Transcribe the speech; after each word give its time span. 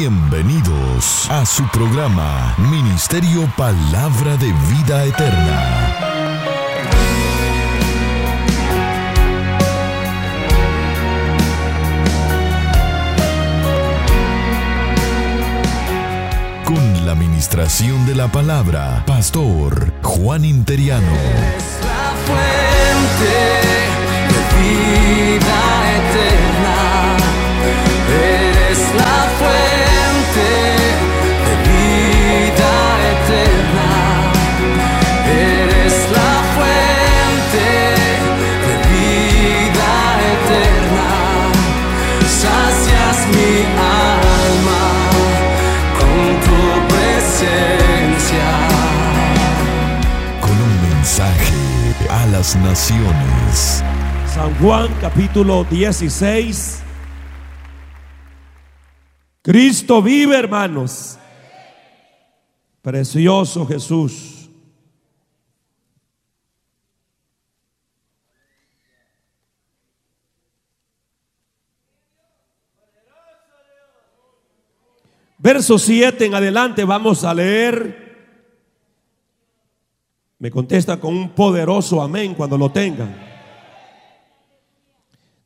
Bienvenidos 0.00 1.28
a 1.28 1.44
su 1.44 1.66
programa 1.70 2.54
Ministerio 2.70 3.52
Palabra 3.56 4.36
de 4.36 4.52
Vida 4.70 5.04
Eterna. 5.04 5.96
Con 16.64 17.04
la 17.04 17.10
administración 17.10 18.06
de 18.06 18.14
la 18.14 18.28
palabra, 18.28 19.02
Pastor 19.04 19.92
Juan 20.02 20.44
Interiano. 20.44 21.12
Es 21.12 21.80
la 21.82 22.14
fuente 22.24 23.34
de 24.30 24.40
vida 24.62 25.60
eterna. 25.98 27.16
Eres 28.08 28.78
la 28.94 29.28
fuente 29.40 29.67
naciones. 52.56 53.82
San 54.34 54.54
Juan 54.58 54.88
capítulo 55.00 55.64
16. 55.64 56.82
Cristo 59.42 60.02
vive, 60.02 60.38
hermanos. 60.38 61.18
Precioso 62.82 63.66
Jesús. 63.66 64.50
Verso 75.38 75.78
7 75.78 76.26
en 76.26 76.34
adelante 76.34 76.84
vamos 76.84 77.24
a 77.24 77.32
leer. 77.32 78.07
Me 80.38 80.50
contesta 80.50 81.00
con 81.00 81.16
un 81.16 81.30
poderoso 81.30 82.00
amén 82.00 82.34
cuando 82.34 82.56
lo 82.56 82.70
tengan. 82.70 83.26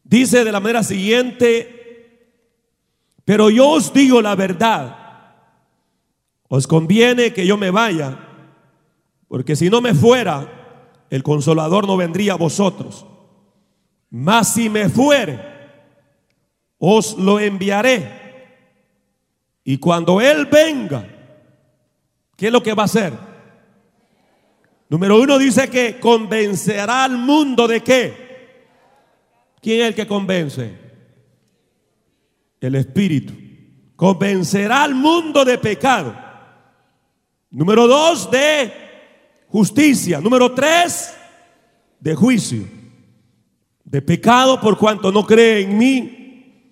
Dice 0.04 0.44
de 0.44 0.52
la 0.52 0.60
manera 0.60 0.82
siguiente, 0.82 2.34
pero 3.24 3.48
yo 3.48 3.70
os 3.70 3.92
digo 3.92 4.20
la 4.20 4.34
verdad, 4.34 4.96
os 6.48 6.66
conviene 6.66 7.32
que 7.32 7.46
yo 7.46 7.56
me 7.56 7.70
vaya, 7.70 8.18
porque 9.28 9.56
si 9.56 9.70
no 9.70 9.80
me 9.80 9.94
fuera, 9.94 10.98
el 11.08 11.22
consolador 11.22 11.86
no 11.86 11.96
vendría 11.96 12.34
a 12.34 12.36
vosotros. 12.36 13.06
Mas 14.10 14.52
si 14.52 14.68
me 14.68 14.90
fuere, 14.90 15.40
os 16.76 17.16
lo 17.16 17.40
enviaré. 17.40 18.20
Y 19.64 19.78
cuando 19.78 20.20
Él 20.20 20.44
venga, 20.44 21.06
¿qué 22.36 22.48
es 22.48 22.52
lo 22.52 22.62
que 22.62 22.74
va 22.74 22.82
a 22.82 22.86
hacer? 22.86 23.31
Número 24.92 25.18
uno 25.18 25.38
dice 25.38 25.70
que 25.70 25.98
convencerá 25.98 27.04
al 27.04 27.16
mundo 27.16 27.66
de 27.66 27.80
qué. 27.80 28.14
¿Quién 29.62 29.80
es 29.80 29.86
el 29.86 29.94
que 29.94 30.06
convence? 30.06 30.70
El 32.60 32.74
Espíritu. 32.74 33.32
Convencerá 33.96 34.82
al 34.82 34.94
mundo 34.94 35.46
de 35.46 35.56
pecado. 35.56 36.14
Número 37.50 37.88
dos, 37.88 38.30
de 38.30 38.70
justicia. 39.48 40.20
Número 40.20 40.52
tres, 40.52 41.14
de 41.98 42.14
juicio. 42.14 42.62
De 43.84 44.02
pecado 44.02 44.60
por 44.60 44.76
cuanto 44.76 45.10
no 45.10 45.24
cree 45.24 45.62
en 45.62 45.78
mí. 45.78 46.68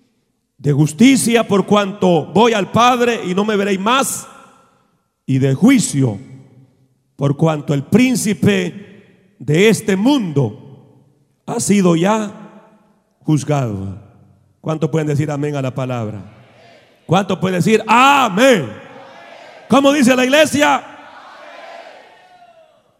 De 0.59 0.71
justicia 0.71 1.47
por 1.47 1.65
cuanto 1.65 2.27
voy 2.27 2.53
al 2.53 2.69
Padre 2.69 3.21
y 3.25 3.33
no 3.33 3.43
me 3.43 3.55
veréis 3.55 3.79
más. 3.79 4.27
Y 5.25 5.39
de 5.39 5.55
juicio 5.55 6.19
por 7.21 7.37
cuanto 7.37 7.75
el 7.75 7.83
príncipe 7.83 9.35
de 9.37 9.69
este 9.69 9.95
mundo 9.95 11.05
ha 11.45 11.59
sido 11.59 11.95
ya 11.95 12.31
juzgado. 13.19 14.01
¿Cuánto 14.59 14.89
pueden 14.89 15.07
decir 15.07 15.29
amén 15.29 15.55
a 15.55 15.61
la 15.61 15.69
palabra? 15.69 16.19
¿Cuánto 17.05 17.39
pueden 17.39 17.59
decir 17.59 17.83
amén? 17.85 18.67
¿Cómo 19.69 19.93
dice 19.93 20.15
la 20.15 20.25
iglesia? 20.25 20.83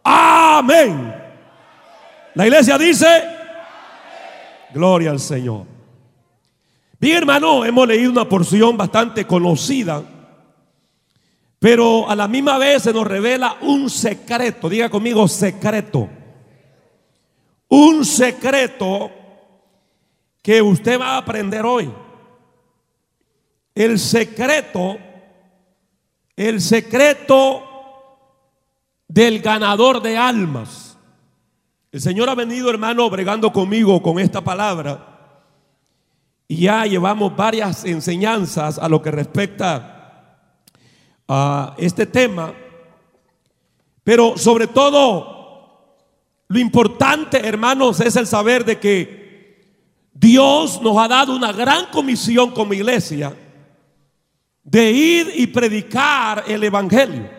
Amén. 0.03 1.15
La 2.35 2.45
iglesia 2.45 2.77
dice, 2.77 3.07
gloria 4.71 5.09
al 5.09 5.19
Señor. 5.19 5.65
Bien 6.99 7.17
hermano, 7.17 7.65
hemos 7.65 7.88
leído 7.88 8.11
una 8.11 8.29
porción 8.29 8.77
bastante 8.77 9.25
conocida, 9.25 10.03
pero 11.61 12.09
a 12.09 12.16
la 12.16 12.27
misma 12.27 12.57
vez 12.57 12.81
se 12.81 12.91
nos 12.91 13.05
revela 13.05 13.57
un 13.61 13.88
secreto. 13.88 14.67
Diga 14.67 14.89
conmigo 14.89 15.27
secreto. 15.27 16.09
Un 17.67 18.03
secreto 18.03 19.11
que 20.41 20.59
usted 20.59 21.00
va 21.00 21.09
a 21.09 21.17
aprender 21.17 21.63
hoy. 21.63 21.94
El 23.75 24.00
secreto, 24.00 24.97
el 26.35 26.61
secreto 26.61 27.61
del 29.07 29.39
ganador 29.39 30.01
de 30.01 30.17
almas. 30.17 30.97
El 31.91 32.01
Señor 32.01 32.27
ha 32.29 32.33
venido, 32.33 32.71
hermano, 32.71 33.07
bregando 33.07 33.53
conmigo 33.53 34.01
con 34.01 34.17
esta 34.17 34.41
palabra. 34.41 35.45
Y 36.47 36.61
ya 36.61 36.88
llevamos 36.88 37.35
varias 37.35 37.85
enseñanzas 37.85 38.79
a 38.79 38.89
lo 38.89 39.00
que 39.03 39.11
respecta 39.11 39.91
a 41.34 41.75
este 41.78 42.06
tema. 42.06 42.53
Pero 44.03 44.38
sobre 44.38 44.68
todo, 44.68 46.03
lo 46.50 46.59
importante, 46.59 47.47
hermanos, 47.47 48.02
es 48.02 48.18
el 48.18 48.28
saber 48.28 48.66
de 48.66 48.78
que 48.78 50.09
Dios 50.14 50.81
nos 50.81 50.97
ha 50.97 51.08
dado 51.08 51.34
una 51.34 51.53
gran 51.53 51.86
comisión 51.86 52.52
como 52.52 52.74
iglesia 52.74 53.34
de 54.62 54.92
ir 54.92 55.31
y 55.38 55.47
predicar 55.47 56.44
el 56.47 56.66
Evangelio. 56.66 57.30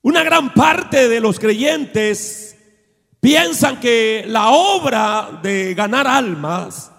Una 0.00 0.24
gran 0.24 0.54
parte 0.54 1.06
de 1.06 1.20
los 1.20 1.38
creyentes 1.38 2.56
piensan 3.20 3.78
que 3.78 4.24
la 4.26 4.48
obra 4.48 5.38
de 5.42 5.74
ganar 5.74 6.06
almas 6.06 6.90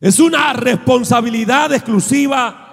es 0.00 0.18
una 0.18 0.54
responsabilidad 0.54 1.74
exclusiva 1.74 2.65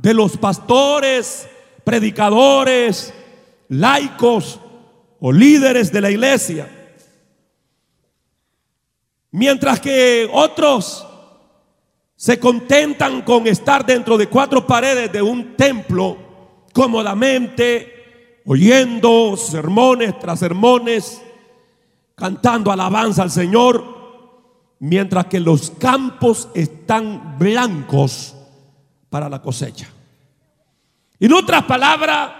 de 0.00 0.14
los 0.14 0.36
pastores, 0.38 1.46
predicadores, 1.84 3.12
laicos 3.68 4.58
o 5.20 5.30
líderes 5.30 5.92
de 5.92 6.00
la 6.00 6.10
iglesia. 6.10 6.96
Mientras 9.30 9.78
que 9.78 10.28
otros 10.32 11.06
se 12.16 12.38
contentan 12.38 13.22
con 13.22 13.46
estar 13.46 13.84
dentro 13.84 14.16
de 14.16 14.28
cuatro 14.28 14.66
paredes 14.66 15.12
de 15.12 15.20
un 15.20 15.54
templo 15.56 16.16
cómodamente, 16.72 18.40
oyendo 18.46 19.36
sermones 19.36 20.18
tras 20.18 20.40
sermones, 20.40 21.20
cantando 22.14 22.72
alabanza 22.72 23.22
al 23.22 23.30
Señor, 23.30 23.84
mientras 24.78 25.26
que 25.26 25.40
los 25.40 25.70
campos 25.72 26.48
están 26.54 27.38
blancos 27.38 28.34
para 29.10 29.28
la 29.28 29.42
cosecha. 29.42 29.88
En 31.18 31.32
otras 31.32 31.64
palabras, 31.64 32.30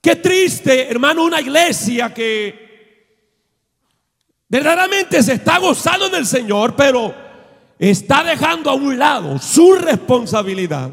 qué 0.00 0.16
triste, 0.16 0.90
hermano, 0.90 1.24
una 1.24 1.40
iglesia 1.40 2.12
que 2.12 2.66
verdaderamente 4.48 5.22
se 5.22 5.34
está 5.34 5.58
gozando 5.58 6.06
en 6.06 6.16
el 6.16 6.26
Señor, 6.26 6.74
pero 6.74 7.14
está 7.78 8.24
dejando 8.24 8.70
a 8.70 8.74
un 8.74 8.98
lado 8.98 9.38
su 9.38 9.74
responsabilidad 9.74 10.90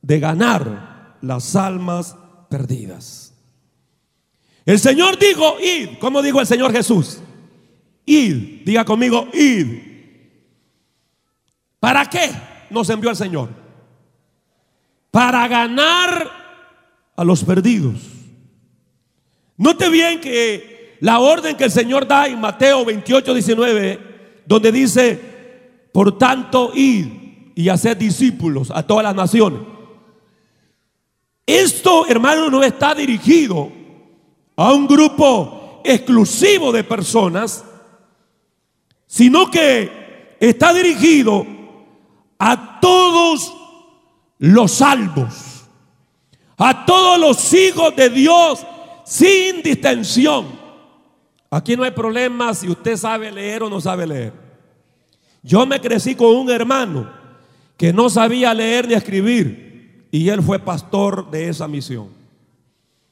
de 0.00 0.20
ganar 0.20 1.16
las 1.20 1.54
almas 1.56 2.16
perdidas. 2.48 3.34
El 4.64 4.78
Señor 4.78 5.18
dijo, 5.18 5.56
id, 5.60 5.98
¿cómo 5.98 6.22
dijo 6.22 6.40
el 6.40 6.46
Señor 6.46 6.72
Jesús? 6.72 7.20
Id, 8.06 8.64
diga 8.64 8.84
conmigo, 8.84 9.28
id. 9.34 9.90
¿Para 11.78 12.08
qué 12.08 12.30
nos 12.70 12.88
envió 12.88 13.10
el 13.10 13.16
Señor? 13.16 13.59
Para 15.10 15.48
ganar 15.48 16.30
a 17.16 17.24
los 17.24 17.44
perdidos. 17.44 18.00
Note 19.56 19.88
bien 19.90 20.20
que 20.20 20.96
la 21.00 21.18
orden 21.18 21.56
que 21.56 21.64
el 21.64 21.70
Señor 21.70 22.06
da 22.06 22.26
en 22.26 22.40
Mateo 22.40 22.84
28, 22.84 23.34
19, 23.34 23.98
donde 24.46 24.72
dice, 24.72 25.18
por 25.92 26.16
tanto, 26.16 26.72
id, 26.74 27.06
y 27.54 27.68
hacer 27.68 27.98
discípulos 27.98 28.70
a 28.70 28.82
todas 28.82 29.04
las 29.04 29.14
naciones. 29.14 29.60
Esto, 31.44 32.06
hermano, 32.06 32.48
no 32.48 32.62
está 32.62 32.94
dirigido 32.94 33.70
a 34.56 34.72
un 34.72 34.86
grupo 34.86 35.80
exclusivo 35.84 36.72
de 36.72 36.84
personas, 36.84 37.64
sino 39.06 39.50
que 39.50 40.36
está 40.38 40.72
dirigido 40.72 41.46
a 42.38 42.80
todos 42.80 43.59
los 44.40 44.72
salvos, 44.72 45.66
a 46.56 46.86
todos 46.86 47.20
los 47.20 47.52
hijos 47.52 47.94
de 47.94 48.08
Dios 48.08 48.66
sin 49.04 49.62
distensión. 49.62 50.46
Aquí 51.50 51.76
no 51.76 51.84
hay 51.84 51.90
problema 51.90 52.54
si 52.54 52.68
usted 52.68 52.96
sabe 52.96 53.30
leer 53.30 53.62
o 53.62 53.70
no 53.70 53.80
sabe 53.80 54.06
leer. 54.06 54.32
Yo 55.42 55.66
me 55.66 55.80
crecí 55.80 56.14
con 56.14 56.34
un 56.34 56.50
hermano 56.50 57.10
que 57.76 57.92
no 57.92 58.08
sabía 58.08 58.54
leer 58.54 58.88
ni 58.88 58.94
escribir 58.94 60.08
y 60.10 60.28
él 60.30 60.42
fue 60.42 60.58
pastor 60.58 61.30
de 61.30 61.50
esa 61.50 61.68
misión. 61.68 62.08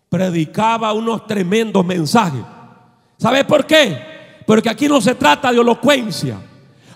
Predicaba 0.08 0.94
unos 0.94 1.26
tremendos 1.26 1.84
mensajes. 1.84 2.42
¿Sabe 3.18 3.44
por 3.44 3.66
qué? 3.66 3.98
Porque 4.46 4.70
aquí 4.70 4.88
no 4.88 5.00
se 5.00 5.14
trata 5.14 5.52
de 5.52 5.60
elocuencia. 5.60 6.38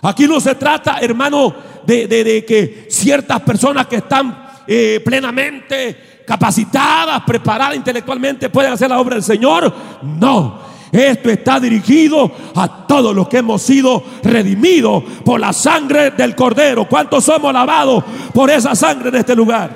Aquí 0.03 0.27
no 0.27 0.41
se 0.41 0.55
trata, 0.55 0.97
hermano, 0.99 1.55
de, 1.85 2.43
que 2.45 2.87
ciertas 2.89 3.39
personas 3.41 3.87
que 3.87 3.97
están 3.97 4.49
eh, 4.67 5.01
plenamente 5.03 6.21
capacitadas, 6.27 7.23
preparadas 7.25 7.77
intelectualmente, 7.77 8.49
pueden 8.49 8.73
hacer 8.73 8.89
la 8.89 8.99
obra 8.99 9.15
del 9.15 9.23
Señor. 9.23 9.73
No. 10.03 10.73
Esto 10.91 11.29
está 11.29 11.57
dirigido 11.57 12.31
a 12.53 12.85
todos 12.85 13.15
los 13.15 13.29
que 13.29 13.37
hemos 13.37 13.61
sido 13.61 14.03
redimidos 14.21 15.03
por 15.23 15.39
la 15.39 15.53
sangre 15.53 16.11
del 16.11 16.35
Cordero. 16.35 16.85
¿Cuántos 16.87 17.23
somos 17.23 17.53
lavados 17.53 18.03
por 18.33 18.51
esa 18.51 18.75
sangre 18.75 19.07
en 19.07 19.15
este 19.15 19.35
lugar? 19.35 19.71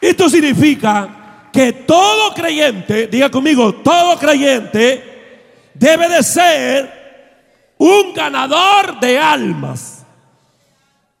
Esto 0.00 0.30
significa 0.30 1.48
que 1.52 1.72
todo 1.72 2.32
creyente, 2.34 3.06
diga 3.06 3.30
conmigo, 3.30 3.74
todo 3.74 4.18
creyente 4.18 5.15
debe 5.78 6.08
de 6.08 6.22
ser 6.22 7.74
un 7.78 8.14
ganador 8.14 8.98
de 9.00 9.18
almas. 9.18 10.04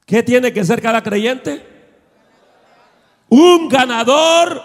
¿Qué 0.04 0.22
tiene 0.22 0.52
que 0.52 0.64
ser 0.64 0.80
cada 0.80 1.02
creyente? 1.02 1.66
Un 3.28 3.68
ganador 3.68 4.62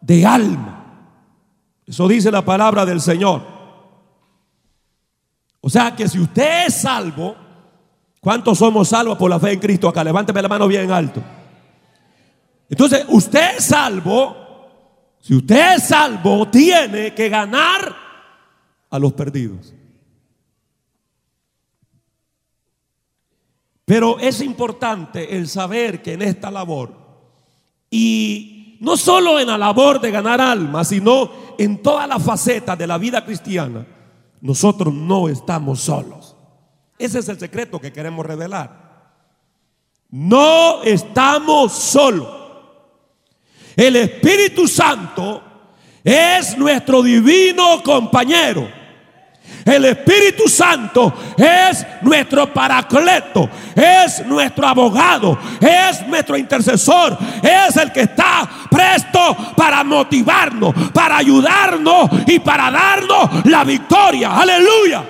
de 0.00 0.26
alma. 0.26 0.74
Eso 1.86 2.06
dice 2.06 2.30
la 2.30 2.44
palabra 2.44 2.84
del 2.84 3.00
Señor. 3.00 3.42
O 5.60 5.70
sea 5.70 5.96
que 5.96 6.06
si 6.08 6.20
usted 6.20 6.66
es 6.66 6.82
salvo, 6.82 7.34
¿cuántos 8.20 8.58
somos 8.58 8.88
salvos 8.88 9.18
por 9.18 9.30
la 9.30 9.40
fe 9.40 9.52
en 9.52 9.60
Cristo? 9.60 9.88
Acá, 9.88 10.04
levánteme 10.04 10.42
la 10.42 10.48
mano 10.48 10.68
bien 10.68 10.90
alto. 10.90 11.22
Entonces, 12.68 13.06
usted 13.08 13.56
es 13.56 13.64
salvo, 13.64 14.36
si 15.20 15.34
usted 15.34 15.76
es 15.76 15.88
salvo, 15.88 16.46
tiene 16.48 17.14
que 17.14 17.30
ganar 17.30 18.07
a 18.90 18.98
los 18.98 19.12
perdidos. 19.12 19.74
Pero 23.84 24.18
es 24.18 24.42
importante 24.42 25.36
el 25.36 25.48
saber 25.48 26.02
que 26.02 26.12
en 26.12 26.22
esta 26.22 26.50
labor, 26.50 26.92
y 27.90 28.76
no 28.80 28.96
solo 28.96 29.40
en 29.40 29.48
la 29.48 29.56
labor 29.56 30.00
de 30.00 30.10
ganar 30.10 30.40
almas, 30.40 30.88
sino 30.88 31.30
en 31.56 31.82
todas 31.82 32.06
las 32.06 32.22
facetas 32.22 32.76
de 32.76 32.86
la 32.86 32.98
vida 32.98 33.24
cristiana, 33.24 33.86
nosotros 34.40 34.92
no 34.92 35.28
estamos 35.28 35.80
solos. 35.80 36.36
Ese 36.98 37.20
es 37.20 37.28
el 37.28 37.38
secreto 37.38 37.80
que 37.80 37.92
queremos 37.92 38.26
revelar. 38.26 38.88
No 40.10 40.82
estamos 40.82 41.72
solos. 41.72 42.28
El 43.74 43.96
Espíritu 43.96 44.68
Santo 44.68 45.42
es 46.04 46.58
nuestro 46.58 47.02
divino 47.02 47.82
compañero. 47.82 48.77
El 49.64 49.84
Espíritu 49.84 50.48
Santo 50.48 51.12
es 51.36 51.86
nuestro 52.00 52.52
paracleto, 52.52 53.50
es 53.74 54.24
nuestro 54.26 54.66
abogado, 54.66 55.38
es 55.60 56.06
nuestro 56.06 56.36
intercesor, 56.38 57.18
es 57.42 57.76
el 57.76 57.92
que 57.92 58.02
está 58.02 58.48
presto 58.70 59.36
para 59.56 59.84
motivarnos, 59.84 60.74
para 60.92 61.18
ayudarnos 61.18 62.08
y 62.26 62.38
para 62.38 62.70
darnos 62.70 63.44
la 63.44 63.64
victoria. 63.64 64.38
Aleluya. 64.38 65.04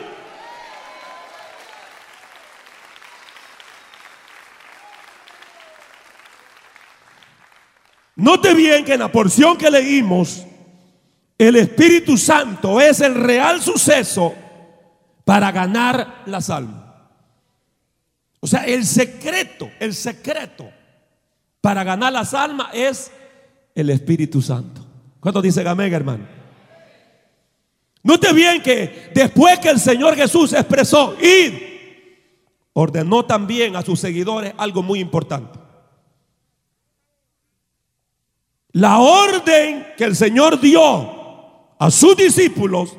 Note 8.16 8.52
bien 8.52 8.84
que 8.84 8.94
en 8.94 9.00
la 9.00 9.12
porción 9.12 9.56
que 9.56 9.70
leímos, 9.70 10.44
el 11.38 11.54
Espíritu 11.54 12.18
Santo 12.18 12.80
es 12.80 13.00
el 13.00 13.14
real 13.14 13.62
suceso 13.62 14.34
para 15.24 15.52
ganar 15.52 16.22
las 16.26 16.50
almas. 16.50 16.84
O 18.40 18.46
sea, 18.46 18.64
el 18.64 18.84
secreto, 18.84 19.70
el 19.78 19.94
secreto 19.94 20.68
para 21.60 21.84
ganar 21.84 22.12
las 22.12 22.34
almas 22.34 22.68
es 22.72 23.12
el 23.74 23.90
Espíritu 23.90 24.42
Santo. 24.42 24.84
¿Cuánto 25.20 25.40
dice 25.40 25.62
Gamega, 25.62 25.96
hermano? 25.96 26.26
Note 28.02 28.32
bien 28.32 28.62
que 28.62 29.10
después 29.14 29.58
que 29.58 29.70
el 29.70 29.78
Señor 29.78 30.16
Jesús 30.16 30.52
expresó 30.52 31.16
ir, 31.20 32.66
ordenó 32.72 33.24
también 33.24 33.76
a 33.76 33.82
sus 33.82 34.00
seguidores 34.00 34.54
algo 34.56 34.82
muy 34.82 34.98
importante. 35.00 35.58
La 38.72 38.98
orden 38.98 39.88
que 39.96 40.04
el 40.04 40.14
Señor 40.14 40.60
dio 40.60 41.17
a 41.78 41.90
sus 41.90 42.16
discípulos 42.16 42.96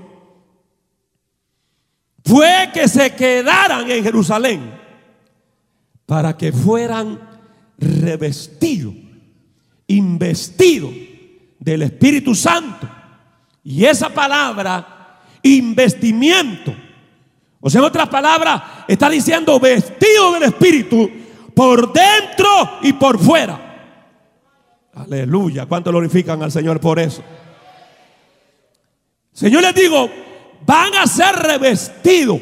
fue 2.23 2.69
que 2.73 2.87
se 2.87 3.15
quedaran 3.15 3.89
en 3.89 4.03
Jerusalén 4.03 4.79
para 6.05 6.37
que 6.37 6.51
fueran 6.51 7.19
revestidos, 7.77 8.93
investidos 9.87 10.91
del 11.59 11.83
Espíritu 11.83 12.35
Santo. 12.35 12.87
Y 13.63 13.85
esa 13.85 14.09
palabra, 14.09 15.21
investimiento, 15.43 16.73
o 17.59 17.69
sea, 17.69 17.79
en 17.79 17.85
otras 17.85 18.09
palabras, 18.09 18.61
está 18.87 19.09
diciendo 19.09 19.59
vestido 19.59 20.33
del 20.33 20.43
Espíritu 20.43 21.09
por 21.53 21.91
dentro 21.91 22.79
y 22.81 22.93
por 22.93 23.19
fuera. 23.19 23.65
Aleluya, 24.93 25.65
¿cuánto 25.65 25.91
glorifican 25.91 26.41
al 26.41 26.51
Señor 26.51 26.79
por 26.79 26.99
eso? 26.99 27.23
Señor 29.39 29.61
les 29.61 29.73
digo, 29.73 30.11
van 30.65 30.93
a 30.95 31.07
ser 31.07 31.33
revestidos 31.33 32.41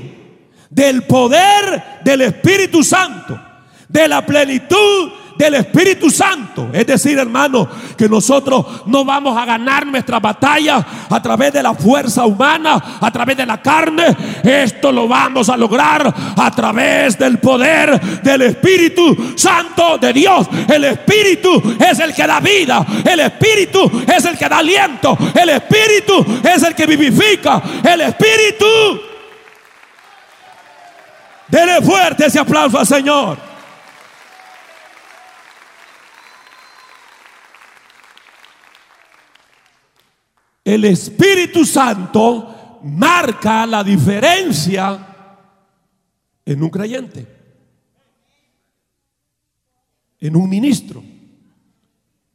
del 0.67 1.03
poder 1.03 2.01
del 2.03 2.21
Espíritu 2.21 2.83
Santo, 2.83 3.39
de 3.87 4.07
la 4.07 4.25
plenitud 4.25 5.11
del 5.37 5.53
Espíritu 5.55 6.09
Santo. 6.09 6.69
Es 6.73 6.87
decir, 6.87 7.17
hermano, 7.17 7.69
que 7.97 8.09
nosotros 8.09 8.65
no 8.85 9.05
vamos 9.05 9.37
a 9.37 9.45
ganar 9.45 9.85
nuestra 9.85 10.19
batalla 10.19 10.85
a 11.09 11.21
través 11.21 11.53
de 11.53 11.63
la 11.63 11.73
fuerza 11.73 12.25
humana, 12.25 12.97
a 12.99 13.11
través 13.11 13.37
de 13.37 13.45
la 13.45 13.61
carne. 13.61 14.15
Esto 14.43 14.91
lo 14.91 15.07
vamos 15.07 15.49
a 15.49 15.57
lograr 15.57 16.13
a 16.35 16.51
través 16.51 17.17
del 17.17 17.39
poder 17.39 17.99
del 18.21 18.41
Espíritu 18.41 19.33
Santo 19.35 19.97
de 19.97 20.13
Dios. 20.13 20.47
El 20.67 20.83
Espíritu 20.85 21.75
es 21.79 21.99
el 21.99 22.13
que 22.13 22.25
da 22.25 22.39
vida. 22.39 22.85
El 23.05 23.19
Espíritu 23.19 24.03
es 24.07 24.25
el 24.25 24.37
que 24.37 24.49
da 24.49 24.57
aliento. 24.57 25.17
El 25.33 25.49
Espíritu 25.49 26.25
es 26.43 26.63
el 26.63 26.73
que 26.73 26.85
vivifica. 26.85 27.61
El 27.83 28.01
Espíritu. 28.01 28.65
Dele 31.47 31.81
fuerte 31.81 32.25
ese 32.25 32.39
aplauso 32.39 32.77
al 32.77 32.87
Señor. 32.87 33.56
El 40.67 40.83
Espíritu 40.83 41.63
Santo 41.63 42.81
marca 42.83 43.65
la 43.65 43.85
diferencia 43.85 44.99
en 46.43 46.61
un 46.61 46.69
creyente, 46.69 47.25
en 50.19 50.35
un 50.35 50.49
ministro, 50.49 51.01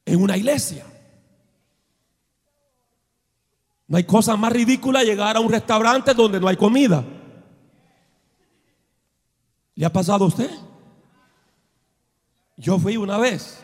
en 0.06 0.22
una 0.22 0.38
iglesia. 0.38 0.86
No 3.86 3.98
hay 3.98 4.04
cosa 4.04 4.34
más 4.38 4.50
ridícula 4.50 5.04
llegar 5.04 5.36
a 5.36 5.40
un 5.40 5.52
restaurante 5.52 6.14
donde 6.14 6.40
no 6.40 6.48
hay 6.48 6.56
comida. 6.56 7.04
¿Le 9.74 9.84
ha 9.84 9.92
pasado 9.92 10.24
a 10.24 10.28
usted? 10.28 10.50
Yo 12.56 12.78
fui 12.78 12.96
una 12.96 13.18
vez. 13.18 13.62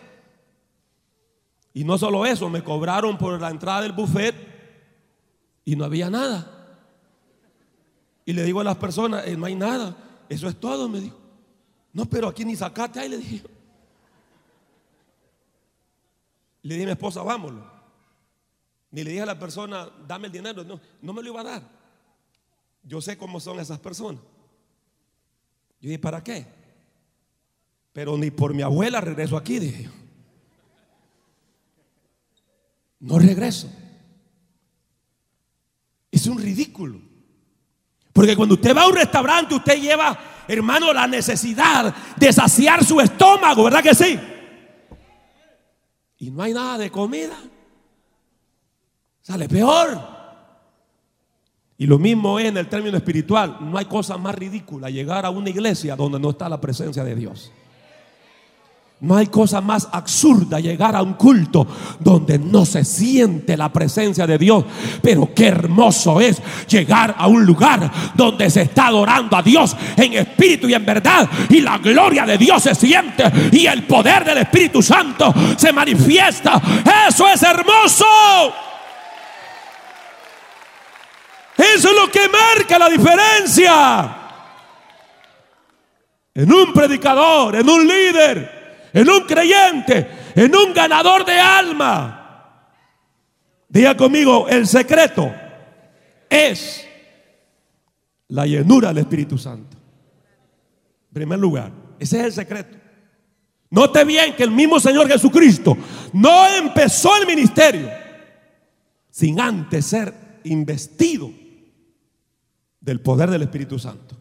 Y 1.72 1.84
no 1.84 1.96
solo 1.96 2.26
eso, 2.26 2.50
me 2.50 2.62
cobraron 2.62 3.16
por 3.16 3.40
la 3.40 3.48
entrada 3.48 3.80
del 3.80 3.92
buffet 3.92 4.47
y 5.68 5.76
no 5.76 5.84
había 5.84 6.08
nada. 6.08 6.50
Y 8.24 8.32
le 8.32 8.42
digo 8.42 8.60
a 8.60 8.64
las 8.64 8.78
personas, 8.78 9.26
eh, 9.26 9.36
no 9.36 9.44
hay 9.44 9.54
nada. 9.54 9.94
Eso 10.26 10.48
es 10.48 10.58
todo, 10.58 10.88
me 10.88 10.98
dijo. 10.98 11.18
No, 11.92 12.06
pero 12.06 12.26
aquí 12.26 12.42
ni 12.42 12.56
sacate 12.56 12.98
ahí, 12.98 13.10
le 13.10 13.18
dije. 13.18 13.42
Le 16.62 16.74
dije 16.74 16.84
a 16.84 16.86
mi 16.86 16.92
esposa, 16.92 17.22
vámonos. 17.22 17.66
Ni 18.90 19.04
le 19.04 19.10
dije 19.10 19.22
a 19.22 19.26
la 19.26 19.38
persona, 19.38 19.90
dame 20.06 20.28
el 20.28 20.32
dinero. 20.32 20.64
No, 20.64 20.80
no 21.02 21.12
me 21.12 21.22
lo 21.22 21.28
iba 21.28 21.42
a 21.42 21.44
dar. 21.44 21.62
Yo 22.82 23.02
sé 23.02 23.18
cómo 23.18 23.38
son 23.38 23.60
esas 23.60 23.78
personas. 23.78 24.22
Yo 25.82 25.90
dije, 25.90 25.98
¿para 25.98 26.24
qué? 26.24 26.46
Pero 27.92 28.16
ni 28.16 28.30
por 28.30 28.54
mi 28.54 28.62
abuela 28.62 29.02
regreso 29.02 29.36
aquí, 29.36 29.58
dije. 29.58 29.90
No 33.00 33.18
regreso. 33.18 33.70
Es 36.18 36.26
un 36.26 36.38
ridículo. 36.38 37.00
Porque 38.12 38.34
cuando 38.34 38.56
usted 38.56 38.76
va 38.76 38.82
a 38.82 38.88
un 38.88 38.96
restaurante, 38.96 39.54
usted 39.54 39.80
lleva, 39.80 40.18
hermano, 40.48 40.92
la 40.92 41.06
necesidad 41.06 41.94
de 42.16 42.32
saciar 42.32 42.84
su 42.84 43.00
estómago, 43.00 43.62
¿verdad 43.62 43.84
que 43.84 43.94
sí? 43.94 44.18
Y 46.18 46.32
no 46.32 46.42
hay 46.42 46.52
nada 46.52 46.76
de 46.78 46.90
comida. 46.90 47.38
Sale 49.20 49.48
peor. 49.48 49.96
Y 51.76 51.86
lo 51.86 52.00
mismo 52.00 52.40
es 52.40 52.46
en 52.46 52.56
el 52.56 52.68
término 52.68 52.96
espiritual. 52.96 53.58
No 53.60 53.78
hay 53.78 53.84
cosa 53.84 54.18
más 54.18 54.34
ridícula 54.34 54.90
llegar 54.90 55.24
a 55.24 55.30
una 55.30 55.50
iglesia 55.50 55.94
donde 55.94 56.18
no 56.18 56.30
está 56.30 56.48
la 56.48 56.60
presencia 56.60 57.04
de 57.04 57.14
Dios. 57.14 57.52
No 59.00 59.16
hay 59.16 59.28
cosa 59.28 59.60
más 59.60 59.88
absurda 59.92 60.58
llegar 60.58 60.96
a 60.96 61.02
un 61.02 61.14
culto 61.14 61.64
donde 62.00 62.36
no 62.36 62.66
se 62.66 62.84
siente 62.84 63.56
la 63.56 63.72
presencia 63.72 64.26
de 64.26 64.36
Dios. 64.38 64.64
Pero 65.00 65.32
qué 65.32 65.46
hermoso 65.46 66.20
es 66.20 66.42
llegar 66.68 67.14
a 67.16 67.28
un 67.28 67.46
lugar 67.46 67.92
donde 68.14 68.50
se 68.50 68.62
está 68.62 68.88
adorando 68.88 69.36
a 69.36 69.42
Dios 69.42 69.76
en 69.96 70.14
espíritu 70.14 70.68
y 70.68 70.74
en 70.74 70.84
verdad. 70.84 71.28
Y 71.48 71.60
la 71.60 71.78
gloria 71.78 72.26
de 72.26 72.38
Dios 72.38 72.60
se 72.64 72.74
siente 72.74 73.22
y 73.52 73.66
el 73.66 73.84
poder 73.84 74.24
del 74.24 74.38
Espíritu 74.38 74.82
Santo 74.82 75.32
se 75.56 75.72
manifiesta. 75.72 76.60
Eso 77.08 77.28
es 77.28 77.40
hermoso. 77.40 78.04
Eso 81.56 81.88
es 81.88 81.94
lo 81.94 82.10
que 82.10 82.28
marca 82.28 82.80
la 82.80 82.88
diferencia. 82.88 84.16
En 86.34 86.52
un 86.52 86.72
predicador, 86.72 87.54
en 87.54 87.68
un 87.68 87.86
líder, 87.86 88.57
en 88.92 89.08
un 89.08 89.20
creyente, 89.20 90.08
en 90.34 90.54
un 90.54 90.72
ganador 90.72 91.24
de 91.24 91.38
alma. 91.38 92.18
Diga 93.68 93.96
conmigo, 93.96 94.48
el 94.48 94.66
secreto 94.66 95.32
es 96.28 96.86
la 98.28 98.46
llenura 98.46 98.88
del 98.88 98.98
Espíritu 98.98 99.36
Santo. 99.38 99.76
En 99.76 101.14
primer 101.14 101.38
lugar, 101.38 101.72
ese 101.98 102.18
es 102.18 102.24
el 102.26 102.32
secreto. 102.32 102.76
Note 103.70 104.04
bien 104.04 104.34
que 104.34 104.44
el 104.44 104.50
mismo 104.50 104.80
Señor 104.80 105.08
Jesucristo 105.08 105.76
no 106.12 106.46
empezó 106.46 107.16
el 107.20 107.26
ministerio 107.26 107.90
sin 109.10 109.40
antes 109.40 109.84
ser 109.84 110.40
investido 110.44 111.30
del 112.80 113.00
poder 113.00 113.30
del 113.30 113.42
Espíritu 113.42 113.78
Santo. 113.78 114.16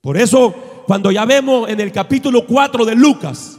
Por 0.00 0.16
eso, 0.16 0.71
cuando 0.92 1.10
ya 1.10 1.24
vemos 1.24 1.70
en 1.70 1.80
el 1.80 1.90
capítulo 1.90 2.44
4 2.44 2.84
de 2.84 2.94
Lucas, 2.94 3.58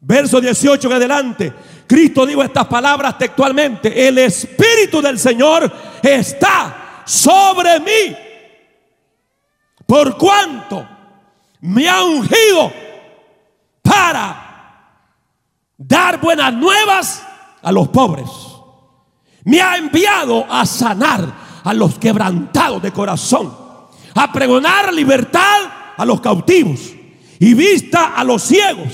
verso 0.00 0.40
18 0.40 0.86
en 0.88 0.94
adelante, 0.94 1.52
Cristo 1.86 2.24
dijo 2.24 2.42
estas 2.42 2.66
palabras 2.68 3.18
textualmente, 3.18 4.08
el 4.08 4.16
Espíritu 4.16 5.02
del 5.02 5.18
Señor 5.18 5.70
está 6.02 7.02
sobre 7.04 7.80
mí, 7.80 8.16
por 9.84 10.16
cuanto 10.16 10.88
me 11.60 11.86
ha 11.86 12.02
ungido 12.02 12.72
para 13.82 15.02
dar 15.76 16.18
buenas 16.18 16.54
nuevas 16.54 17.26
a 17.60 17.70
los 17.72 17.88
pobres. 17.88 18.30
Me 19.44 19.60
ha 19.60 19.76
enviado 19.76 20.46
a 20.48 20.64
sanar 20.64 21.60
a 21.62 21.74
los 21.74 21.98
quebrantados 21.98 22.80
de 22.80 22.90
corazón, 22.90 23.54
a 24.14 24.32
pregonar 24.32 24.94
libertad 24.94 25.83
a 25.96 26.04
los 26.04 26.20
cautivos 26.20 26.94
y 27.38 27.54
vista 27.54 28.14
a 28.14 28.24
los 28.24 28.42
ciegos, 28.42 28.92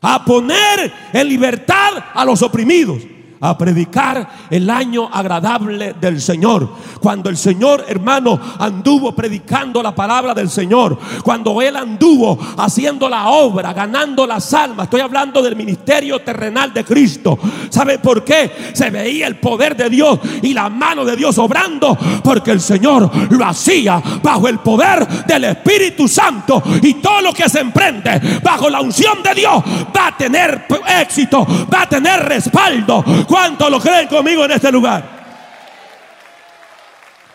a 0.00 0.24
poner 0.24 0.92
en 1.12 1.28
libertad 1.28 2.04
a 2.12 2.24
los 2.24 2.42
oprimidos 2.42 3.02
a 3.44 3.58
predicar 3.58 4.26
el 4.48 4.70
año 4.70 5.08
agradable 5.12 5.94
del 6.00 6.20
Señor. 6.20 6.68
Cuando 7.00 7.28
el 7.28 7.36
Señor, 7.36 7.84
hermano, 7.86 8.40
anduvo 8.58 9.12
predicando 9.12 9.82
la 9.82 9.94
palabra 9.94 10.32
del 10.32 10.48
Señor, 10.48 10.98
cuando 11.22 11.60
Él 11.60 11.76
anduvo 11.76 12.38
haciendo 12.56 13.06
la 13.08 13.28
obra, 13.28 13.74
ganando 13.74 14.26
las 14.26 14.52
almas, 14.54 14.84
estoy 14.84 15.02
hablando 15.02 15.42
del 15.42 15.56
ministerio 15.56 16.20
terrenal 16.22 16.72
de 16.72 16.84
Cristo. 16.84 17.38
¿Sabe 17.68 17.98
por 17.98 18.24
qué? 18.24 18.50
Se 18.72 18.88
veía 18.88 19.26
el 19.26 19.36
poder 19.36 19.76
de 19.76 19.90
Dios 19.90 20.18
y 20.42 20.54
la 20.54 20.70
mano 20.70 21.04
de 21.04 21.14
Dios 21.14 21.36
obrando, 21.36 21.98
porque 22.22 22.50
el 22.50 22.60
Señor 22.60 23.10
lo 23.30 23.44
hacía 23.44 24.02
bajo 24.22 24.48
el 24.48 24.58
poder 24.60 25.06
del 25.26 25.44
Espíritu 25.44 26.08
Santo 26.08 26.62
y 26.80 26.94
todo 26.94 27.20
lo 27.20 27.34
que 27.34 27.48
se 27.48 27.60
emprende 27.60 28.40
bajo 28.42 28.70
la 28.70 28.80
unción 28.80 29.22
de 29.22 29.34
Dios 29.34 29.62
va 29.94 30.08
a 30.08 30.16
tener 30.16 30.66
éxito, 31.00 31.46
va 31.72 31.82
a 31.82 31.88
tener 31.88 32.20
respaldo. 32.20 33.04
¿Cuántos 33.34 33.68
lo 33.68 33.80
creen 33.80 34.06
conmigo 34.06 34.44
en 34.44 34.52
este 34.52 34.70
lugar? 34.70 35.04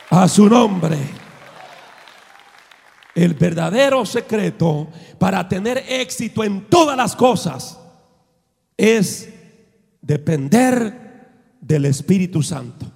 A 0.10 0.29
su 0.29 0.48
nombre. 0.48 0.98
El 3.13 3.34
verdadero 3.34 4.06
secreto 4.06 4.88
para 5.18 5.46
tener 5.50 5.84
éxito 5.89 6.46
en 6.46 6.70
todas 6.70 6.96
las 6.96 7.18
cosas 7.18 7.77
es 8.77 9.27
depender 10.00 11.27
del 11.60 11.84
Espíritu 11.84 12.41
Santo. 12.44 12.89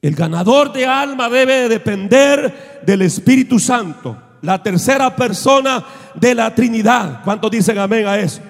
El 0.00 0.14
ganador 0.14 0.72
de 0.72 0.86
alma 0.86 1.28
debe 1.28 1.68
depender 1.68 2.80
del 2.86 3.02
Espíritu 3.02 3.58
Santo, 3.58 4.38
la 4.42 4.62
tercera 4.62 5.16
persona 5.16 5.84
de 6.14 6.32
la 6.32 6.54
Trinidad. 6.54 7.24
¿Cuántos 7.24 7.50
dicen 7.50 7.76
amén 7.76 8.06
a 8.06 8.20
eso? 8.20 8.40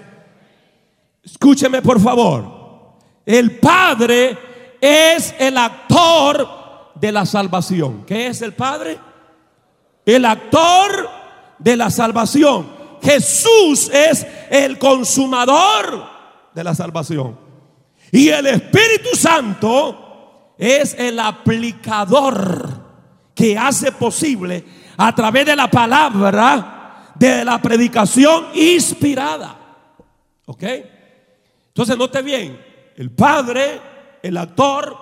Escúcheme 1.25 1.81
por 1.81 1.99
favor. 1.99 2.62
El 3.25 3.59
Padre 3.59 4.39
es 4.81 5.35
el 5.39 5.57
actor 5.57 6.93
de 6.95 7.13
la 7.13 7.27
salvación. 7.27 8.05
¿Qué 8.05 8.29
es 8.29 8.43
el 8.43 8.53
Padre? 8.53 8.99
El 10.05 10.25
actor 10.25 11.09
de 11.59 11.77
la 11.77 11.91
salvación. 11.91 12.83
Jesús 13.03 13.91
es 13.93 14.27
el 14.51 14.79
consumador 14.79 16.05
de 16.55 16.65
la 16.65 16.75
salvación. 16.75 17.39
Y 18.11 18.29
el 18.29 18.47
Espíritu 18.47 19.17
Santo 19.17 20.55
es 20.59 20.95
el 20.95 21.19
aplicador 21.19 22.83
que 23.35 23.57
hace 23.57 23.93
posible 23.93 24.65
a 24.97 25.15
través 25.15 25.47
de 25.47 25.57
la 25.57 25.71
palabra, 25.71 27.13
de 27.15 27.45
la 27.45 27.61
predicación 27.61 28.49
inspirada. 28.55 29.57
¿Ok? 30.47 30.63
Entonces 31.69 31.97
note 31.97 32.21
bien, 32.23 32.72
el 32.97 33.11
Padre, 33.11 33.81
el 34.23 34.37
actor 34.37 34.97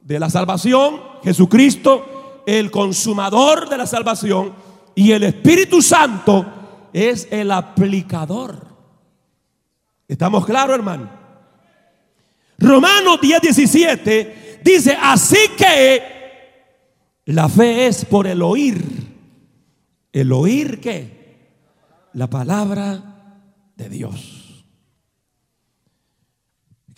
de 0.00 0.18
la 0.18 0.30
salvación, 0.30 1.00
Jesucristo, 1.22 2.42
el 2.46 2.70
consumador 2.70 3.68
de 3.68 3.78
la 3.78 3.86
salvación, 3.86 4.52
y 4.94 5.12
el 5.12 5.24
Espíritu 5.24 5.82
Santo 5.82 6.44
es 6.92 7.28
el 7.30 7.50
aplicador. 7.50 8.66
¿Estamos 10.08 10.46
claros, 10.46 10.74
hermano? 10.74 11.10
Romanos 12.58 13.20
10, 13.20 13.40
17 13.42 14.60
dice, 14.64 14.96
así 15.00 15.36
que 15.56 16.18
la 17.26 17.48
fe 17.48 17.86
es 17.86 18.04
por 18.04 18.26
el 18.26 18.42
oír. 18.42 18.82
¿El 20.12 20.32
oír 20.32 20.80
qué? 20.80 21.46
La 22.14 22.28
palabra 22.28 23.42
de 23.76 23.88
Dios. 23.88 24.37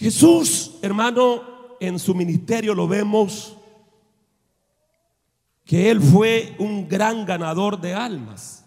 Jesús, 0.01 0.79
hermano, 0.81 1.77
en 1.79 1.99
su 1.99 2.15
ministerio 2.15 2.75
lo 2.75 2.89
vemos 2.89 3.55
que 5.67 5.91
él 5.91 6.01
fue 6.01 6.57
un 6.59 6.89
gran 6.89 7.27
ganador 7.27 7.79
de 7.79 7.93
almas. 7.93 8.65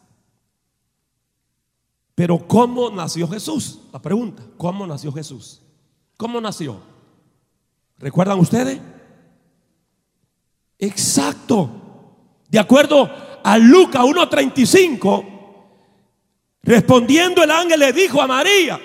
Pero 2.13 2.48
¿cómo 2.48 2.92
nació 2.92 3.28
Jesús? 3.28 3.80
La 3.92 4.00
pregunta, 4.00 4.44
¿cómo 4.58 4.86
nació 4.86 5.12
Jesús? 5.12 5.60
¿Cómo 6.18 6.40
nació? 6.40 6.80
¿Recuerdan 7.98 8.38
ustedes? 8.38 8.80
Exacto. 10.78 11.68
De 12.48 12.60
acuerdo 12.60 13.10
a 13.44 13.58
Lucas 13.58 14.04
1.35, 14.04 15.25
respondiendo 16.62 17.42
el 17.42 17.50
ángel 17.50 17.80
le 17.80 17.92
dijo 17.92 18.22
a 18.22 18.28
María, 18.28 18.80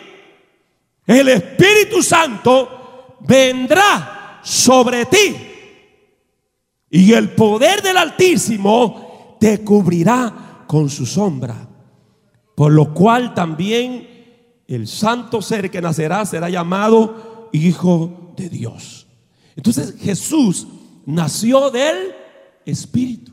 el 1.08 1.28
Espíritu 1.30 2.02
Santo 2.02 3.16
vendrá 3.20 4.40
sobre 4.42 5.06
ti. 5.06 5.36
Y 6.90 7.12
el 7.14 7.30
poder 7.30 7.82
del 7.82 7.96
Altísimo 7.96 9.36
te 9.40 9.64
cubrirá 9.64 10.64
con 10.66 10.90
su 10.90 11.06
sombra. 11.06 11.66
Por 12.54 12.72
lo 12.72 12.92
cual 12.92 13.34
también 13.34 14.06
el 14.66 14.86
santo 14.86 15.40
ser 15.40 15.70
que 15.70 15.80
nacerá 15.80 16.26
será 16.26 16.50
llamado 16.50 17.48
Hijo 17.52 18.34
de 18.36 18.50
Dios. 18.50 19.06
Entonces 19.56 19.94
Jesús 19.98 20.66
nació 21.06 21.70
del 21.70 22.12
Espíritu. 22.66 23.32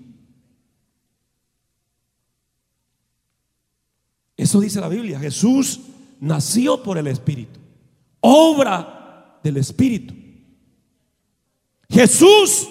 Eso 4.38 4.62
dice 4.62 4.80
la 4.80 4.88
Biblia. 4.88 5.20
Jesús 5.20 5.82
nació 6.22 6.82
por 6.82 6.98
el 6.98 7.08
Espíritu. 7.08 7.65
Obra 8.26 9.40
del 9.44 9.58
Espíritu. 9.58 10.14
Jesús, 11.88 12.68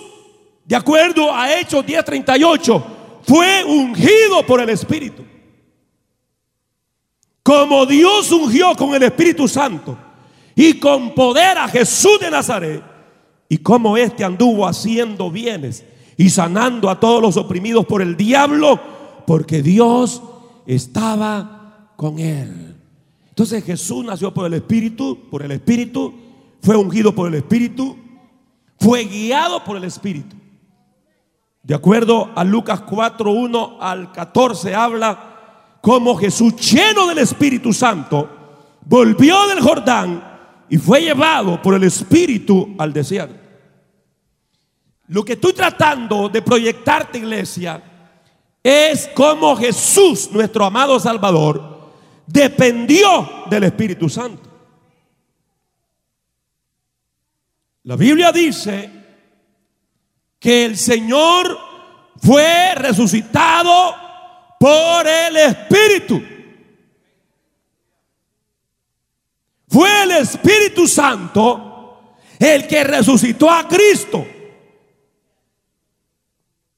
de 0.65 0.75
acuerdo 0.75 1.33
a 1.33 1.55
Hechos 1.55 1.87
10:38, 1.87 2.85
fue 3.23 3.65
ungido 3.65 4.45
por 4.47 4.61
el 4.61 4.69
Espíritu. 4.71 5.25
Como 7.43 7.87
Dios 7.87 8.33
ungió 8.33 8.75
con 8.75 8.95
el 8.95 9.03
Espíritu 9.05 9.47
Santo 9.47 9.97
y 10.57 10.81
con 10.81 11.15
poder 11.15 11.59
a 11.59 11.69
Jesús 11.69 12.19
de 12.19 12.31
Nazaret, 12.31 12.83
y 13.49 13.59
como 13.59 13.97
éste 13.97 14.25
anduvo 14.25 14.67
haciendo 14.67 15.31
bienes 15.31 15.85
y 16.17 16.31
sanando 16.31 16.91
a 16.91 16.99
todos 16.99 17.23
los 17.23 17.37
oprimidos 17.37 17.87
por 17.87 18.03
el 18.03 18.17
diablo, 18.17 18.81
porque 19.27 19.63
Dios 19.63 20.23
estaba 20.67 21.93
con 21.97 22.19
él. 22.19 22.74
Entonces 23.35 23.65
Jesús 23.65 24.05
nació 24.05 24.33
por 24.33 24.47
el 24.47 24.55
Espíritu, 24.55 25.29
por 25.29 25.43
el 25.43 25.51
Espíritu, 25.51 26.15
fue 26.63 26.77
ungido 26.77 27.13
por 27.13 27.27
el 27.27 27.35
Espíritu, 27.35 27.99
fue 28.79 29.03
guiado 29.07 29.65
por 29.65 29.77
el 29.77 29.83
Espíritu. 29.83 30.37
De 31.61 31.75
acuerdo 31.75 32.31
a 32.37 32.45
Lucas 32.45 32.83
4, 32.83 33.33
1 33.33 33.79
al 33.81 34.13
14 34.13 34.73
habla 34.73 35.79
como 35.81 36.15
Jesús, 36.15 36.55
lleno 36.55 37.09
del 37.09 37.19
Espíritu 37.19 37.73
Santo, 37.73 38.79
volvió 38.83 39.49
del 39.49 39.61
Jordán 39.61 40.23
y 40.71 40.79
fue 40.79 41.01
llevado 41.01 41.61
por 41.61 41.75
el 41.75 41.83
Espíritu 41.83 42.77
al 42.79 42.93
desierto. 42.93 43.35
Lo 45.09 45.25
que 45.25 45.33
estoy 45.33 45.55
tratando 45.55 46.29
de 46.29 46.41
proyectarte, 46.41 47.19
iglesia, 47.19 47.83
es 48.63 49.11
como 49.13 49.57
Jesús, 49.57 50.31
nuestro 50.31 50.65
amado 50.65 51.01
Salvador, 51.01 51.74
dependió 52.27 53.45
del 53.51 53.65
Espíritu 53.65 54.09
Santo. 54.09 54.51
La 57.85 57.97
Biblia 57.97 58.33
dice 58.33 58.91
que 60.39 60.65
el 60.65 60.77
Señor 60.77 61.59
fue 62.23 62.75
resucitado 62.77 63.95
por 64.59 65.07
el 65.07 65.37
Espíritu. 65.37 66.23
Fue 69.69 70.03
el 70.05 70.11
Espíritu 70.13 70.87
Santo 70.87 72.15
el 72.39 72.67
que 72.67 72.85
resucitó 72.85 73.51
a 73.51 73.69
Cristo. 73.69 74.27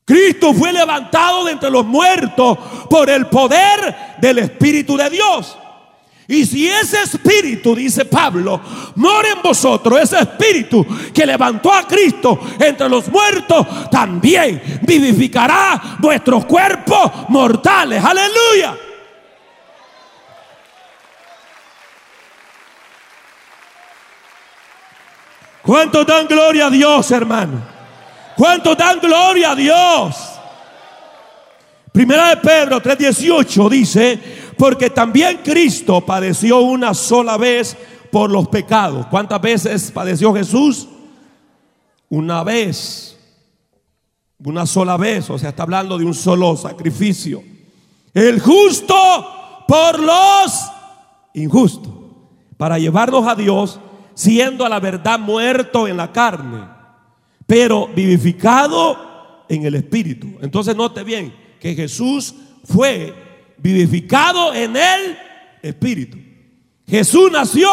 Cristo 0.07 0.55
fue 0.55 0.73
levantado 0.73 1.45
de 1.45 1.53
entre 1.53 1.69
los 1.69 1.85
muertos 1.85 2.57
por 2.89 3.11
el 3.11 3.27
poder 3.27 4.15
del 4.19 4.39
Espíritu 4.39 4.97
de 4.97 5.11
Dios. 5.11 5.59
Y 6.29 6.47
si 6.47 6.69
ese 6.69 7.03
espíritu, 7.03 7.75
dice 7.75 8.05
Pablo, 8.05 8.61
mora 8.95 9.31
en 9.31 9.43
vosotros, 9.43 10.01
ese 10.01 10.21
espíritu 10.21 10.87
que 11.13 11.27
levantó 11.27 11.73
a 11.73 11.87
Cristo 11.87 12.39
entre 12.61 12.89
los 12.89 13.09
muertos, 13.09 13.67
también 13.91 14.81
vivificará 14.83 15.97
vuestros 15.99 16.45
cuerpos 16.45 17.11
mortales. 17.29 18.03
Aleluya. 18.05 18.77
¿Cuántos 25.63 26.07
dan 26.07 26.29
gloria 26.29 26.67
a 26.67 26.71
Dios, 26.71 27.11
hermano? 27.11 27.76
¿Cuántos 28.37 28.77
dan 28.77 29.01
gloria 29.01 29.53
a 29.53 29.55
Dios? 29.55 30.17
Primera 31.93 32.29
de 32.29 32.37
Pedro 32.37 32.83
3:18 32.83 33.69
dice, 33.71 34.21
porque 34.59 34.91
también 34.91 35.41
Cristo 35.43 36.03
padeció 36.03 36.61
una 36.61 36.93
sola 36.93 37.39
vez 37.39 37.77
por 38.13 38.31
los 38.31 38.49
pecados. 38.49 39.07
¿Cuántas 39.07 39.41
veces 39.41 39.91
padeció 39.91 40.35
Jesús? 40.35 40.89
Una 42.11 42.45
vez. 42.45 43.19
Una 44.45 44.67
sola 44.67 44.97
vez. 44.97 45.31
O 45.31 45.39
sea, 45.39 45.51
está 45.51 45.63
hablando 45.63 45.97
de 45.97 46.05
un 46.05 46.15
solo 46.15 46.57
sacrificio. 46.57 47.43
El 48.13 48.41
justo 48.41 48.95
por 49.67 49.99
los 49.99 50.71
injustos. 51.35 51.93
Para 52.57 52.79
llevarnos 52.79 53.27
a 53.27 53.35
Dios 53.35 53.81
siendo 54.15 54.65
a 54.65 54.69
la 54.69 54.81
verdad 54.81 55.19
muerto 55.19 55.87
en 55.87 55.99
la 55.99 56.11
carne, 56.11 56.76
pero 57.47 57.89
vivificado 57.89 59.45
en 59.49 59.65
el 59.65 59.77
Espíritu. 59.77 60.39
Entonces 60.43 60.75
note 60.77 61.05
bien 61.05 61.33
que 61.61 61.75
Jesús 61.75 62.35
fue 62.65 63.15
vivificado 63.59 64.53
en 64.55 64.77
el 64.77 65.19
Espíritu. 65.63 66.19
Jesús 66.87 67.31
nació 67.31 67.69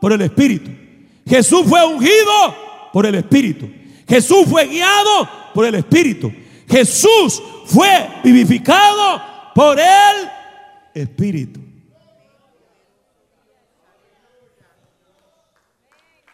por 0.00 0.12
el 0.12 0.20
Espíritu. 0.20 0.70
Jesús 1.26 1.62
fue 1.66 1.84
ungido 1.86 2.90
por 2.92 3.06
el 3.06 3.14
Espíritu. 3.14 3.70
Jesús 4.08 4.46
fue 4.48 4.66
guiado 4.66 5.28
por 5.54 5.64
el 5.66 5.74
Espíritu. 5.74 6.32
Jesús 6.68 7.42
fue 7.66 8.08
vivificado 8.22 9.22
por 9.54 9.78
el 9.78 10.30
Espíritu. 10.94 11.60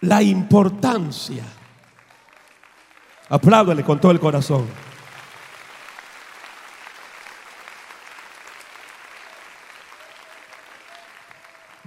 La 0.01 0.23
importancia. 0.23 1.45
Apláudale 3.29 3.83
con 3.83 4.01
todo 4.01 4.13
el 4.13 4.21
corazón. 4.21 4.67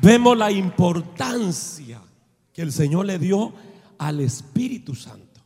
vemos 0.02 0.38
la 0.38 0.52
importancia 0.52 2.02
que 2.54 2.62
el 2.62 2.72
Señor 2.72 3.06
le 3.06 3.20
dio 3.20 3.54
al 3.98 4.22
Espíritu 4.22 4.96
Santo. 4.96 5.42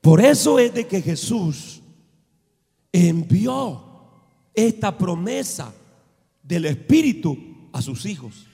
Por 0.00 0.20
eso 0.20 0.58
es 0.58 0.72
de 0.74 0.86
que 0.86 1.02
Jesús 1.02 1.82
envió 2.92 3.82
esta 4.54 4.96
promesa 4.96 5.74
del 6.42 6.66
Espíritu 6.66 7.36
a 7.72 7.82
sus 7.82 8.06
hijos. 8.06 8.46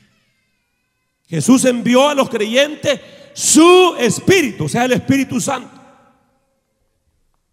Jesús 1.27 1.65
envió 1.65 2.09
a 2.09 2.15
los 2.15 2.29
creyentes 2.29 3.01
su 3.35 3.95
Espíritu, 3.99 4.65
o 4.65 4.69
sea, 4.69 4.85
el 4.85 4.93
Espíritu 4.93 5.41
Santo. 5.41 5.82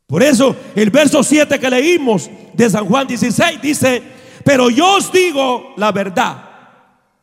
Por 0.10 0.24
eso 0.24 0.54
el 0.76 0.90
verso 0.90 1.24
7 1.24 1.58
que 1.58 1.70
leímos 1.70 2.30
de 2.54 2.70
San 2.70 2.86
Juan 2.86 3.08
16 3.08 3.62
dice, 3.62 4.04
pero 4.44 4.70
yo 4.70 4.98
os 4.98 5.10
digo 5.14 5.76
la 5.78 5.94
verdad 5.94 6.50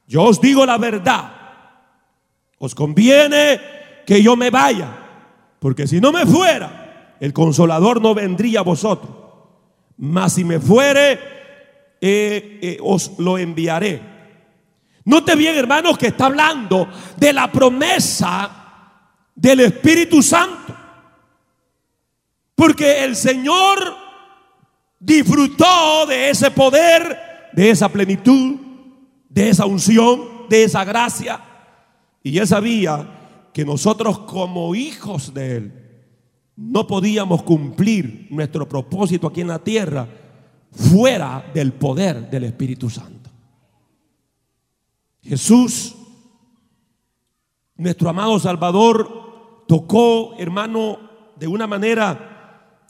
yo 0.07 0.23
os 0.23 0.41
digo 0.41 0.65
la 0.65 0.79
verdad. 0.79 1.33
Os 2.59 2.75
conviene 2.75 3.61
que 4.07 4.23
yo 4.23 4.37
me 4.37 4.51
vaya, 4.51 4.89
porque 5.59 5.87
si 5.87 6.01
no 6.01 6.13
me 6.13 6.25
fuera, 6.25 7.17
el 7.21 7.33
consolador 7.33 8.01
no 8.01 8.15
vendría 8.15 8.61
a 8.61 8.63
vosotros. 8.63 9.11
Mas 9.99 10.35
si 10.35 10.45
me 10.45 10.61
fuere, 10.61 11.13
eh, 12.01 12.59
eh, 12.63 12.79
os 12.83 13.19
lo 13.19 13.37
enviaré. 13.37 14.01
Note 15.05 15.35
bien, 15.37 15.57
hermanos, 15.57 15.99
que 15.99 16.09
está 16.09 16.27
hablando 16.27 16.89
de 17.17 17.33
la 17.33 17.51
promesa 17.51 18.51
del 19.35 19.61
Espíritu 19.61 20.23
Santo. 20.23 20.66
Porque 22.57 23.05
el 23.05 23.15
Señor 23.15 23.95
disfrutó 24.99 26.07
de 26.07 26.31
ese 26.31 26.51
poder, 26.51 27.51
de 27.53 27.71
esa 27.71 27.89
plenitud, 27.89 28.57
de 29.29 29.51
esa 29.51 29.67
unción, 29.67 30.49
de 30.49 30.65
esa 30.65 30.85
gracia. 30.85 31.41
Y 32.23 32.39
él 32.39 32.47
sabía 32.49 33.51
que 33.53 33.65
nosotros 33.65 34.21
como 34.21 34.75
hijos 34.75 35.33
de 35.33 35.57
él 35.57 35.87
no 36.57 36.87
podíamos 36.87 37.43
cumplir 37.43 38.27
nuestro 38.31 38.67
propósito 38.67 39.27
aquí 39.27 39.43
en 39.43 39.49
la 39.49 39.59
tierra 39.59 40.09
fuera 40.73 41.51
del 41.53 41.75
poder 41.75 42.31
del 42.31 42.45
Espíritu 42.45 42.89
Santo. 42.89 43.31
Jesús, 45.23 45.95
nuestro 47.77 48.09
amado 48.09 48.39
Salvador, 48.39 49.65
tocó, 49.69 50.35
hermano, 50.39 50.99
de 51.37 51.47
una 51.47 51.67
manera 51.67 52.36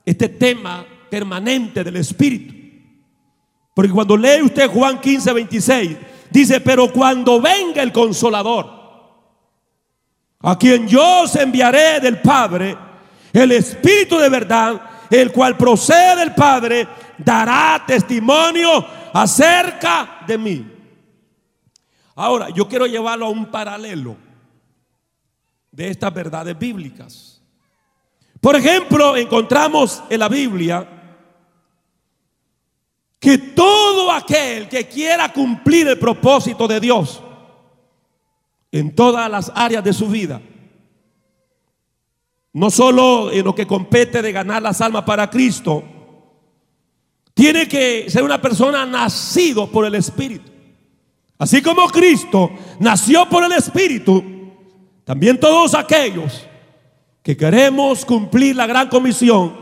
este 0.06 0.30
tema 0.30 0.86
permanente 1.10 1.84
del 1.84 1.96
Espíritu. 1.96 2.54
Porque 3.74 3.92
cuando 3.92 4.16
lee 4.16 4.40
usted 4.42 4.70
Juan 4.70 4.98
15, 4.98 5.32
26, 5.34 5.96
Dice, 6.30 6.60
pero 6.60 6.92
cuando 6.92 7.40
venga 7.40 7.82
el 7.82 7.92
consolador, 7.92 8.74
a 10.40 10.58
quien 10.58 10.86
yo 10.86 11.22
os 11.22 11.34
enviaré 11.36 12.00
del 12.00 12.20
Padre, 12.20 12.76
el 13.32 13.52
Espíritu 13.52 14.18
de 14.18 14.28
verdad, 14.28 14.80
el 15.10 15.32
cual 15.32 15.56
procede 15.56 16.16
del 16.16 16.34
Padre, 16.34 16.86
dará 17.18 17.82
testimonio 17.86 18.84
acerca 19.12 20.24
de 20.26 20.38
mí. 20.38 20.72
Ahora, 22.16 22.50
yo 22.50 22.68
quiero 22.68 22.86
llevarlo 22.86 23.26
a 23.26 23.30
un 23.30 23.46
paralelo 23.46 24.16
de 25.70 25.88
estas 25.88 26.12
verdades 26.12 26.58
bíblicas. 26.58 27.35
Por 28.46 28.54
ejemplo, 28.54 29.16
encontramos 29.16 30.04
en 30.08 30.20
la 30.20 30.28
Biblia 30.28 30.88
que 33.18 33.38
todo 33.38 34.12
aquel 34.12 34.68
que 34.68 34.86
quiera 34.86 35.32
cumplir 35.32 35.88
el 35.88 35.98
propósito 35.98 36.68
de 36.68 36.78
Dios 36.78 37.20
en 38.70 38.94
todas 38.94 39.28
las 39.28 39.50
áreas 39.52 39.82
de 39.82 39.92
su 39.92 40.06
vida, 40.06 40.40
no 42.52 42.70
solo 42.70 43.32
en 43.32 43.44
lo 43.44 43.52
que 43.52 43.66
compete 43.66 44.22
de 44.22 44.30
ganar 44.30 44.62
las 44.62 44.80
almas 44.80 45.02
para 45.02 45.28
Cristo, 45.28 45.82
tiene 47.34 47.66
que 47.66 48.08
ser 48.08 48.22
una 48.22 48.40
persona 48.40 48.86
nacido 48.86 49.68
por 49.68 49.86
el 49.86 49.96
Espíritu. 49.96 50.52
Así 51.36 51.60
como 51.60 51.88
Cristo 51.88 52.52
nació 52.78 53.28
por 53.28 53.42
el 53.42 53.50
Espíritu, 53.50 54.22
también 55.04 55.40
todos 55.40 55.74
aquellos 55.74 56.45
que 57.26 57.36
queremos 57.36 58.04
cumplir 58.04 58.54
la 58.54 58.68
gran 58.68 58.88
comisión, 58.88 59.52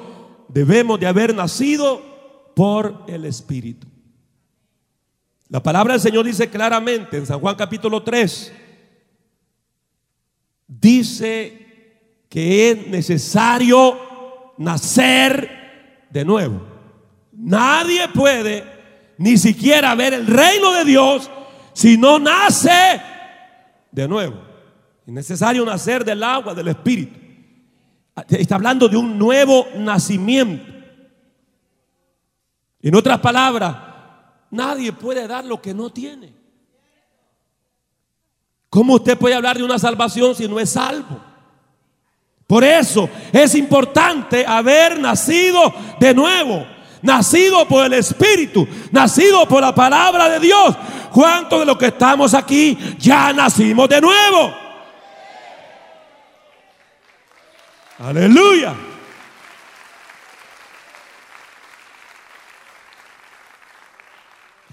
debemos 0.48 1.00
de 1.00 1.06
haber 1.06 1.34
nacido 1.34 2.52
por 2.54 3.06
el 3.08 3.24
Espíritu. 3.24 3.86
La 5.48 5.62
palabra 5.62 5.94
del 5.94 6.02
Señor 6.02 6.26
dice 6.26 6.50
claramente 6.50 7.16
en 7.16 7.24
San 7.24 7.40
Juan 7.40 7.56
capítulo 7.56 8.02
3, 8.02 8.52
dice 10.68 12.26
que 12.28 12.70
es 12.70 12.86
necesario 12.86 13.96
nacer 14.58 16.06
de 16.10 16.22
nuevo. 16.22 16.60
Nadie 17.32 18.08
puede 18.08 18.62
ni 19.16 19.38
siquiera 19.38 19.94
ver 19.94 20.12
el 20.12 20.26
reino 20.26 20.70
de 20.72 20.84
Dios 20.84 21.30
si 21.72 21.96
no 21.96 22.18
nace 22.18 23.00
de 23.90 24.06
nuevo. 24.06 24.36
Es 25.06 25.14
necesario 25.14 25.64
nacer 25.64 26.04
del 26.04 26.22
agua, 26.22 26.52
del 26.52 26.68
Espíritu. 26.68 27.23
Está 28.28 28.54
hablando 28.54 28.88
de 28.88 28.96
un 28.96 29.18
nuevo 29.18 29.66
nacimiento. 29.76 30.72
En 32.80 32.94
otras 32.94 33.18
palabras, 33.20 33.76
nadie 34.50 34.92
puede 34.92 35.26
dar 35.26 35.44
lo 35.44 35.60
que 35.60 35.74
no 35.74 35.90
tiene. 35.90 36.32
¿Cómo 38.70 38.94
usted 38.94 39.16
puede 39.16 39.34
hablar 39.34 39.56
de 39.56 39.64
una 39.64 39.78
salvación 39.78 40.34
si 40.34 40.46
no 40.46 40.60
es 40.60 40.70
salvo? 40.70 41.20
Por 42.46 42.62
eso 42.62 43.08
es 43.32 43.54
importante 43.54 44.44
haber 44.46 45.00
nacido 45.00 45.72
de 45.98 46.12
nuevo, 46.12 46.66
nacido 47.02 47.66
por 47.66 47.86
el 47.86 47.94
Espíritu, 47.94 48.66
nacido 48.92 49.48
por 49.48 49.62
la 49.62 49.74
palabra 49.74 50.28
de 50.28 50.40
Dios. 50.40 50.76
¿Cuántos 51.10 51.60
de 51.60 51.66
los 51.66 51.78
que 51.78 51.86
estamos 51.86 52.34
aquí 52.34 52.76
ya 52.98 53.32
nacimos 53.32 53.88
de 53.88 54.00
nuevo? 54.00 54.63
Aleluya. 58.04 58.76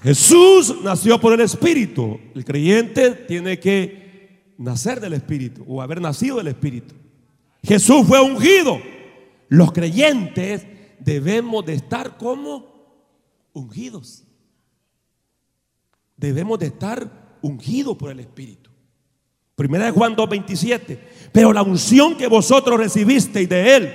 Jesús 0.03 0.75
nació 0.83 1.17
por 1.17 1.31
el 1.31 1.39
Espíritu. 1.39 2.19
El 2.35 2.43
creyente 2.43 3.11
tiene 3.11 3.57
que 3.57 4.53
nacer 4.57 4.99
del 4.99 5.13
Espíritu 5.13 5.63
o 5.65 5.81
haber 5.81 6.01
nacido 6.01 6.39
del 6.39 6.47
Espíritu. 6.47 6.93
Jesús 7.63 8.05
fue 8.05 8.19
ungido. 8.19 8.81
Los 9.47 9.71
creyentes 9.71 10.67
debemos 10.99 11.65
de 11.65 11.75
estar 11.75 12.17
como 12.17 12.65
ungidos. 13.53 14.25
Debemos 16.17 16.59
de 16.59 16.65
estar 16.65 17.37
ungidos 17.41 17.95
por 17.95 18.11
el 18.11 18.19
Espíritu. 18.19 18.60
Primera 19.61 19.85
de 19.85 19.91
Juan 19.91 20.15
2:27. 20.15 20.97
Pero 21.31 21.53
la 21.53 21.61
unción 21.61 22.17
que 22.17 22.25
vosotros 22.25 22.79
recibisteis 22.79 23.47
de 23.47 23.75
Él 23.75 23.93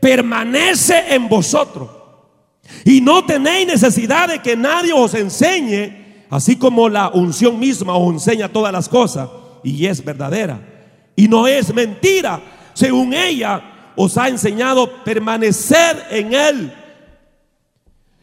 permanece 0.00 1.12
en 1.12 1.28
vosotros. 1.28 1.90
Y 2.84 3.00
no 3.00 3.24
tenéis 3.24 3.66
necesidad 3.66 4.28
de 4.28 4.40
que 4.40 4.56
nadie 4.56 4.92
os 4.92 5.14
enseñe, 5.14 6.24
así 6.30 6.54
como 6.54 6.88
la 6.88 7.08
unción 7.08 7.58
misma 7.58 7.96
os 7.96 8.12
enseña 8.12 8.48
todas 8.48 8.72
las 8.72 8.88
cosas 8.88 9.28
y 9.64 9.86
es 9.86 10.04
verdadera. 10.04 10.60
Y 11.16 11.26
no 11.26 11.48
es 11.48 11.74
mentira 11.74 12.40
según 12.72 13.12
ella 13.12 13.92
os 13.96 14.16
ha 14.16 14.28
enseñado 14.28 15.02
permanecer 15.02 16.06
en 16.10 16.32
Él. 16.32 16.72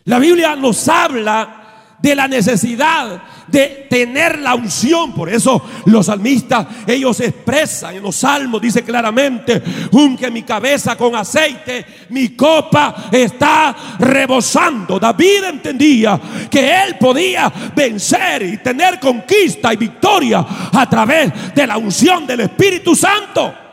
La 0.06 0.18
Biblia 0.18 0.56
nos 0.56 0.88
habla 0.88 1.65
de 2.06 2.14
la 2.16 2.28
necesidad 2.28 3.20
de 3.48 3.88
tener 3.90 4.38
la 4.38 4.54
unción. 4.54 5.12
Por 5.12 5.28
eso 5.28 5.60
los 5.86 6.06
salmistas, 6.06 6.68
ellos 6.86 7.20
expresan 7.20 7.96
en 7.96 8.04
los 8.04 8.16
salmos, 8.16 8.62
dice 8.62 8.84
claramente, 8.84 9.60
unque 9.92 10.30
mi 10.30 10.44
cabeza 10.44 10.96
con 10.96 11.16
aceite, 11.16 11.84
mi 12.10 12.30
copa 12.36 13.10
está 13.12 13.76
rebosando. 13.98 15.00
David 15.00 15.46
entendía 15.46 16.22
que 16.48 16.84
él 16.84 16.96
podía 17.00 17.52
vencer 17.76 18.44
y 18.44 18.58
tener 18.58 19.00
conquista 19.00 19.74
y 19.74 19.78
victoria 19.78 20.46
a 20.72 20.88
través 20.88 21.56
de 21.56 21.66
la 21.66 21.78
unción 21.78 22.28
del 22.28 22.42
Espíritu 22.42 22.96
Santo. 22.96 23.65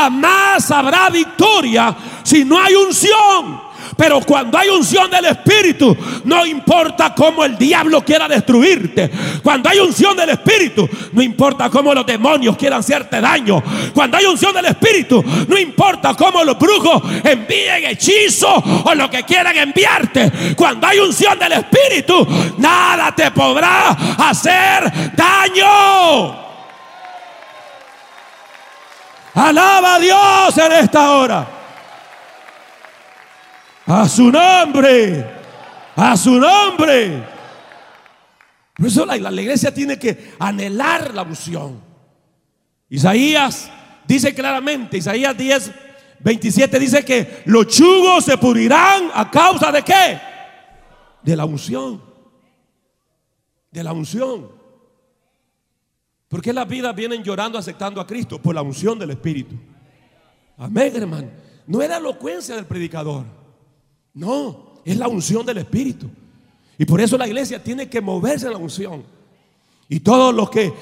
Jamás 0.00 0.70
habrá 0.70 1.10
victoria 1.10 1.94
si 2.22 2.42
no 2.42 2.58
hay 2.58 2.74
unción. 2.74 3.68
Pero 3.98 4.20
cuando 4.22 4.56
hay 4.56 4.70
unción 4.70 5.10
del 5.10 5.26
Espíritu, 5.26 5.94
no 6.24 6.46
importa 6.46 7.14
cómo 7.14 7.44
el 7.44 7.58
diablo 7.58 8.02
quiera 8.02 8.26
destruirte. 8.26 9.10
Cuando 9.42 9.68
hay 9.68 9.78
unción 9.78 10.16
del 10.16 10.30
Espíritu, 10.30 10.88
no 11.12 11.20
importa 11.20 11.68
cómo 11.68 11.92
los 11.92 12.06
demonios 12.06 12.56
quieran 12.56 12.80
hacerte 12.80 13.20
daño. 13.20 13.62
Cuando 13.92 14.16
hay 14.16 14.24
unción 14.24 14.54
del 14.54 14.64
Espíritu, 14.66 15.22
no 15.46 15.58
importa 15.58 16.14
cómo 16.14 16.42
los 16.44 16.58
brujos 16.58 17.02
envíen 17.22 17.84
hechizos 17.84 18.64
o 18.84 18.94
lo 18.94 19.10
que 19.10 19.22
quieran 19.24 19.54
enviarte. 19.54 20.54
Cuando 20.56 20.86
hay 20.86 20.98
unción 20.98 21.38
del 21.38 21.52
Espíritu, 21.52 22.26
nada 22.56 23.14
te 23.14 23.30
podrá 23.32 23.90
hacer 23.90 25.12
daño. 25.14 26.49
Alaba 29.34 29.94
a 29.94 29.98
Dios 29.98 30.58
en 30.58 30.72
esta 30.72 31.12
hora. 31.12 31.48
A 33.86 34.08
su 34.08 34.30
nombre. 34.30 35.24
A 35.96 36.16
su 36.16 36.38
nombre. 36.38 37.22
Por 38.76 38.86
eso 38.86 39.04
la, 39.04 39.16
la 39.16 39.42
iglesia 39.42 39.72
tiene 39.72 39.98
que 39.98 40.34
anhelar 40.38 41.14
la 41.14 41.22
unción. 41.22 41.80
Isaías 42.88 43.70
dice 44.06 44.34
claramente, 44.34 44.96
Isaías 44.96 45.36
10, 45.36 45.70
27 46.20 46.78
dice 46.78 47.04
que 47.04 47.42
los 47.46 47.66
chugos 47.68 48.24
se 48.24 48.36
pudrirán 48.36 49.10
a 49.14 49.30
causa 49.30 49.70
de 49.70 49.82
qué? 49.82 50.20
De 51.22 51.36
la 51.36 51.44
unción. 51.44 52.02
De 53.70 53.84
la 53.84 53.92
unción. 53.92 54.59
¿Por 56.30 56.40
qué 56.40 56.52
las 56.52 56.68
vidas 56.68 56.94
vienen 56.94 57.24
llorando 57.24 57.58
aceptando 57.58 58.00
a 58.00 58.06
Cristo? 58.06 58.40
Por 58.40 58.54
la 58.54 58.62
unción 58.62 58.96
del 58.96 59.10
Espíritu. 59.10 59.56
Amén, 60.56 60.92
hermano. 60.94 61.28
No 61.66 61.82
es 61.82 61.88
la 61.88 61.96
elocuencia 61.96 62.54
del 62.54 62.66
predicador. 62.66 63.24
No, 64.14 64.80
es 64.84 64.96
la 64.96 65.08
unción 65.08 65.44
del 65.44 65.58
Espíritu. 65.58 66.08
Y 66.78 66.84
por 66.84 67.00
eso 67.00 67.18
la 67.18 67.26
iglesia 67.26 67.60
tiene 67.60 67.90
que 67.90 68.00
moverse 68.00 68.46
en 68.46 68.52
la 68.52 68.58
unción. 68.58 69.02
Y 69.88 69.98
todos 69.98 70.32
los 70.32 70.48
que 70.50 70.72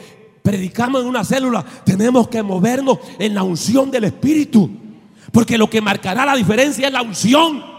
predicamos 0.43 1.01
en 1.01 1.09
una 1.09 1.25
célula 1.25 1.65
tenemos 1.83 2.29
que 2.29 2.43
movernos 2.43 2.99
en 3.19 3.35
la 3.35 3.43
unción 3.43 3.91
del 3.91 4.05
Espíritu. 4.05 4.69
Porque 5.33 5.57
lo 5.57 5.71
que 5.71 5.81
marcará 5.81 6.27
la 6.27 6.37
diferencia 6.37 6.89
es 6.89 6.93
la 6.93 7.01
unción. 7.01 7.78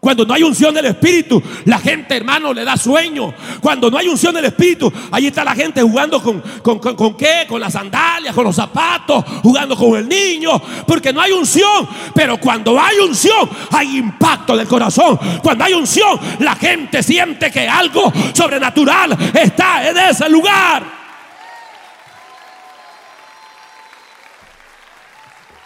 Cuando 0.00 0.24
no 0.24 0.32
hay 0.32 0.42
unción 0.42 0.74
del 0.74 0.86
Espíritu, 0.86 1.42
la 1.66 1.78
gente, 1.78 2.16
hermano, 2.16 2.54
le 2.54 2.64
da 2.64 2.74
sueño. 2.78 3.34
Cuando 3.60 3.90
no 3.90 3.98
hay 3.98 4.08
unción 4.08 4.34
del 4.34 4.46
Espíritu, 4.46 4.90
ahí 5.10 5.26
está 5.26 5.44
la 5.44 5.54
gente 5.54 5.82
jugando 5.82 6.22
con, 6.22 6.40
con, 6.62 6.78
con, 6.78 7.14
qué? 7.18 7.44
Con 7.46 7.60
las 7.60 7.74
sandalias, 7.74 8.34
con 8.34 8.44
los 8.44 8.56
zapatos, 8.56 9.22
jugando 9.42 9.76
con 9.76 9.98
el 9.98 10.08
niño, 10.08 10.58
porque 10.86 11.12
no 11.12 11.20
hay 11.20 11.32
unción. 11.32 11.86
Pero 12.14 12.38
cuando 12.38 12.80
hay 12.80 12.98
unción, 12.98 13.50
hay 13.72 13.98
impacto 13.98 14.56
del 14.56 14.66
corazón. 14.66 15.18
Cuando 15.42 15.64
hay 15.64 15.74
unción, 15.74 16.18
la 16.38 16.56
gente 16.56 17.02
siente 17.02 17.50
que 17.50 17.68
algo 17.68 18.10
sobrenatural 18.32 19.18
está 19.34 19.86
en 19.86 19.98
ese 19.98 20.30
lugar. 20.30 20.82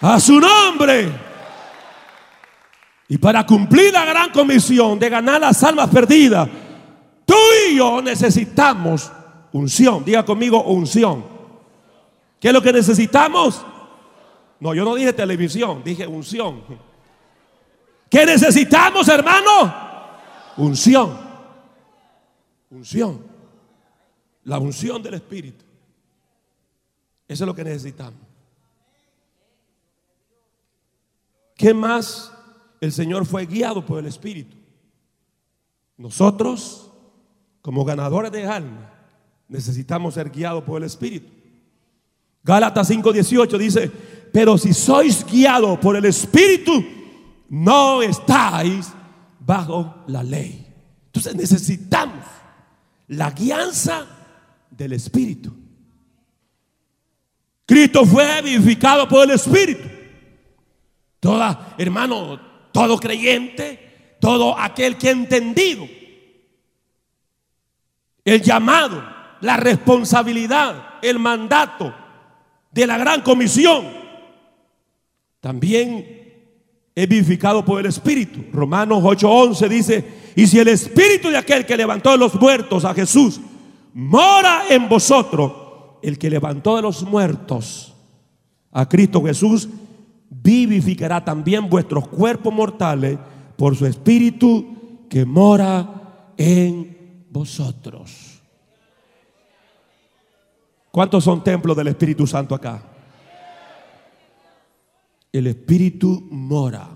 A 0.01 0.19
su 0.19 0.41
nombre. 0.41 1.34
Y 3.15 3.19
para 3.19 3.47
cumplir 3.47 3.93
la 3.93 4.05
gran 4.05 4.33
comisión 4.33 4.99
de 4.99 5.09
ganar 5.09 5.41
las 5.41 5.63
almas 5.63 5.89
perdidas, 5.89 6.49
tú 7.25 7.37
y 7.71 7.77
yo 7.77 8.03
necesitamos 8.03 9.09
unción. 9.53 10.05
Diga 10.05 10.25
conmigo 10.25 10.65
unción. 10.65 11.25
¿Qué 12.41 12.49
es 12.49 12.55
lo 12.55 12.61
que 12.61 12.73
necesitamos? 12.73 13.65
No, 14.59 14.75
yo 14.75 14.85
no 14.85 14.97
dije 14.97 15.13
televisión, 15.13 15.83
dije 15.85 16.09
unción. 16.09 16.65
¿Qué 18.11 18.27
necesitamos, 18.27 19.07
hermano? 19.07 19.73
Unción. 20.57 21.17
Unción. 22.69 23.25
La 24.43 24.59
unción 24.59 25.01
del 25.01 25.15
Espíritu. 25.15 25.65
Eso 27.29 27.45
es 27.45 27.47
lo 27.47 27.55
que 27.55 27.63
necesitamos. 27.63 28.19
¿Qué 31.55 31.73
más? 31.73 32.34
El 32.81 32.93
Señor 32.93 33.27
fue 33.27 33.47
guiado 33.47 33.85
por 33.85 33.99
el 33.99 34.07
Espíritu. 34.07 34.57
Nosotros, 35.97 36.91
como 37.63 37.85
ganadores 37.85 38.33
de 38.33 38.47
alma, 38.47 38.91
necesitamos 39.49 40.15
ser 40.15 40.31
guiados 40.31 40.65
por 40.65 40.83
el 40.83 40.87
Espíritu. 40.87 41.31
Gálatas 42.43 42.91
5:18 42.91 43.59
dice, 43.59 43.91
pero 44.33 44.59
si 44.59 44.75
sois 44.75 45.25
guiados 45.25 45.79
por 45.79 45.97
el 45.97 46.05
Espíritu, 46.05 46.85
no 47.49 48.03
estáis 48.03 48.93
bajo 49.39 50.03
la 50.09 50.23
ley. 50.23 50.67
Entonces 51.07 51.35
necesitamos 51.35 52.25
la 53.09 53.31
guianza 53.31 54.07
del 54.71 54.95
Espíritu. 54.95 55.55
Cristo 57.67 58.05
fue 58.05 58.43
vivificado 58.43 59.09
por 59.09 59.25
el 59.25 59.31
Espíritu. 59.31 59.89
Toda, 61.21 61.75
hermano, 61.79 62.39
todo 62.75 62.99
creyente, 62.99 64.17
todo 64.21 64.59
aquel 64.59 64.99
que 64.99 65.09
ha 65.09 65.13
entendido 65.13 65.87
el 68.25 68.43
llamado, 68.43 69.01
la 69.43 69.57
responsabilidad, 69.57 70.95
el 71.01 71.21
mandato 71.21 71.95
de 72.73 72.85
la 72.85 72.99
gran 72.99 73.21
comisión, 73.23 73.87
también 75.39 76.25
es 76.97 77.09
vivificado 77.09 77.65
por 77.65 77.79
el 77.79 77.87
Espíritu. 77.87 78.45
Romanos 78.53 79.05
8:11 79.05 79.69
dice, 79.69 80.05
y 80.35 80.49
si 80.49 80.59
el 80.59 80.67
Espíritu 80.67 81.31
de 81.31 81.37
aquel 81.37 81.65
que 81.65 81.77
levantó 81.77 82.11
de 82.11 82.19
los 82.19 82.35
muertos 82.35 82.85
a 82.85 82.93
Jesús 82.93 83.41
mora 83.93 84.65
en 84.69 84.89
vosotros, 84.89 85.53
el 86.03 86.19
que 86.19 86.29
levantó 86.29 86.75
de 86.75 86.83
los 86.83 87.05
muertos 87.05 87.95
a 88.73 88.89
Cristo 88.89 89.23
Jesús, 89.23 89.69
vivificará 90.43 91.25
también 91.25 91.69
vuestros 91.69 92.09
cuerpos 92.09 92.53
mortales 92.53 93.19
por 93.57 93.77
su 93.77 93.87
Espíritu 93.87 95.07
que 95.09 95.25
mora 95.25 96.33
en 96.37 97.27
vosotros. 97.31 98.43
¿Cuántos 100.91 101.25
son 101.25 101.43
templos 101.43 101.77
del 101.77 101.89
Espíritu 101.89 102.27
Santo 102.27 102.55
acá? 102.55 102.83
El 105.33 105.47
Espíritu 105.49 106.29
mora 106.31 106.89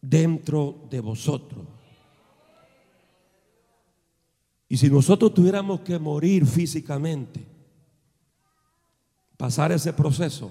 dentro 0.00 0.86
de 0.90 1.00
vosotros. 1.00 1.64
Y 4.68 4.76
si 4.76 4.90
nosotros 4.90 5.32
tuviéramos 5.32 5.80
que 5.80 5.98
morir 5.98 6.44
físicamente, 6.44 7.46
pasar 9.36 9.70
ese 9.70 9.92
proceso, 9.92 10.50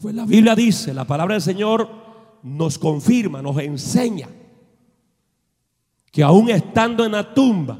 pues 0.00 0.14
la 0.14 0.24
Biblia 0.24 0.54
dice, 0.54 0.94
la 0.94 1.04
palabra 1.04 1.34
del 1.34 1.42
Señor 1.42 1.90
nos 2.42 2.78
confirma, 2.78 3.42
nos 3.42 3.58
enseña 3.58 4.28
que 6.12 6.22
aún 6.22 6.50
estando 6.50 7.04
en 7.04 7.12
la 7.12 7.34
tumba, 7.34 7.78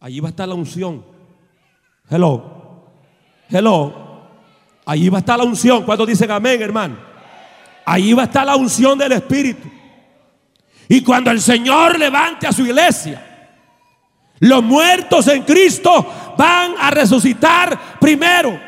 allí 0.00 0.20
va 0.20 0.28
a 0.28 0.30
estar 0.30 0.48
la 0.48 0.54
unción. 0.54 1.04
Hello. 2.08 2.86
Hello. 3.50 4.08
Allí 4.86 5.08
va 5.08 5.18
a 5.18 5.20
estar 5.20 5.38
la 5.38 5.44
unción. 5.44 5.82
¿Cuántos 5.82 6.06
dicen 6.06 6.30
amén, 6.30 6.62
hermano? 6.62 6.96
Allí 7.84 8.12
va 8.12 8.22
a 8.22 8.26
estar 8.26 8.46
la 8.46 8.56
unción 8.56 8.98
del 8.98 9.12
Espíritu. 9.12 9.68
Y 10.88 11.02
cuando 11.02 11.30
el 11.30 11.40
Señor 11.40 11.98
levante 11.98 12.46
a 12.46 12.52
su 12.52 12.64
iglesia, 12.64 13.24
los 14.40 14.62
muertos 14.62 15.26
en 15.28 15.42
Cristo 15.42 16.34
van 16.36 16.74
a 16.78 16.90
resucitar 16.90 17.98
primero. 17.98 18.67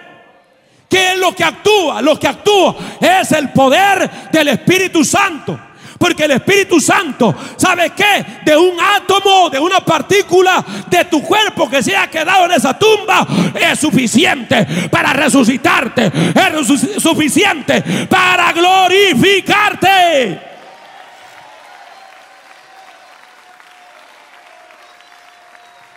¿Qué 0.90 1.12
es 1.12 1.18
lo 1.18 1.32
que 1.32 1.44
actúa? 1.44 2.02
Lo 2.02 2.18
que 2.18 2.26
actúa 2.26 2.74
es 3.00 3.30
el 3.30 3.50
poder 3.50 4.10
del 4.32 4.48
Espíritu 4.48 5.04
Santo. 5.04 5.56
Porque 5.96 6.24
el 6.24 6.32
Espíritu 6.32 6.80
Santo, 6.80 7.32
¿sabe 7.56 7.90
qué? 7.90 8.40
De 8.44 8.56
un 8.56 8.76
átomo, 8.80 9.50
de 9.50 9.60
una 9.60 9.78
partícula 9.80 10.64
de 10.88 11.04
tu 11.04 11.22
cuerpo 11.22 11.70
que 11.70 11.80
se 11.80 11.96
ha 11.96 12.08
quedado 12.08 12.46
en 12.46 12.52
esa 12.52 12.76
tumba, 12.76 13.24
es 13.54 13.78
suficiente 13.78 14.66
para 14.90 15.12
resucitarte. 15.12 16.10
Es 16.34 17.00
suficiente 17.00 17.82
para 18.08 18.52
glorificarte. 18.52 20.40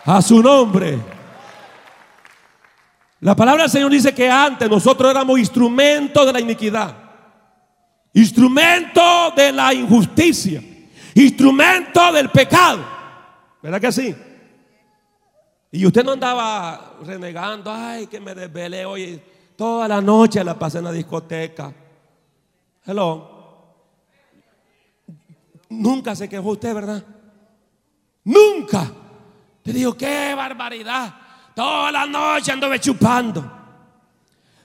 A 0.05 0.21
su 0.21 0.43
nombre. 0.43 1.12
La 3.23 3.37
palabra 3.37 3.63
del 3.63 3.71
Señor 3.71 3.89
dice 3.89 4.13
que 4.13 4.29
antes 4.29 4.69
nosotros 4.69 5.09
éramos 5.09 5.39
instrumentos 5.39 6.25
de 6.25 6.33
la 6.33 6.41
iniquidad, 6.41 6.93
instrumento 8.11 9.31
de 9.33 9.49
la 9.49 9.73
injusticia, 9.73 10.61
instrumento 11.15 12.11
del 12.11 12.29
pecado. 12.29 12.85
¿Verdad 13.61 13.79
que 13.79 13.91
sí? 13.93 14.13
Y 15.71 15.85
usted 15.85 16.03
no 16.03 16.11
andaba 16.11 16.97
renegando, 17.05 17.71
ay, 17.71 18.07
que 18.07 18.19
me 18.19 18.35
desvelé 18.35 18.83
hoy 18.85 19.21
toda 19.55 19.87
la 19.87 20.01
noche 20.01 20.43
la 20.43 20.59
pasé 20.59 20.79
en 20.79 20.83
la 20.83 20.91
discoteca. 20.91 21.73
Hello. 22.85 23.77
Nunca 25.69 26.13
se 26.13 26.27
quejó 26.27 26.49
usted, 26.49 26.75
¿verdad? 26.75 27.01
Nunca. 28.25 28.91
Te 29.63 29.71
digo, 29.71 29.95
qué 29.95 30.35
barbaridad. 30.35 31.22
Toda 31.55 31.91
la 31.91 32.05
noche 32.05 32.51
anduve 32.51 32.79
chupando. 32.79 33.61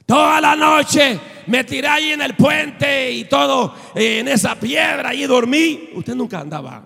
Toda 0.06 0.40
la 0.40 0.56
noche 0.56 1.20
me 1.46 1.64
tiré 1.64 1.86
ahí 1.86 2.12
en 2.12 2.22
el 2.22 2.34
puente 2.34 3.10
y 3.12 3.24
todo 3.24 3.74
en 3.94 4.28
esa 4.28 4.58
piedra 4.58 5.14
y 5.14 5.26
dormí. 5.26 5.90
Usted 5.94 6.14
nunca 6.14 6.40
andaba. 6.40 6.82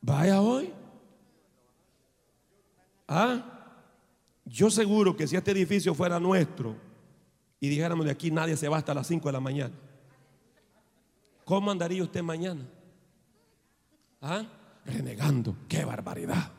Vaya 0.00 0.40
hoy. 0.40 0.72
Ah, 3.08 3.42
yo 4.44 4.70
seguro 4.70 5.16
que 5.16 5.26
si 5.26 5.36
este 5.36 5.50
edificio 5.52 5.94
fuera 5.94 6.20
nuestro 6.20 6.76
y 7.60 7.68
dijéramos 7.68 8.04
de 8.04 8.12
aquí 8.12 8.30
nadie 8.30 8.56
se 8.56 8.68
va 8.68 8.78
hasta 8.78 8.92
las 8.94 9.06
5 9.06 9.28
de 9.28 9.32
la 9.32 9.40
mañana, 9.40 9.74
¿cómo 11.44 11.70
andaría 11.70 12.02
usted 12.02 12.22
mañana? 12.22 12.66
¿Ah? 14.20 14.44
renegando. 14.84 15.56
Qué 15.68 15.84
barbaridad. 15.84 16.50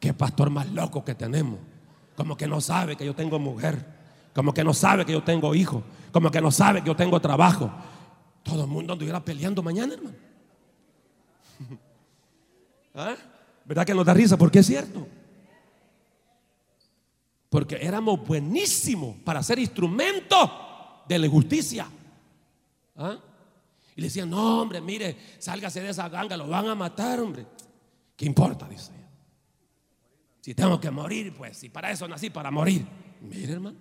Qué 0.00 0.14
pastor 0.14 0.48
más 0.50 0.68
loco 0.70 1.04
que 1.04 1.14
tenemos. 1.14 1.58
Como 2.16 2.36
que 2.36 2.46
no 2.46 2.60
sabe 2.60 2.96
que 2.96 3.04
yo 3.04 3.14
tengo 3.14 3.38
mujer. 3.38 3.84
Como 4.34 4.54
que 4.54 4.64
no 4.64 4.72
sabe 4.72 5.04
que 5.04 5.12
yo 5.12 5.22
tengo 5.22 5.54
hijo. 5.54 5.82
Como 6.10 6.30
que 6.30 6.40
no 6.40 6.50
sabe 6.50 6.80
que 6.80 6.86
yo 6.88 6.96
tengo 6.96 7.20
trabajo. 7.20 7.70
Todo 8.42 8.62
el 8.62 8.66
mundo 8.66 8.94
anduviera 8.94 9.22
peleando 9.22 9.62
mañana, 9.62 9.94
hermano. 9.94 10.16
¿Ah? 12.94 13.14
¿Verdad 13.64 13.84
que 13.84 13.94
nos 13.94 14.06
da 14.06 14.14
risa? 14.14 14.38
Porque 14.38 14.60
es 14.60 14.66
cierto. 14.66 15.06
Porque 17.50 17.76
éramos 17.80 18.26
buenísimos 18.26 19.16
para 19.16 19.42
ser 19.42 19.58
instrumentos 19.58 20.50
de 21.06 21.18
la 21.18 21.28
justicia. 21.28 21.86
¿Ah? 22.96 23.18
Y 23.96 24.00
le 24.00 24.06
decían, 24.06 24.30
no, 24.30 24.62
hombre, 24.62 24.80
mire, 24.80 25.16
sálgase 25.38 25.82
de 25.82 25.90
esa 25.90 26.08
ganga, 26.08 26.36
lo 26.36 26.48
van 26.48 26.68
a 26.68 26.74
matar, 26.74 27.20
hombre. 27.20 27.44
¿Qué 28.16 28.24
importa? 28.24 28.66
Dice. 28.68 28.99
Si 30.40 30.54
tengo 30.54 30.80
que 30.80 30.90
morir, 30.90 31.34
pues, 31.36 31.58
si 31.58 31.68
para 31.68 31.90
eso 31.90 32.08
nací, 32.08 32.30
para 32.30 32.50
morir. 32.50 32.86
Mire, 33.20 33.52
hermano, 33.52 33.78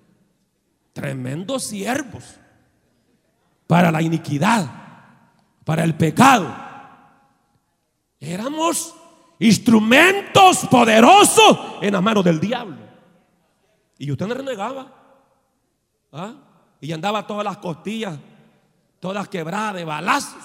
tremendos 0.93 1.63
siervos 1.63 2.23
para 3.67 3.91
la 3.91 4.01
iniquidad, 4.01 4.69
para 5.63 5.83
el 5.83 5.95
pecado. 5.95 6.53
Éramos 8.19 8.93
instrumentos 9.39 10.67
poderosos 10.67 11.57
en 11.81 11.93
las 11.93 12.03
manos 12.03 12.23
del 12.23 12.39
diablo. 12.39 12.77
Y 13.97 14.11
usted 14.11 14.27
no 14.27 14.33
renegaba. 14.33 14.93
¿ah? 16.11 16.33
Y 16.81 16.91
andaba 16.91 17.25
todas 17.25 17.45
las 17.45 17.57
costillas 17.57 18.17
todas 18.99 19.27
quebradas 19.29 19.75
de 19.75 19.85
balazos. 19.85 20.43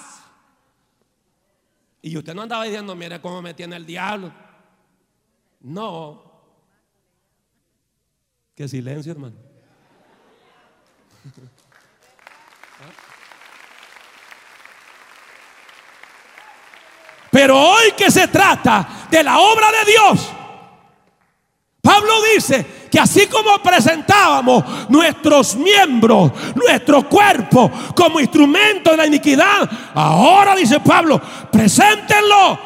Y 2.01 2.17
usted 2.17 2.33
no 2.33 2.43
andaba 2.43 2.63
diciendo, 2.63 2.95
mire 2.95 3.19
cómo 3.19 3.41
me 3.41 3.53
tiene 3.53 3.75
el 3.75 3.85
diablo. 3.85 4.31
No. 5.65 6.21
Qué 8.53 8.67
silencio, 8.67 9.11
hermano. 9.11 9.35
Pero 17.31 17.59
hoy 17.59 17.91
que 17.97 18.11
se 18.11 18.27
trata 18.27 19.07
de 19.09 19.23
la 19.23 19.39
obra 19.39 19.71
de 19.71 19.91
Dios, 19.91 20.31
Pablo 21.81 22.13
dice 22.33 22.87
que 22.91 22.99
así 22.99 23.25
como 23.25 23.61
presentábamos 23.63 24.89
nuestros 24.89 25.55
miembros, 25.55 26.31
nuestro 26.53 27.09
cuerpo 27.09 27.71
como 27.95 28.19
instrumento 28.19 28.91
de 28.91 28.97
la 28.97 29.07
iniquidad, 29.07 29.67
ahora 29.95 30.55
dice 30.55 30.79
Pablo, 30.79 31.19
preséntenlo 31.51 32.59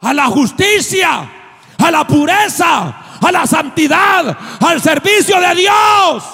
a 0.00 0.12
la 0.12 0.26
justicia, 0.26 1.41
a 1.82 1.90
la 1.90 2.06
pureza, 2.06 3.18
a 3.20 3.32
la 3.32 3.46
santidad, 3.46 4.36
al 4.60 4.80
servicio 4.80 5.40
de 5.40 5.54
Dios. 5.54 6.24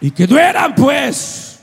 Y 0.00 0.10
que 0.10 0.26
no 0.26 0.38
eran 0.38 0.74
pues 0.74 1.62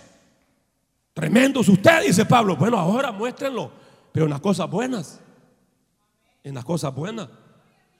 tremendos 1.14 1.70
ustedes, 1.70 2.08
dice 2.08 2.26
Pablo. 2.26 2.56
Bueno, 2.56 2.78
ahora 2.78 3.12
muéstrenlo, 3.12 3.72
pero 4.12 4.26
en 4.26 4.32
las 4.32 4.42
cosas 4.42 4.70
buenas. 4.70 5.22
En 6.44 6.56
las 6.56 6.66
cosas 6.66 6.94
buenas. 6.94 7.30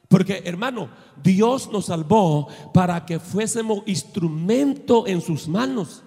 Porque 0.10 0.44
hermano, 0.46 0.90
Dios 1.24 1.72
nos 1.72 1.86
salvó 1.86 2.48
para 2.74 3.06
que 3.06 3.20
fuésemos 3.20 3.84
instrumento 3.86 5.08
en 5.08 5.22
sus 5.22 5.48
manos. 5.48 6.04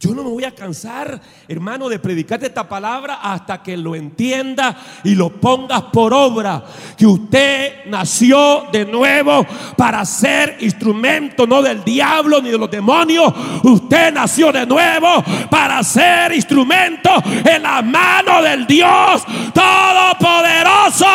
Yo 0.00 0.14
no 0.14 0.22
me 0.22 0.30
voy 0.30 0.44
a 0.44 0.54
cansar, 0.54 1.20
hermano, 1.48 1.88
de 1.88 1.98
predicarte 1.98 2.46
esta 2.46 2.68
palabra 2.68 3.18
hasta 3.20 3.60
que 3.60 3.76
lo 3.76 3.96
entienda 3.96 4.76
y 5.02 5.16
lo 5.16 5.28
pongas 5.28 5.82
por 5.92 6.14
obra. 6.14 6.62
Que 6.96 7.04
usted 7.04 7.86
nació 7.86 8.68
de 8.70 8.84
nuevo 8.84 9.44
para 9.76 10.04
ser 10.04 10.58
instrumento 10.60 11.48
no 11.48 11.62
del 11.62 11.82
diablo 11.82 12.40
ni 12.40 12.50
de 12.50 12.58
los 12.58 12.70
demonios. 12.70 13.34
Usted 13.64 14.12
nació 14.12 14.52
de 14.52 14.66
nuevo 14.66 15.24
para 15.50 15.82
ser 15.82 16.32
instrumento 16.32 17.10
en 17.26 17.60
la 17.60 17.82
mano 17.82 18.40
del 18.40 18.68
Dios 18.68 19.24
Todopoderoso. 19.52 21.06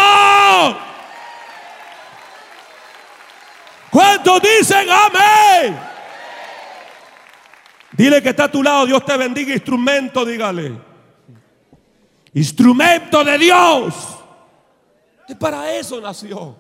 ¿Cuántos 3.90 4.42
dicen 4.42 4.88
amén? 4.90 5.93
Dile 7.96 8.22
que 8.22 8.30
está 8.30 8.46
a 8.46 8.52
tu 8.52 8.64
lado, 8.64 8.86
Dios 8.86 9.06
te 9.06 9.16
bendiga, 9.18 9.54
instrumento, 9.54 10.26
dígale. 10.26 10.74
Instrumento 12.34 13.24
de 13.24 13.38
Dios. 13.38 13.94
Y 15.28 15.36
para 15.36 15.74
eso 15.76 16.02
nació. 16.02 16.58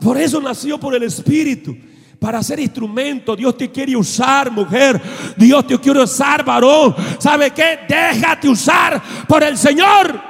Por 0.00 0.16
eso 0.16 0.40
nació 0.40 0.78
por 0.78 0.94
el 0.94 1.02
Espíritu. 1.02 1.76
Para 2.18 2.42
ser 2.42 2.58
instrumento, 2.58 3.36
Dios 3.36 3.56
te 3.56 3.70
quiere 3.70 3.96
usar, 3.96 4.50
mujer. 4.50 5.00
Dios 5.36 5.66
te 5.66 5.78
quiere 5.78 6.02
usar, 6.02 6.44
varón. 6.44 6.94
¿Sabe 7.18 7.50
qué? 7.52 7.80
Déjate 7.88 8.48
usar 8.48 9.00
por 9.26 9.42
el 9.42 9.56
Señor. 9.56 10.20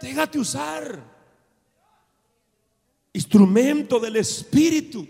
Déjate 0.00 0.38
usar. 0.38 1.00
Instrumento 3.12 4.00
del 4.00 4.16
Espíritu. 4.16 5.06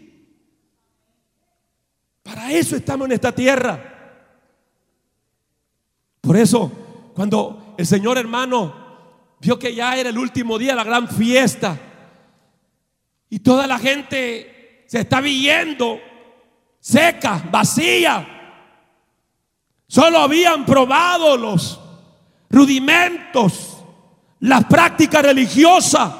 Para 2.22 2.52
eso 2.52 2.76
estamos 2.76 3.06
en 3.06 3.12
esta 3.12 3.32
tierra. 3.32 3.92
Por 6.20 6.36
eso, 6.36 6.70
cuando 7.14 7.74
el 7.76 7.86
Señor 7.86 8.16
hermano 8.16 8.74
vio 9.40 9.58
que 9.58 9.74
ya 9.74 9.96
era 9.96 10.10
el 10.10 10.18
último 10.18 10.58
día, 10.58 10.74
la 10.74 10.84
gran 10.84 11.08
fiesta, 11.08 11.78
y 13.28 13.40
toda 13.40 13.66
la 13.66 13.78
gente 13.78 14.84
se 14.86 15.00
está 15.00 15.20
viendo 15.20 15.98
seca, 16.78 17.42
vacía, 17.50 18.28
solo 19.88 20.18
habían 20.18 20.64
probado 20.64 21.36
los 21.36 21.80
rudimentos, 22.50 23.78
las 24.40 24.64
prácticas 24.66 25.22
religiosas, 25.22 26.12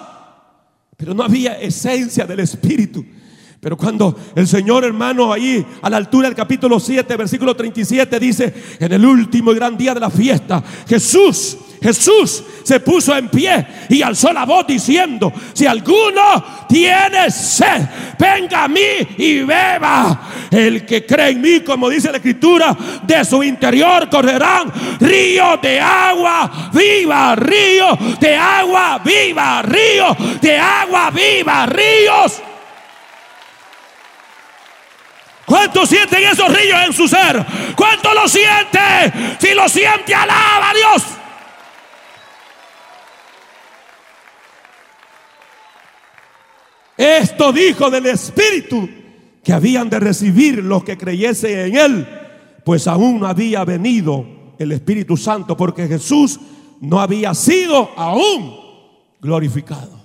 pero 0.97 1.15
no 1.15 1.23
había 1.23 1.61
esencia 1.61 2.25
del 2.25 2.41
Espíritu. 2.41 3.05
Pero 3.63 3.77
cuando 3.77 4.19
el 4.35 4.49
Señor 4.49 4.83
hermano 4.83 5.33
ahí 5.33 5.65
a 5.83 5.89
la 5.89 5.97
altura 5.97 6.27
del 6.27 6.35
capítulo 6.35 6.81
7, 6.81 7.17
versículo 7.17 7.55
37 7.55 8.19
dice, 8.19 8.53
en 8.81 8.93
el 8.93 9.07
último 9.07 9.53
y 9.53 9.55
gran 9.55 9.77
día 9.77 9.95
de 9.95 10.01
la 10.01 10.11
fiesta, 10.11 10.61
Jesús, 10.89 11.59
Jesús 11.81 12.43
se 12.65 12.81
puso 12.81 13.17
en 13.17 13.29
pie 13.29 13.65
y 13.89 14.03
alzó 14.03 14.33
la 14.33 14.45
voz 14.47 14.67
diciendo, 14.67 15.33
si 15.53 15.65
alguno 15.65 16.67
tiene 16.69 17.31
sed, 17.31 17.83
venga 18.19 18.65
a 18.65 18.69
mí 18.69 18.81
y 19.19 19.43
beba. 19.43 20.29
El 20.51 20.85
que 20.85 21.07
cree 21.07 21.31
en 21.31 21.41
mí, 21.41 21.61
como 21.61 21.89
dice 21.89 22.11
la 22.11 22.17
escritura, 22.17 22.77
de 23.05 23.25
su 23.25 23.45
interior 23.45 24.11
correrán 24.11 24.73
ríos 24.99 25.63
de 25.63 25.79
agua 25.79 26.69
viva, 26.75 27.37
río 27.37 27.97
de 28.21 28.35
agua 28.35 29.01
viva, 29.05 29.63
río 29.63 30.17
de 30.41 30.59
agua 30.59 31.13
viva, 31.13 31.67
ríos. 31.67 32.43
¿Cuántos 35.47 35.89
sienten 35.89 36.25
esos 36.25 36.49
ríos 36.49 36.81
en 36.87 36.93
su 36.93 37.09
ser? 37.09 37.45
¿Cuánto 37.77 38.15
lo 38.15 38.29
siente? 38.29 38.79
Si 39.39 39.55
lo 39.55 39.69
siente, 39.69 40.15
alaba 40.15 40.71
a 40.71 40.75
Dios. 40.75 41.03
Esto 46.97 47.53
dijo 47.53 47.91
del 47.91 48.07
Espíritu 48.07 48.89
que 49.43 49.53
habían 49.53 49.91
de 49.91 49.99
recibir 49.99 50.63
los 50.63 50.85
que 50.85 50.97
creyesen 50.97 51.59
en 51.59 51.77
Él, 51.77 52.09
pues 52.65 52.87
aún 52.87 53.21
no 53.21 53.27
había 53.27 53.65
venido 53.65 54.55
el 54.59 54.71
Espíritu 54.71 55.17
Santo, 55.17 55.57
porque 55.57 55.89
Jesús 55.89 56.39
no 56.81 57.01
había 57.01 57.35
sido 57.35 57.91
aún 57.97 58.57
glorificado. 59.21 60.01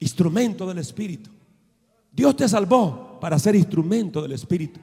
Instrumento 0.00 0.66
del 0.66 0.78
Espíritu. 0.78 1.30
Dios 2.14 2.36
te 2.36 2.48
salvó 2.48 3.18
para 3.20 3.38
ser 3.38 3.56
instrumento 3.56 4.22
del 4.22 4.32
Espíritu. 4.32 4.80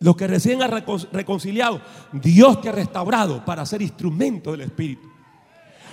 Los 0.00 0.16
que 0.16 0.26
recién 0.26 0.62
han 0.62 0.70
reconciliado, 1.12 1.80
Dios 2.12 2.60
te 2.60 2.68
ha 2.68 2.72
restaurado 2.72 3.44
para 3.44 3.64
ser 3.66 3.82
instrumento 3.82 4.52
del 4.52 4.62
Espíritu. 4.62 5.08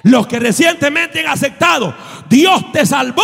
Los 0.04 0.28
que 0.28 0.40
recientemente 0.40 1.20
han 1.20 1.28
aceptado, 1.28 1.94
Dios 2.30 2.72
te 2.72 2.86
salvó 2.86 3.24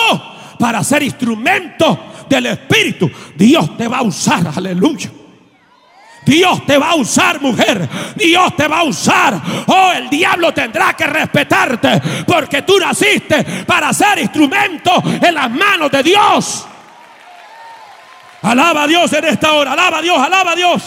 para 0.59 0.83
ser 0.83 1.03
instrumento 1.03 1.99
del 2.29 2.47
Espíritu. 2.47 3.09
Dios 3.35 3.77
te 3.77 3.87
va 3.87 3.99
a 3.99 4.03
usar, 4.03 4.51
aleluya. 4.55 5.11
Dios 6.25 6.65
te 6.65 6.77
va 6.77 6.91
a 6.91 6.95
usar, 6.95 7.41
mujer. 7.41 7.87
Dios 8.15 8.55
te 8.55 8.67
va 8.67 8.79
a 8.79 8.83
usar. 8.83 9.41
Oh, 9.67 9.91
el 9.95 10.09
diablo 10.09 10.53
tendrá 10.53 10.93
que 10.93 11.05
respetarte 11.05 12.01
porque 12.25 12.61
tú 12.61 12.79
naciste 12.79 13.65
para 13.65 13.93
ser 13.93 14.19
instrumento 14.19 14.91
en 15.21 15.33
las 15.33 15.51
manos 15.51 15.91
de 15.91 16.03
Dios. 16.03 16.67
Alaba 18.43 18.84
a 18.84 18.88
Dios 18.88 19.12
en 19.13 19.23
esta 19.23 19.53
hora. 19.53 19.71
Alaba 19.71 19.99
a 19.99 20.01
Dios, 20.01 20.17
alaba 20.17 20.51
a 20.51 20.56
Dios. 20.56 20.84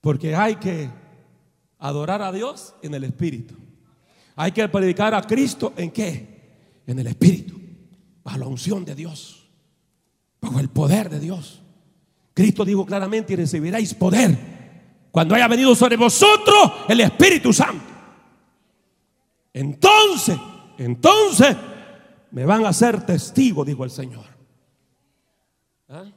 Porque 0.00 0.34
hay 0.34 0.56
que 0.56 0.88
adorar 1.78 2.22
a 2.22 2.32
Dios 2.32 2.74
en 2.82 2.94
el 2.94 3.04
Espíritu. 3.04 3.54
Hay 4.34 4.52
que 4.52 4.66
predicar 4.68 5.14
a 5.14 5.22
Cristo 5.22 5.74
en 5.76 5.90
qué? 5.90 6.82
En 6.86 6.98
el 6.98 7.06
Espíritu. 7.06 7.60
Bajo 8.24 8.38
la 8.38 8.46
unción 8.46 8.84
de 8.84 8.94
Dios. 8.94 9.46
Bajo 10.40 10.58
el 10.58 10.70
poder 10.70 11.10
de 11.10 11.20
Dios. 11.20 11.60
Cristo 12.32 12.64
dijo 12.64 12.86
claramente 12.86 13.34
y 13.34 13.36
recibiréis 13.36 13.92
poder 13.94 14.38
cuando 15.10 15.34
haya 15.34 15.48
venido 15.48 15.74
sobre 15.74 15.96
vosotros 15.96 16.72
el 16.88 17.00
Espíritu 17.00 17.52
Santo. 17.52 17.95
Entonces, 19.56 20.38
entonces 20.76 21.56
me 22.30 22.44
van 22.44 22.66
a 22.66 22.74
ser 22.74 23.06
testigo, 23.06 23.64
dijo 23.64 23.84
el 23.84 23.90
Señor. 23.90 24.26
¿Ah? 25.88 26.12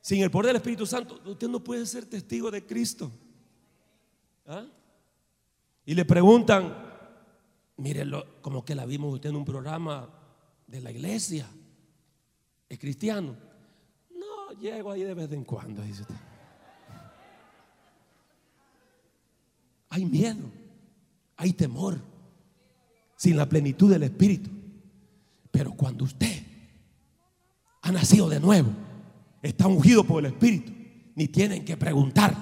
Sin 0.00 0.22
el 0.22 0.30
poder 0.30 0.46
del 0.46 0.56
Espíritu 0.56 0.86
Santo, 0.86 1.20
usted 1.24 1.48
no 1.48 1.58
puede 1.58 1.84
ser 1.86 2.06
testigo 2.06 2.48
de 2.48 2.64
Cristo. 2.64 3.10
¿Ah? 4.46 4.64
Y 5.84 5.92
le 5.92 6.04
preguntan, 6.04 6.72
mírenlo, 7.78 8.40
como 8.42 8.64
que 8.64 8.76
la 8.76 8.86
vimos 8.86 9.12
usted 9.12 9.30
en 9.30 9.36
un 9.36 9.44
programa 9.44 10.08
de 10.68 10.80
la 10.82 10.92
iglesia. 10.92 11.48
¿Es 12.68 12.78
cristiano? 12.78 13.34
No, 14.08 14.56
llego 14.60 14.92
ahí 14.92 15.02
de 15.02 15.14
vez 15.14 15.32
en 15.32 15.42
cuando, 15.42 15.82
dice 15.82 16.02
usted. 16.02 16.14
Hay 19.88 20.04
miedo, 20.04 20.48
hay 21.36 21.54
temor 21.54 22.09
sin 23.20 23.36
la 23.36 23.46
plenitud 23.46 23.90
del 23.90 24.04
Espíritu. 24.04 24.48
Pero 25.50 25.72
cuando 25.72 26.06
usted 26.06 26.42
ha 27.82 27.92
nacido 27.92 28.30
de 28.30 28.40
nuevo, 28.40 28.70
está 29.42 29.66
ungido 29.66 30.04
por 30.04 30.24
el 30.24 30.32
Espíritu, 30.32 30.72
ni 31.14 31.28
tienen 31.28 31.66
que 31.66 31.76
preguntar, 31.76 32.34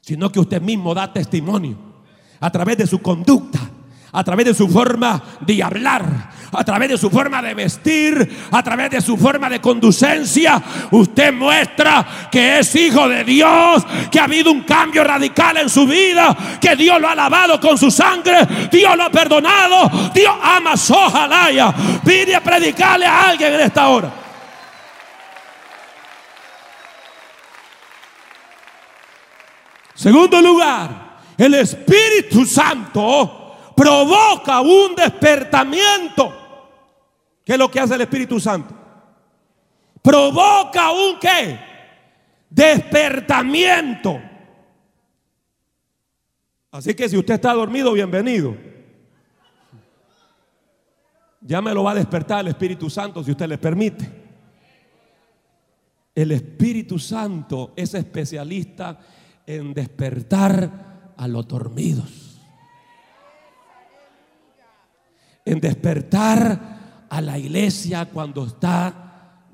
sino 0.00 0.30
que 0.30 0.38
usted 0.38 0.62
mismo 0.62 0.94
da 0.94 1.12
testimonio 1.12 1.76
a 2.38 2.52
través 2.52 2.78
de 2.78 2.86
su 2.86 3.00
conducta, 3.02 3.58
a 4.12 4.24
través 4.24 4.46
de 4.46 4.54
su 4.54 4.68
forma 4.68 5.22
de 5.40 5.62
hablar, 5.62 6.30
a 6.52 6.64
través 6.64 6.88
de 6.88 6.98
su 6.98 7.10
forma 7.10 7.40
de 7.40 7.54
vestir, 7.54 8.38
a 8.50 8.62
través 8.62 8.90
de 8.90 9.00
su 9.00 9.16
forma 9.16 9.48
de 9.48 9.60
conducencia, 9.60 10.60
usted 10.90 11.32
muestra 11.32 12.28
que 12.30 12.58
es 12.58 12.74
hijo 12.74 13.08
de 13.08 13.22
Dios, 13.24 13.86
que 14.10 14.18
ha 14.18 14.24
habido 14.24 14.50
un 14.50 14.62
cambio 14.62 15.04
radical 15.04 15.58
en 15.58 15.70
su 15.70 15.86
vida, 15.86 16.36
que 16.60 16.74
Dios 16.74 17.00
lo 17.00 17.08
ha 17.08 17.14
lavado 17.14 17.60
con 17.60 17.78
su 17.78 17.90
sangre, 17.90 18.46
Dios 18.70 18.96
lo 18.96 19.04
ha 19.04 19.10
perdonado, 19.10 20.10
Dios 20.12 20.34
ama 20.42 20.76
Sojalaya. 20.76 21.72
Pide 22.04 22.34
a 22.34 22.42
predicarle 22.42 23.06
a 23.06 23.28
alguien 23.28 23.54
en 23.54 23.60
esta 23.60 23.88
hora. 23.88 24.12
Segundo 29.94 30.40
lugar, 30.40 30.88
el 31.36 31.54
Espíritu 31.54 32.46
Santo 32.46 33.39
provoca 33.80 34.60
un 34.60 34.94
despertamiento. 34.94 36.30
¿Qué 37.42 37.54
es 37.54 37.58
lo 37.58 37.70
que 37.70 37.80
hace 37.80 37.94
el 37.94 38.02
Espíritu 38.02 38.38
Santo? 38.38 38.74
Provoca 40.02 40.90
un 40.90 41.18
qué? 41.18 41.58
Despertamiento. 42.50 44.20
Así 46.70 46.92
que 46.92 47.08
si 47.08 47.16
usted 47.16 47.34
está 47.34 47.54
dormido, 47.54 47.94
bienvenido. 47.94 48.54
Ya 51.40 51.62
me 51.62 51.72
lo 51.72 51.82
va 51.82 51.92
a 51.92 51.94
despertar 51.94 52.40
el 52.40 52.48
Espíritu 52.48 52.90
Santo 52.90 53.24
si 53.24 53.30
usted 53.30 53.48
le 53.48 53.56
permite. 53.56 54.06
El 56.14 56.32
Espíritu 56.32 56.98
Santo 56.98 57.72
es 57.74 57.94
especialista 57.94 58.98
en 59.46 59.72
despertar 59.72 61.14
a 61.16 61.26
los 61.26 61.48
dormidos. 61.48 62.19
En 65.44 65.60
despertar 65.60 67.06
a 67.08 67.20
la 67.20 67.38
iglesia 67.38 68.06
cuando 68.06 68.46
está 68.46 68.94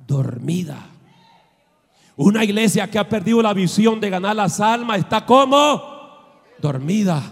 dormida. 0.06 0.86
Una 2.16 2.44
iglesia 2.44 2.90
que 2.90 2.98
ha 2.98 3.08
perdido 3.08 3.42
la 3.42 3.52
visión 3.52 4.00
de 4.00 4.10
ganar 4.10 4.36
las 4.36 4.60
almas 4.60 5.00
está 5.00 5.26
como 5.26 5.82
dormida. 6.60 7.22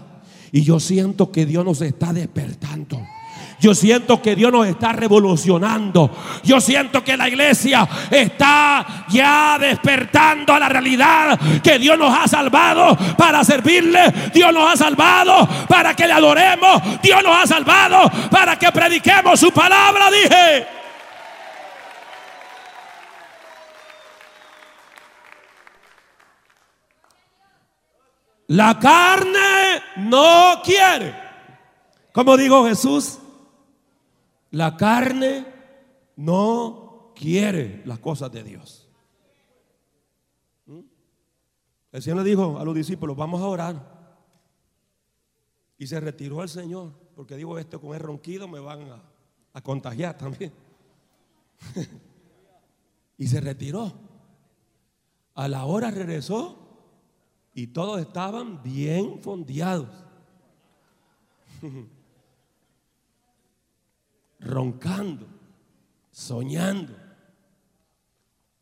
Y 0.51 0.61
yo 0.61 0.79
siento 0.79 1.31
que 1.31 1.45
Dios 1.45 1.65
nos 1.65 1.81
está 1.81 2.13
despertando. 2.13 3.01
Yo 3.65 3.73
siento 3.73 4.21
que 4.21 4.35
Dios 4.35 4.51
nos 4.51 4.67
está 4.67 4.93
revolucionando. 4.93 6.11
Yo 6.43 6.61
siento 6.61 7.03
que 7.03 7.17
la 7.17 7.27
iglesia 7.27 7.89
está 8.11 9.05
ya 9.09 9.57
despertando 9.59 10.53
a 10.53 10.59
la 10.59 10.69
realidad 10.69 11.39
que 11.63 11.79
Dios 11.79 11.97
nos 11.97 12.15
ha 12.15 12.27
salvado 12.27 12.95
para 13.17 13.43
servirle. 13.43 14.13
Dios 14.31 14.53
nos 14.53 14.71
ha 14.71 14.77
salvado 14.77 15.49
para 15.67 15.95
que 15.95 16.05
le 16.05 16.13
adoremos. 16.13 16.79
Dios 17.01 17.23
nos 17.23 17.35
ha 17.35 17.47
salvado 17.47 18.07
para 18.29 18.55
que 18.55 18.71
prediquemos 18.71 19.39
su 19.39 19.51
palabra, 19.51 20.11
dije. 20.11 20.67
La 28.49 28.77
carne 28.77 29.81
no 29.95 30.61
quiere. 30.63 31.15
Como 32.11 32.37
dijo 32.37 32.63
Jesús, 32.67 33.17
la 34.55 34.77
carne 34.77 35.45
no 36.15 37.11
quiere 37.13 37.81
las 37.83 37.99
cosas 37.99 38.31
de 38.31 38.41
Dios. 38.41 38.87
¿Mm? 40.65 40.79
El 41.91 42.01
Señor 42.01 42.19
le 42.19 42.29
dijo 42.29 42.57
a 42.57 42.63
los 42.63 42.73
discípulos, 42.73 43.17
vamos 43.17 43.41
a 43.41 43.47
orar. 43.47 44.17
Y 45.77 45.87
se 45.87 45.99
retiró 45.99 46.41
el 46.41 46.47
Señor, 46.47 46.93
porque 47.17 47.35
digo, 47.35 47.59
esto 47.59 47.81
con 47.81 47.95
el 47.95 47.99
ronquido 47.99 48.47
me 48.47 48.61
van 48.61 48.89
a, 48.91 49.03
a 49.51 49.61
contagiar 49.61 50.17
también. 50.17 50.53
y 53.17 53.27
se 53.27 53.41
retiró. 53.41 53.91
A 55.33 55.49
la 55.49 55.65
hora 55.65 55.91
regresó 55.91 56.79
y 57.53 57.67
todos 57.67 57.99
estaban 57.99 58.63
bien 58.63 59.21
fondeados. 59.21 59.89
roncando, 64.39 65.27
soñando. 66.11 66.93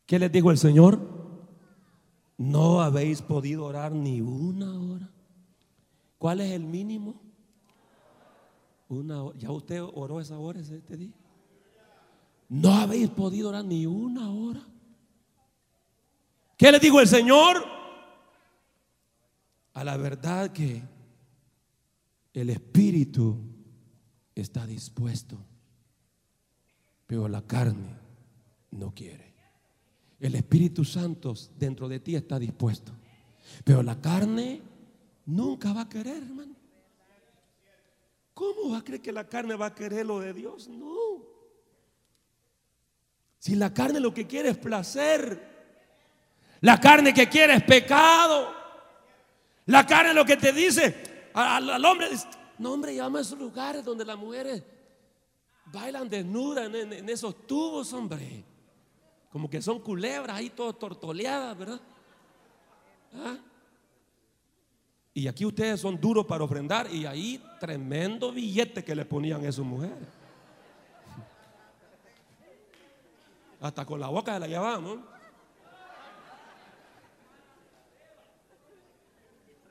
¿Qué 0.06 0.18
les 0.18 0.30
dijo 0.30 0.50
el 0.50 0.58
Señor? 0.58 1.00
No 2.36 2.82
habéis 2.82 3.22
podido 3.22 3.64
orar 3.64 3.92
ni 3.92 4.20
una 4.20 4.78
hora. 4.78 5.10
¿Cuál 6.18 6.40
es 6.40 6.52
el 6.52 6.64
mínimo? 6.64 7.20
Una 8.88 9.22
hora. 9.22 9.38
¿Ya 9.38 9.50
usted 9.50 9.82
oró 9.82 10.20
esa 10.20 10.38
hora 10.38 10.60
este 10.60 10.96
día? 10.96 11.14
No 12.48 12.72
habéis 12.72 13.08
podido 13.10 13.48
orar 13.48 13.64
ni 13.64 13.86
una 13.86 14.30
hora. 14.30 14.66
¿Qué 16.56 16.70
les 16.70 16.80
dijo 16.80 17.00
el 17.00 17.08
Señor? 17.08 17.64
A 19.72 19.82
la 19.82 19.96
verdad 19.96 20.52
que 20.52 20.82
el 22.32 22.50
Espíritu 22.50 23.38
está 24.34 24.66
dispuesto 24.66 25.38
pero 27.06 27.28
la 27.28 27.42
carne 27.42 27.96
no 28.72 28.94
quiere. 28.94 29.34
El 30.20 30.34
Espíritu 30.34 30.84
Santo 30.84 31.34
dentro 31.58 31.88
de 31.88 32.00
ti 32.00 32.16
está 32.16 32.38
dispuesto, 32.38 32.92
pero 33.64 33.82
la 33.82 34.00
carne 34.00 34.62
nunca 35.26 35.72
va 35.72 35.82
a 35.82 35.88
querer, 35.88 36.16
hermano. 36.16 36.54
¿Cómo 38.32 38.70
va 38.70 38.78
a 38.78 38.84
creer 38.84 39.00
que 39.00 39.12
la 39.12 39.28
carne 39.28 39.54
va 39.54 39.66
a 39.66 39.74
querer 39.74 40.06
lo 40.06 40.18
de 40.18 40.32
Dios? 40.32 40.68
No. 40.68 41.22
Si 43.38 43.54
la 43.54 43.72
carne 43.72 44.00
lo 44.00 44.12
que 44.12 44.26
quiere 44.26 44.48
es 44.48 44.58
placer, 44.58 45.54
la 46.60 46.80
carne 46.80 47.14
que 47.14 47.28
quiere 47.28 47.54
es 47.54 47.62
pecado, 47.62 48.52
la 49.66 49.86
carne 49.86 50.14
lo 50.14 50.24
que 50.24 50.36
te 50.36 50.52
dice 50.52 51.30
al, 51.34 51.84
hombre, 51.84 52.08
no 52.58 52.72
hombre, 52.72 52.94
llama 52.94 53.18
a 53.18 53.22
esos 53.22 53.38
lugares 53.38 53.84
donde 53.84 54.04
las 54.04 54.16
mujeres 54.16 54.62
bailan 55.74 56.08
desnudas 56.08 56.72
en, 56.72 57.08
esos 57.08 57.46
tubos, 57.46 57.92
hombre. 57.92 58.44
Como 59.30 59.50
que 59.50 59.60
son 59.60 59.80
culebras 59.80 60.36
ahí 60.36 60.50
todas 60.50 60.78
tortoleadas, 60.78 61.58
¿verdad? 61.58 61.80
¿Ah? 63.14 63.36
Y 65.12 65.28
aquí 65.28 65.44
ustedes 65.44 65.80
son 65.80 66.00
duros 66.00 66.26
para 66.26 66.44
ofrendar 66.44 66.92
y 66.92 67.06
ahí 67.06 67.42
tremendo 67.60 68.32
billete 68.32 68.82
que 68.84 68.94
le 68.94 69.04
ponían 69.04 69.44
a 69.44 69.48
esas 69.48 69.64
mujeres. 69.64 70.08
Hasta 73.60 73.84
con 73.84 74.00
la 74.00 74.08
boca 74.08 74.34
de 74.34 74.40
la 74.40 74.46
llevaban, 74.46 75.04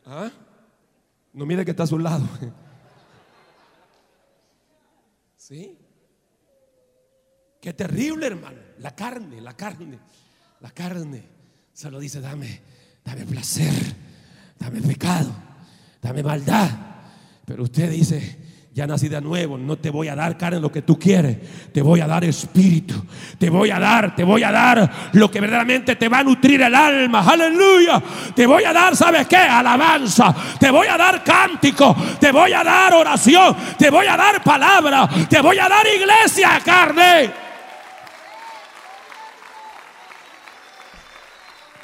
¿Ah? 0.06 0.30
No 1.32 1.45
mire 1.45 1.64
que 1.64 1.72
está 1.72 1.84
a 1.84 1.88
su 1.88 1.97
lado. 1.97 2.26
¿Sí? 5.38 5.78
Qué 7.64 7.72
terrible, 7.72 8.28
hermano. 8.28 8.57
La 8.80 8.93
carne, 8.93 9.39
la 9.39 9.53
carne, 9.53 9.97
la 10.59 10.72
carne. 10.72 11.24
Solo 11.72 11.97
dice, 11.97 12.20
dame, 12.20 12.59
dame 13.05 13.26
placer, 13.26 13.74
dame 14.59 14.82
pecado, 14.82 15.34
dame 16.01 16.24
maldad. 16.24 16.70
Pero 17.45 17.64
usted 17.64 17.89
dice, 17.89 18.68
ya 18.74 18.86
nací 18.86 19.07
de 19.07 19.22
nuevo, 19.22 19.57
no 19.57 19.78
te 19.78 19.91
voy 19.91 20.09
a 20.09 20.16
dar 20.16 20.38
carne 20.38 20.59
lo 20.59 20.74
que 20.74 20.82
tú 20.82 20.99
quieres, 20.99 21.72
te 21.72 21.82
voy 21.82 22.01
a 22.01 22.07
dar 22.07 22.26
espíritu, 22.26 23.01
te 23.39 23.49
voy 23.49 23.72
a 23.72 23.80
dar, 23.80 24.14
te 24.14 24.26
voy 24.26 24.43
a 24.43 24.51
dar 24.51 24.91
lo 25.14 25.32
que 25.32 25.39
verdaderamente 25.39 25.95
te 25.95 26.09
va 26.09 26.20
a 26.20 26.24
nutrir 26.26 26.64
el 26.64 26.76
alma, 26.76 27.22
aleluya, 27.22 28.03
te 28.36 28.45
voy 28.45 28.66
a 28.66 28.74
dar, 28.74 28.93
¿sabes 28.93 29.26
qué? 29.26 29.38
Alabanza, 29.38 30.36
te 30.59 30.70
voy 30.70 30.88
a 30.88 30.97
dar 30.97 31.24
cántico, 31.24 31.95
te 32.20 32.30
voy 32.30 32.51
a 32.51 32.61
dar 32.61 32.93
oración, 32.93 33.55
te 33.78 33.89
voy 33.89 34.05
a 34.05 34.18
dar 34.18 34.43
palabra, 34.43 35.07
te 35.30 35.39
voy 35.39 35.57
a 35.59 35.70
dar 35.70 35.86
iglesia, 35.88 36.59
carne. 36.61 37.42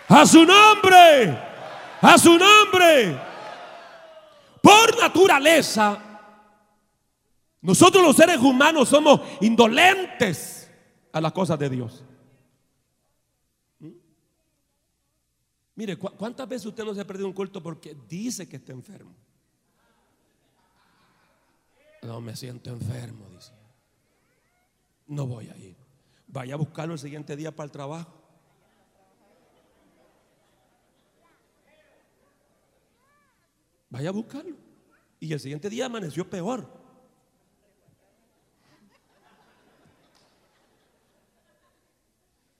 A 0.09 0.25
su 0.25 0.43
nombre. 0.43 1.37
A 2.01 2.17
su 2.17 2.37
nombre. 2.37 3.19
Por 4.61 4.99
naturaleza, 4.99 5.97
nosotros 7.61 8.03
los 8.03 8.15
seres 8.15 8.37
humanos 8.37 8.89
somos 8.89 9.21
indolentes 9.41 10.69
a 11.11 11.21
las 11.21 11.31
cosas 11.31 11.57
de 11.59 11.69
Dios. 11.69 12.03
Mire, 15.75 15.97
¿cuántas 15.97 16.47
veces 16.49 16.65
usted 16.65 16.83
no 16.83 16.93
se 16.93 17.01
ha 17.01 17.07
perdido 17.07 17.27
un 17.27 17.33
culto 17.33 17.63
porque 17.63 17.95
dice 18.07 18.49
que 18.49 18.57
está 18.57 18.73
enfermo? 18.73 19.15
No 22.01 22.19
me 22.19 22.35
siento 22.35 22.69
enfermo, 22.69 23.27
dice. 23.29 23.53
No 25.07 25.25
voy 25.25 25.49
a 25.49 25.57
ir. 25.57 25.77
Vaya 26.27 26.55
a 26.55 26.57
buscarlo 26.57 26.93
el 26.93 26.99
siguiente 26.99 27.35
día 27.35 27.55
para 27.55 27.65
el 27.65 27.71
trabajo. 27.71 28.18
Vaya 33.89 34.09
a 34.09 34.13
buscarlo. 34.13 34.55
Y 35.19 35.33
el 35.33 35.39
siguiente 35.39 35.69
día 35.69 35.87
amaneció 35.87 36.29
peor. 36.29 36.79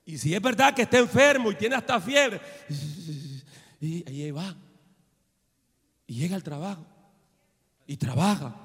Y 0.06 0.18
si 0.18 0.34
es 0.34 0.42
verdad 0.42 0.74
que 0.74 0.82
está 0.82 0.98
enfermo 0.98 1.52
y 1.52 1.56
tiene 1.56 1.76
hasta 1.76 2.02
fiebre, 2.02 2.42
y 3.80 4.04
ahí 4.10 4.32
va. 4.32 4.56
Y 6.08 6.16
llega 6.16 6.36
al 6.36 6.44
trabajo. 6.44 6.84
Y 7.86 7.96
trabaja 7.98 8.56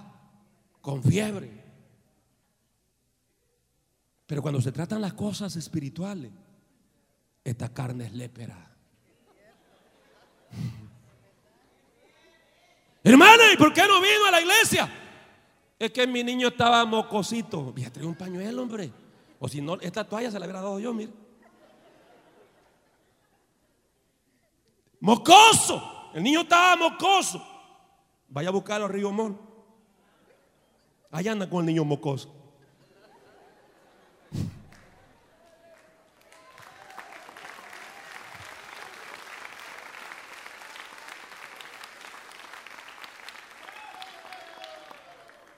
con 0.81 1.03
fiebre. 1.03 1.63
Pero 4.27 4.41
cuando 4.41 4.61
se 4.61 4.73
tratan 4.73 5.03
las 5.03 5.13
cosas 5.13 5.55
espirituales, 5.57 6.33
esta 7.45 7.73
carne 7.73 8.07
es 8.07 8.13
lépera. 8.15 8.75
Hermana, 13.07 13.53
¿y 13.53 13.57
por 13.59 13.71
qué 13.75 13.87
no 13.87 14.01
vino 14.01 14.25
a 14.27 14.31
la 14.31 14.41
iglesia? 14.41 14.91
Es 15.79 15.91
que 15.91 16.07
mi 16.07 16.25
niño 16.25 16.49
estaba 16.49 16.87
mocosito. 16.87 17.61
Voy 17.65 17.85
a 17.85 17.93
traer 17.93 18.09
un 18.09 18.15
pañuelo, 18.15 18.63
hombre. 18.63 18.91
O 19.39 19.47
si 19.47 19.61
no, 19.61 19.79
esta 19.81 20.09
toalla 20.09 20.31
se 20.31 20.39
la 20.39 20.47
hubiera 20.47 20.63
dado 20.63 20.81
yo, 20.81 20.95
mire. 20.95 21.13
Mocoso. 25.01 26.11
El 26.15 26.23
niño 26.23 26.41
estaba 26.41 26.77
mocoso. 26.77 27.47
Vaya 28.29 28.49
a 28.49 28.53
buscarlo 28.53 28.87
a 28.87 28.89
Río 28.89 29.13
Mon. 29.13 29.39
Allá 31.11 31.33
anda 31.33 31.51
con 31.51 31.61
el 31.61 31.67
niño 31.67 31.85
mocoso. 31.85 32.44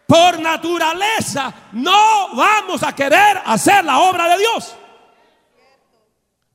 Por 0.06 0.38
naturaleza 0.40 1.52
no 1.72 2.34
vamos 2.34 2.82
a 2.82 2.94
querer 2.94 3.42
hacer 3.44 3.84
la 3.84 3.98
obra 3.98 4.28
de 4.28 4.38
Dios. 4.38 4.76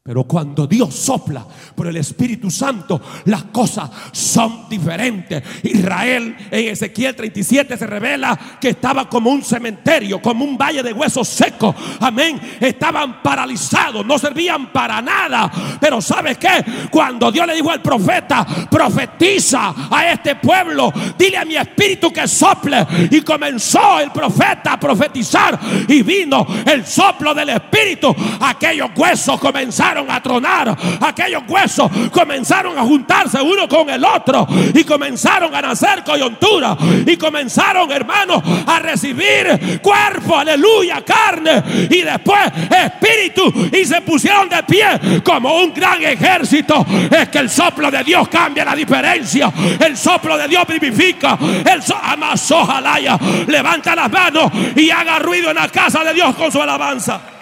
Pero 0.04 0.24
cuando 0.24 0.66
Dios 0.66 0.96
sopla 0.96 1.46
por 1.76 1.86
el 1.86 1.96
Espíritu 1.96 2.50
Santo, 2.50 3.00
las 3.26 3.44
cosas 3.44 3.88
son 4.12 4.68
diferentes. 4.68 5.44
Israel 5.62 6.36
en 6.50 6.70
Ezequiel 6.70 7.16
37 7.16 7.78
se 7.78 7.86
revela 7.86 8.58
que 8.60 8.70
estaba 8.70 9.08
como 9.08 9.30
un 9.30 9.44
cementerio, 9.44 10.20
como 10.20 10.44
un 10.44 10.58
valle 10.58 10.82
de 10.82 10.92
huesos 10.92 11.28
secos. 11.28 11.76
Amén. 12.00 12.42
Estaban 12.60 13.22
paralizados, 13.22 14.04
no 14.04 14.18
servían 14.18 14.72
para 14.72 15.04
nada. 15.04 15.52
Pero 15.80 16.02
¿sabes 16.02 16.40
qué? 16.40 16.66
Cuando 16.90 17.32
Dios 17.32 17.46
le 17.46 17.54
dijo 17.54 17.70
al 17.70 17.84
profeta, 17.84 18.44
profetiza 18.72 19.72
a 19.88 20.12
este 20.12 20.34
pueblo, 20.34 20.92
dile 21.16 21.38
a 21.38 21.46
mi 21.46 21.58
espíritu 21.58 22.12
que 22.12 22.28
sople. 22.28 22.88
Y 23.12 23.22
comenzó 23.22 24.00
el 24.00 24.10
profeta 24.10 24.74
a 24.74 24.80
profetizar 24.80 25.60
y 25.88 26.02
vino 26.02 26.48
el 26.66 26.88
soplo 26.88 27.36
del 27.36 27.50
espíritu. 27.50 28.16
Aquellos 28.40 28.90
huesos 28.98 29.40
comenzaron 29.40 29.91
a 30.10 30.22
tronar, 30.22 30.76
aquellos 31.02 31.44
huesos 31.48 31.90
comenzaron 32.12 32.78
a 32.78 32.82
juntarse 32.82 33.42
uno 33.42 33.68
con 33.68 33.90
el 33.90 34.04
otro 34.04 34.48
y 34.74 34.84
comenzaron 34.84 35.54
a 35.54 35.62
nacer 35.62 36.04
coyuntura 36.04 36.78
y 37.06 37.18
comenzaron, 37.18 37.92
hermanos, 37.92 38.42
a 38.66 38.80
recibir 38.80 39.80
cuerpo, 39.82 40.38
aleluya, 40.38 41.04
carne 41.04 41.64
y 41.90 42.02
después 42.02 42.40
espíritu 42.70 43.70
y 43.72 43.86
se 43.86 44.02
pusieron 44.02 44.50
de 44.50 44.64
pie 44.64 45.22
como 45.24 45.58
un 45.58 45.74
gran 45.74 46.02
ejército. 46.02 46.86
Es 47.10 47.30
que 47.30 47.40
el 47.40 47.50
soplo 47.50 47.92
de 47.92 48.04
Dios 48.04 48.28
cambia 48.28 48.66
la 48.66 48.76
diferencia, 48.76 49.52
el 49.80 49.98
soplo 49.98 50.38
de 50.38 50.48
Dios 50.48 50.66
vivifica, 50.68 51.38
el 51.66 51.82
so 51.82 52.66
jalaya, 52.66 53.18
levanta 53.48 53.96
las 53.96 54.12
manos 54.12 54.52
y 54.76 54.90
haga 54.90 55.20
ruido 55.20 55.50
en 55.50 55.56
la 55.56 55.70
casa 55.70 56.04
de 56.04 56.14
Dios 56.14 56.36
con 56.36 56.52
su 56.52 56.62
alabanza. 56.62 57.41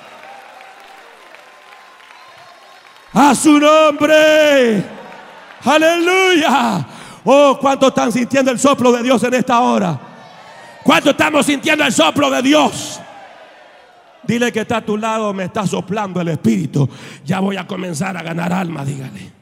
A 3.14 3.34
su 3.34 3.60
nombre. 3.60 4.86
Aleluya. 5.64 6.88
Oh, 7.24 7.57
¿cuánto 7.60 7.88
están 7.88 8.12
sintiendo 8.12 8.51
el 8.51 8.60
soplo 8.60 8.91
de 8.91 9.03
Dios 9.03 9.24
en 9.24 9.34
esta 9.34 9.60
hora? 9.60 9.99
¿Cuánto 10.84 11.12
estamos 11.12 11.45
sintiendo 11.45 11.84
el 11.84 11.91
soplo 11.91 12.30
de 12.30 12.41
Dios? 12.41 13.01
Dile 14.24 14.51
que 14.51 14.62
está 14.62 14.78
a 14.78 14.86
tu 14.86 14.97
lado, 14.97 15.34
me 15.34 15.45
está 15.45 15.66
soplando 15.66 16.22
el 16.22 16.30
Espíritu. 16.30 16.88
Ya 17.26 17.39
voy 17.39 17.57
a 17.57 17.66
comenzar 17.66 18.16
a 18.16 18.22
ganar 18.22 18.53
alma, 18.53 18.86
dígale. 18.86 19.34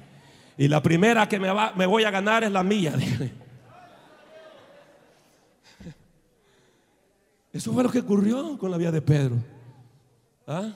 Y 0.58 0.68
la 0.68 0.82
primera 0.82 1.28
que 1.28 1.40
me, 1.40 1.52
va, 1.52 1.74
me 1.76 1.86
voy 1.86 2.04
a 2.04 2.12
ganar 2.12 2.44
es 2.44 2.52
la 2.52 2.64
mía, 2.64 2.92
dígale. 2.96 3.34
Eso 7.52 7.74
fue 7.74 7.84
lo 7.84 7.90
que 7.90 8.00
ocurrió 8.00 8.58
con 8.58 8.72
la 8.72 8.78
vida 8.78 8.92
de 8.92 9.02
Pedro. 9.02 9.36
¿Ah? 10.48 10.70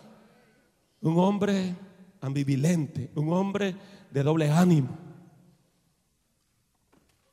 Un 1.01 1.17
hombre 1.17 1.75
ambivalente, 2.21 3.11
un 3.15 3.33
hombre 3.33 3.75
de 4.11 4.23
doble 4.23 4.49
ánimo. 4.49 4.97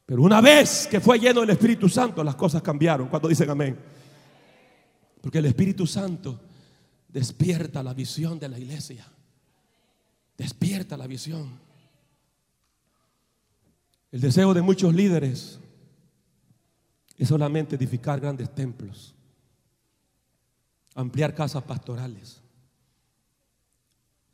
Pero 0.07 0.23
una 0.23 0.41
vez 0.41 0.87
que 0.87 1.01
fue 1.01 1.19
lleno 1.19 1.41
del 1.41 1.51
Espíritu 1.51 1.89
Santo, 1.89 2.25
las 2.25 2.35
cosas 2.35 2.63
cambiaron. 2.63 3.09
Cuando 3.09 3.29
dicen 3.29 3.51
amén. 3.51 3.79
Porque 5.21 5.39
el 5.39 5.45
Espíritu 5.45 5.87
Santo 5.87 6.41
despierta 7.09 7.83
la 7.83 7.93
visión 7.93 8.39
de 8.39 8.49
la 8.49 8.59
iglesia. 8.59 9.07
Despierta 10.37 10.97
la 10.97 11.07
visión. 11.07 11.59
El 14.11 14.21
deseo 14.23 14.55
de 14.55 14.63
muchos 14.63 14.95
líderes 14.95 15.61
es 17.19 17.29
solamente 17.29 17.77
edificar 17.77 18.21
grandes 18.21 18.55
templos, 18.55 19.15
ampliar 20.95 21.35
casas 21.35 21.65
pastorales, 21.65 22.41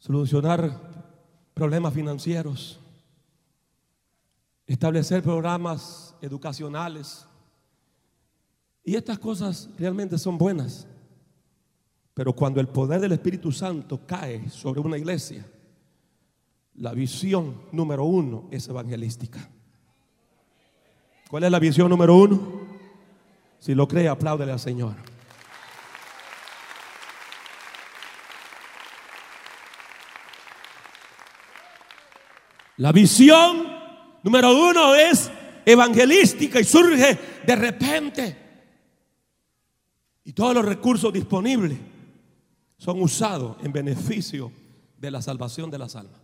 solucionar 0.05 0.71
problemas 1.55 1.95
financieros, 1.95 2.79
establecer 4.67 5.23
programas 5.23 6.15
educacionales. 6.21 7.25
Y 8.85 8.97
estas 8.97 9.19
cosas 9.19 9.71
realmente 9.79 10.19
son 10.19 10.37
buenas. 10.37 10.87
Pero 12.13 12.35
cuando 12.35 12.61
el 12.61 12.69
poder 12.69 13.01
del 13.01 13.13
Espíritu 13.13 13.51
Santo 13.51 13.99
cae 14.07 14.51
sobre 14.51 14.81
una 14.81 14.99
iglesia, 14.99 15.47
la 16.75 16.93
visión 16.93 17.63
número 17.73 18.05
uno 18.05 18.47
es 18.51 18.69
evangelística. 18.69 19.49
¿Cuál 21.31 21.45
es 21.45 21.51
la 21.51 21.59
visión 21.59 21.89
número 21.89 22.15
uno? 22.15 22.61
Si 23.59 23.75
lo 23.75 23.89
cree, 23.89 24.09
apláudele 24.09 24.53
al 24.53 24.61
Señor. 24.61 25.14
La 32.79 32.93
visión 32.93 33.67
número 34.23 34.51
uno 34.71 34.95
es 34.95 35.31
evangelística 35.65 36.61
y 36.61 36.65
surge 36.65 37.19
de 37.47 37.57
repente. 37.57 38.37
Y 40.25 40.33
todos 40.33 40.55
los 40.55 40.65
recursos 40.65 41.13
disponibles 41.13 41.79
son 42.79 43.01
usados 43.01 43.57
en 43.63 43.73
beneficio 43.73 44.51
de 44.99 45.11
la 45.11 45.23
salvación 45.23 45.71
de 45.71 45.79
las 45.79 45.95
almas. 45.97 46.21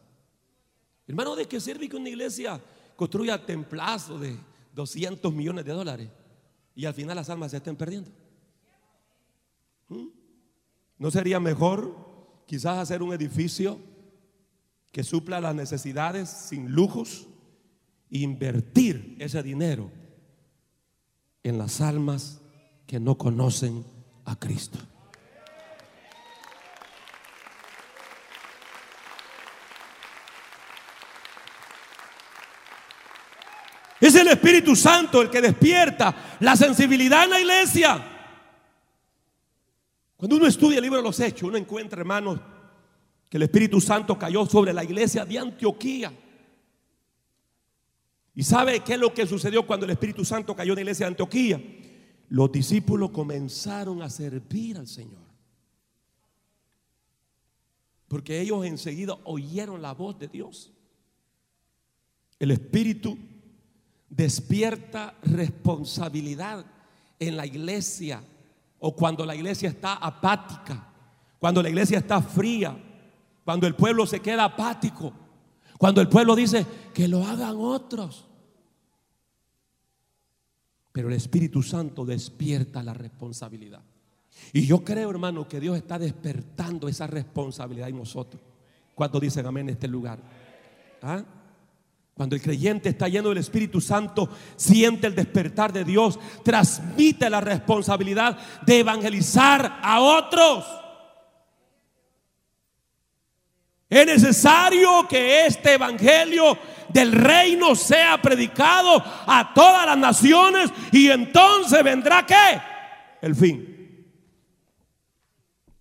Hermano, 1.07 1.37
¿de 1.37 1.47
qué 1.47 1.61
sirve 1.61 1.89
que 1.89 1.97
una 1.97 2.09
iglesia 2.09 2.61
construya 2.97 3.45
templazos 3.45 4.21
de 4.21 4.37
200 4.75 5.33
millones 5.33 5.65
de 5.65 5.73
dólares 5.73 6.09
y 6.75 6.85
al 6.85 6.95
final 6.95 7.17
las 7.17 7.31
almas 7.31 7.51
se 7.51 7.59
estén 7.59 7.77
perdiendo? 7.77 8.11
¿Mm? 9.89 10.07
¿No 10.99 11.11
sería 11.11 11.41
mejor 11.41 12.45
quizás 12.47 12.79
hacer 12.79 13.03
un 13.03 13.13
edificio 13.13 13.79
que 14.93 15.05
supla 15.05 15.41
las 15.41 15.55
necesidades 15.55 16.29
sin 16.29 16.73
lujos 16.73 17.29
invertir 18.11 19.17
ese 19.21 19.43
dinero 19.43 19.91
en 21.43 21.59
las 21.59 21.81
almas 21.81 22.41
que 22.87 22.99
no 22.99 23.17
conocen 23.17 23.85
a 24.25 24.37
Cristo. 24.37 24.79
Es 34.01 34.15
el 34.15 34.29
Espíritu 34.29 34.75
Santo 34.75 35.21
el 35.21 35.29
que 35.29 35.43
despierta 35.43 36.37
la 36.41 36.57
sensibilidad 36.57 37.25
en 37.25 37.31
la 37.31 37.41
iglesia. 37.41 38.07
Cuando 40.17 40.37
uno 40.37 40.47
estudia 40.47 40.79
el 40.79 40.83
libro 40.83 40.99
de 40.99 41.05
los 41.05 41.21
Hechos, 41.21 41.49
uno 41.49 41.59
encuentra, 41.59 42.01
hermanos, 42.01 42.41
que 43.31 43.37
el 43.37 43.45
Espíritu 43.45 43.81
Santo 43.81 44.19
cayó 44.19 44.45
sobre 44.45 44.73
la 44.73 44.83
iglesia 44.83 45.25
de 45.25 45.39
Antioquía. 45.39 46.13
¿Y 48.35 48.43
sabe 48.43 48.81
qué 48.81 48.95
es 48.95 48.99
lo 48.99 49.15
que 49.15 49.25
sucedió 49.25 49.65
cuando 49.65 49.87
el 49.87 49.93
Espíritu 49.93 50.25
Santo 50.25 50.55
cayó 50.57 50.73
en 50.73 50.77
la 50.77 50.81
iglesia 50.81 51.07
de 51.07 51.13
Antioquía? 51.13 51.63
Los 52.29 52.51
discípulos 52.51 53.11
comenzaron 53.11 54.03
a 54.03 54.11
servir 54.11 54.77
al 54.79 54.89
Señor. 54.89 55.23
Porque 58.09 58.41
ellos 58.41 58.67
enseguida 58.67 59.17
oyeron 59.23 59.81
la 59.81 59.95
voz 59.95 60.19
de 60.19 60.27
Dios. 60.27 60.73
El 62.41 62.51
Espíritu 62.51 63.17
despierta 64.09 65.15
responsabilidad 65.23 66.67
en 67.21 67.37
la 67.37 67.47
iglesia 67.47 68.25
o 68.81 68.97
cuando 68.97 69.25
la 69.25 69.37
iglesia 69.37 69.69
está 69.69 69.95
apática, 69.95 70.89
cuando 71.39 71.63
la 71.63 71.69
iglesia 71.69 71.99
está 71.99 72.21
fría, 72.21 72.77
Cuando 73.45 73.67
el 73.67 73.75
pueblo 73.75 74.07
se 74.07 74.21
queda 74.21 74.45
apático. 74.45 75.13
Cuando 75.79 76.01
el 76.01 76.09
pueblo 76.09 76.37
dice 76.37 76.67
que 76.93 77.09
lo 77.09 77.25
hagan 77.25 77.57
otros. 77.59 78.27
Pero 80.93 81.09
el 81.09 81.15
Espíritu 81.15 81.63
Santo 81.63 82.05
despierta 82.05 82.83
la 82.83 82.95
responsabilidad. 82.95 83.83
Y 84.53 84.67
yo 84.67 84.85
creo, 84.85 85.11
hermano, 85.11 85.49
que 85.49 85.61
Dios 85.61 85.77
está 85.77 85.99
despertando 85.99 86.89
esa 86.89 87.07
responsabilidad 87.07 87.89
en 87.89 87.97
nosotros. 87.97 88.43
¿Cuántos 88.95 89.21
dicen 89.21 89.47
amén 89.47 89.69
en 89.69 89.75
este 89.75 89.89
lugar? 89.89 90.19
¿Ah? 91.03 91.23
Cuando 92.15 92.37
el 92.37 92.43
creyente 92.43 92.91
está 92.91 93.09
lleno 93.09 93.31
del 93.31 93.39
Espíritu 93.39 93.81
Santo, 93.81 94.29
siente 94.57 95.07
el 95.07 95.15
despertar 95.15 95.73
de 95.73 95.85
Dios, 95.85 96.19
transmite 96.45 97.31
la 97.31 97.41
responsabilidad 97.41 98.37
de 98.67 98.81
evangelizar 98.81 99.81
a 99.83 100.01
otros. 100.01 100.67
Es 103.91 104.07
necesario 104.07 105.09
que 105.09 105.47
este 105.47 105.75
evangelio 105.75 106.57
del 106.93 107.11
reino 107.11 107.75
sea 107.75 108.23
predicado 108.23 109.03
a 109.27 109.53
todas 109.53 109.85
las 109.85 109.99
naciones 109.99 110.71
y 110.93 111.09
entonces 111.09 111.83
vendrá 111.83 112.25
qué? 112.25 112.61
El 113.21 113.35
fin. 113.35 114.07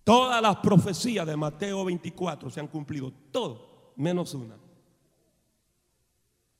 Todas 0.02 0.42
las 0.42 0.56
profecías 0.56 1.24
de 1.24 1.36
Mateo 1.36 1.84
24 1.84 2.50
se 2.50 2.58
han 2.58 2.66
cumplido, 2.66 3.12
todo, 3.30 3.92
menos 3.94 4.34
una. 4.34 4.56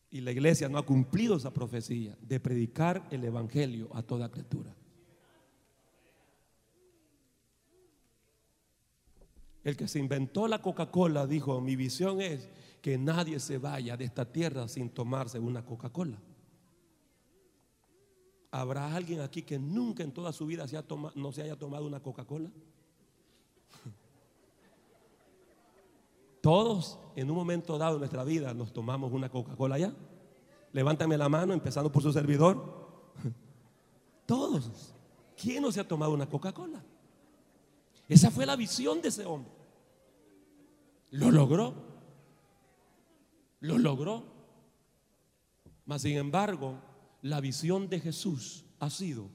Y 0.08 0.20
la 0.20 0.30
iglesia 0.30 0.68
no 0.68 0.78
ha 0.78 0.86
cumplido 0.86 1.36
esa 1.36 1.52
profecía 1.52 2.16
de 2.20 2.38
predicar 2.38 3.08
el 3.10 3.24
evangelio 3.24 3.88
a 3.92 4.02
toda 4.02 4.30
criatura. 4.30 4.72
El 9.62 9.76
que 9.76 9.88
se 9.88 9.98
inventó 9.98 10.48
la 10.48 10.62
Coca-Cola 10.62 11.26
dijo, 11.26 11.60
mi 11.60 11.76
visión 11.76 12.20
es 12.20 12.48
que 12.80 12.96
nadie 12.96 13.38
se 13.40 13.58
vaya 13.58 13.96
de 13.96 14.04
esta 14.04 14.24
tierra 14.24 14.68
sin 14.68 14.90
tomarse 14.90 15.38
una 15.38 15.64
Coca-Cola. 15.64 16.18
¿Habrá 18.52 18.94
alguien 18.94 19.20
aquí 19.20 19.42
que 19.42 19.58
nunca 19.58 20.02
en 20.02 20.12
toda 20.12 20.32
su 20.32 20.46
vida 20.46 20.64
no 21.14 21.32
se 21.32 21.42
haya 21.42 21.56
tomado 21.56 21.86
una 21.86 22.00
Coca-Cola? 22.00 22.50
Todos 26.40 26.98
en 27.16 27.30
un 27.30 27.36
momento 27.36 27.76
dado 27.76 27.94
en 27.94 28.00
nuestra 28.00 28.24
vida 28.24 28.54
nos 28.54 28.72
tomamos 28.72 29.12
una 29.12 29.28
Coca-Cola 29.28 29.78
ya. 29.78 29.94
Levántame 30.72 31.18
la 31.18 31.28
mano, 31.28 31.52
empezando 31.52 31.92
por 31.92 32.02
su 32.02 32.12
servidor. 32.12 33.12
Todos. 34.26 34.94
¿Quién 35.36 35.62
no 35.62 35.70
se 35.70 35.80
ha 35.80 35.86
tomado 35.86 36.12
una 36.12 36.28
Coca-Cola? 36.28 36.82
Esa 38.10 38.32
fue 38.32 38.44
la 38.44 38.56
visión 38.56 39.00
de 39.00 39.08
ese 39.08 39.24
hombre. 39.24 39.52
Lo 41.10 41.30
logró. 41.30 41.74
Lo 43.60 43.78
logró. 43.78 44.24
Mas 45.84 46.02
sin 46.02 46.16
embargo, 46.16 46.80
la 47.22 47.40
visión 47.40 47.88
de 47.88 48.00
Jesús 48.00 48.64
ha 48.80 48.90
sido 48.90 49.30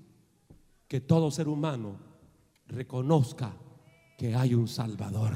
que 0.89 0.99
todo 0.99 1.31
ser 1.31 1.47
humano 1.47 1.97
reconozca 2.67 3.55
que 4.17 4.35
hay 4.35 4.53
un 4.53 4.67
Salvador. 4.67 5.31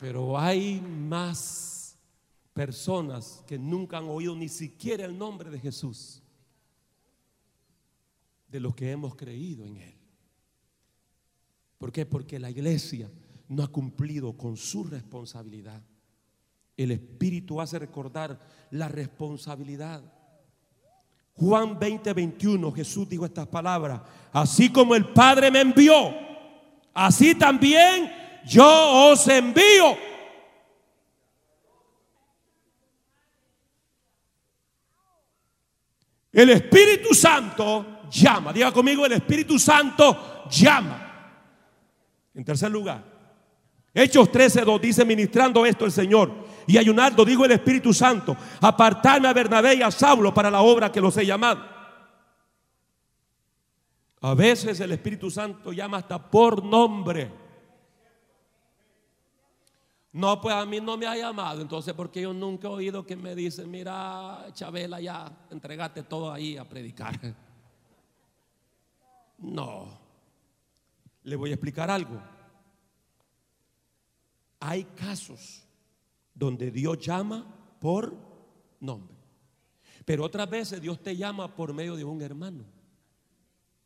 Pero 0.00 0.38
hay 0.38 0.80
más 0.80 1.77
personas 2.58 3.44
que 3.46 3.56
nunca 3.56 3.98
han 3.98 4.08
oído 4.08 4.34
ni 4.34 4.48
siquiera 4.48 5.04
el 5.04 5.16
nombre 5.16 5.48
de 5.48 5.60
Jesús, 5.60 6.24
de 8.48 8.58
los 8.58 8.74
que 8.74 8.90
hemos 8.90 9.14
creído 9.14 9.64
en 9.64 9.76
Él. 9.76 9.94
¿Por 11.78 11.92
qué? 11.92 12.04
Porque 12.04 12.40
la 12.40 12.50
iglesia 12.50 13.08
no 13.46 13.62
ha 13.62 13.68
cumplido 13.68 14.36
con 14.36 14.56
su 14.56 14.82
responsabilidad. 14.82 15.80
El 16.76 16.90
Espíritu 16.90 17.60
hace 17.60 17.78
recordar 17.78 18.40
la 18.72 18.88
responsabilidad. 18.88 20.02
Juan 21.34 21.78
20, 21.78 22.12
21, 22.12 22.72
Jesús 22.72 23.08
dijo 23.08 23.24
estas 23.24 23.46
palabras, 23.46 24.00
así 24.32 24.72
como 24.72 24.96
el 24.96 25.06
Padre 25.12 25.52
me 25.52 25.60
envió, 25.60 26.12
así 26.92 27.36
también 27.36 28.10
yo 28.44 29.12
os 29.12 29.28
envío. 29.28 30.07
El 36.38 36.50
Espíritu 36.50 37.14
Santo 37.14 38.02
llama. 38.12 38.52
Diga 38.52 38.70
conmigo, 38.70 39.04
el 39.04 39.10
Espíritu 39.10 39.58
Santo 39.58 40.44
llama. 40.48 41.34
En 42.32 42.44
tercer 42.44 42.70
lugar, 42.70 43.02
Hechos 43.92 44.30
13.2 44.30 44.78
dice, 44.78 45.04
ministrando 45.04 45.66
esto 45.66 45.84
el 45.84 45.90
Señor 45.90 46.30
y 46.64 46.78
ayunando, 46.78 47.24
digo 47.24 47.44
el 47.44 47.50
Espíritu 47.50 47.92
Santo, 47.92 48.36
apartarme 48.60 49.26
a 49.26 49.32
Bernabé 49.32 49.74
y 49.74 49.82
a 49.82 49.90
Saulo 49.90 50.32
para 50.32 50.48
la 50.48 50.60
obra 50.60 50.92
que 50.92 51.00
los 51.00 51.16
he 51.16 51.26
llamado. 51.26 51.60
A 54.20 54.32
veces 54.34 54.78
el 54.78 54.92
Espíritu 54.92 55.32
Santo 55.32 55.72
llama 55.72 55.96
hasta 55.96 56.30
por 56.30 56.62
nombre. 56.62 57.32
No, 60.12 60.40
pues 60.40 60.54
a 60.54 60.64
mí 60.64 60.80
no 60.80 60.96
me 60.96 61.06
ha 61.06 61.16
llamado, 61.16 61.60
entonces 61.60 61.92
porque 61.92 62.22
yo 62.22 62.32
nunca 62.32 62.68
he 62.68 62.70
oído 62.70 63.04
que 63.04 63.14
me 63.14 63.34
dicen, 63.34 63.70
mira, 63.70 64.46
Chabela, 64.52 65.00
ya 65.00 65.46
entregate 65.50 66.02
todo 66.02 66.32
ahí 66.32 66.56
a 66.56 66.64
predicar. 66.64 67.18
No, 69.40 69.86
le 71.22 71.36
voy 71.36 71.50
a 71.50 71.54
explicar 71.54 71.88
algo. 71.92 72.20
Hay 74.58 74.82
casos 74.82 75.62
donde 76.34 76.72
Dios 76.72 76.98
llama 76.98 77.46
por 77.78 78.16
nombre, 78.80 79.16
pero 80.04 80.24
otras 80.24 80.50
veces 80.50 80.80
Dios 80.80 81.00
te 81.00 81.16
llama 81.16 81.54
por 81.54 81.72
medio 81.72 81.94
de 81.94 82.02
un 82.02 82.20
hermano. 82.20 82.64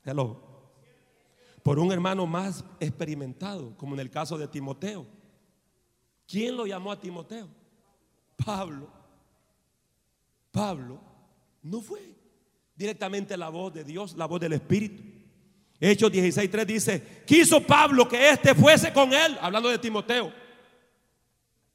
Hello. 0.03 0.41
Por 1.63 1.79
un 1.79 1.93
hermano 1.93 2.27
más 2.27 2.65
experimentado, 2.81 3.77
como 3.77 3.93
en 3.93 4.01
el 4.01 4.11
caso 4.11 4.39
de 4.39 4.49
Timoteo. 4.49 5.07
¿Quién 6.33 6.57
lo 6.57 6.65
llamó 6.65 6.91
a 6.91 6.99
Timoteo? 6.99 7.47
Pablo. 8.43 8.89
Pablo 10.51 10.99
no 11.63 11.83
fue 11.83 12.01
directamente 12.75 13.37
la 13.37 13.51
voz 13.51 13.75
de 13.75 13.85
Dios, 13.85 14.17
la 14.17 14.25
voz 14.25 14.41
del 14.41 14.55
Espíritu. 14.55 15.03
Hechos 15.79 16.11
16.3 16.11 16.65
dice, 16.65 17.23
quiso 17.27 17.61
Pablo 17.61 18.09
que 18.09 18.31
éste 18.31 18.55
fuese 18.55 18.95
con 18.95 19.13
él, 19.13 19.37
hablando 19.43 19.69
de 19.69 19.77
Timoteo. 19.77 20.33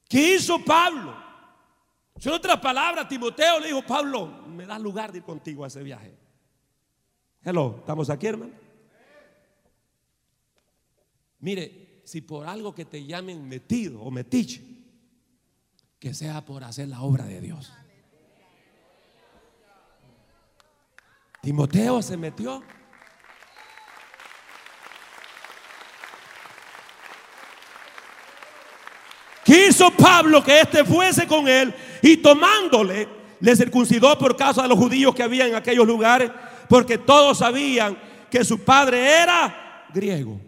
Quiso 0.08 0.66
Pablo. 0.66 1.16
En 2.16 2.32
otras 2.32 2.60
palabras, 2.60 3.08
Timoteo 3.08 3.60
le 3.60 3.68
dijo, 3.68 3.84
Pablo, 3.84 4.26
me 4.48 4.66
da 4.66 4.80
lugar 4.80 5.12
de 5.12 5.20
ir 5.20 5.24
contigo 5.24 5.66
a 5.66 5.68
ese 5.68 5.84
viaje. 5.84 6.18
Hello, 7.44 7.76
¿estamos 7.78 8.10
aquí, 8.10 8.26
hermano? 8.26 8.54
Mire, 11.42 11.87
si 12.08 12.22
por 12.22 12.48
algo 12.48 12.74
que 12.74 12.86
te 12.86 13.06
llamen 13.06 13.50
metido 13.50 14.02
o 14.02 14.10
metiche, 14.10 14.64
que 16.00 16.14
sea 16.14 16.46
por 16.46 16.64
hacer 16.64 16.88
la 16.88 17.02
obra 17.02 17.26
de 17.26 17.42
Dios. 17.42 17.74
Timoteo 21.42 22.02
se 22.02 22.16
metió. 22.16 22.64
Quiso 29.44 29.92
Pablo 29.92 30.42
que 30.42 30.62
éste 30.62 30.86
fuese 30.86 31.28
con 31.28 31.46
él 31.50 31.76
y 32.02 32.16
tomándole, 32.16 33.10
le 33.42 33.54
circuncidó 33.54 34.18
por 34.18 34.38
causa 34.38 34.62
de 34.62 34.70
los 34.70 34.78
judíos 34.78 35.14
que 35.14 35.24
había 35.24 35.46
en 35.46 35.56
aquellos 35.56 35.86
lugares, 35.86 36.32
porque 36.70 36.98
todos 36.98 37.40
sabían 37.40 37.98
que 38.32 38.46
su 38.46 38.64
padre 38.64 39.24
era 39.24 39.90
griego. 39.94 40.47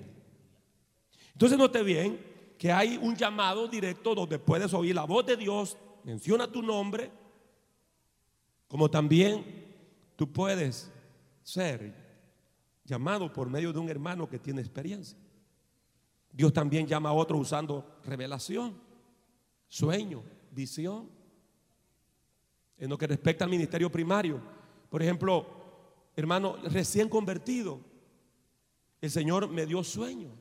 Entonces 1.39 1.57
note 1.57 1.81
bien 1.83 2.19
que 2.57 2.69
hay 2.69 2.97
un 3.01 3.15
llamado 3.15 3.65
directo 3.65 4.13
donde 4.13 4.37
puedes 4.37 4.73
oír 4.73 4.93
la 4.93 5.05
voz 5.05 5.25
de 5.25 5.37
Dios, 5.37 5.77
menciona 6.03 6.51
tu 6.51 6.61
nombre, 6.61 7.09
como 8.67 8.91
también 8.91 9.45
tú 10.17 10.29
puedes 10.29 10.91
ser 11.41 11.95
llamado 12.83 13.31
por 13.31 13.49
medio 13.49 13.71
de 13.71 13.79
un 13.79 13.87
hermano 13.87 14.27
que 14.27 14.37
tiene 14.37 14.59
experiencia. 14.59 15.17
Dios 16.29 16.51
también 16.51 16.85
llama 16.85 17.07
a 17.07 17.13
otro 17.13 17.37
usando 17.37 18.01
revelación, 18.03 18.77
sueño, 19.69 20.21
visión. 20.51 21.09
En 22.77 22.89
lo 22.89 22.97
que 22.97 23.07
respecta 23.07 23.45
al 23.45 23.49
ministerio 23.49 23.89
primario, 23.89 24.41
por 24.89 25.01
ejemplo, 25.01 25.47
hermano, 26.17 26.57
recién 26.63 27.07
convertido, 27.07 27.79
el 28.99 29.09
Señor 29.09 29.47
me 29.47 29.65
dio 29.65 29.85
sueño. 29.85 30.38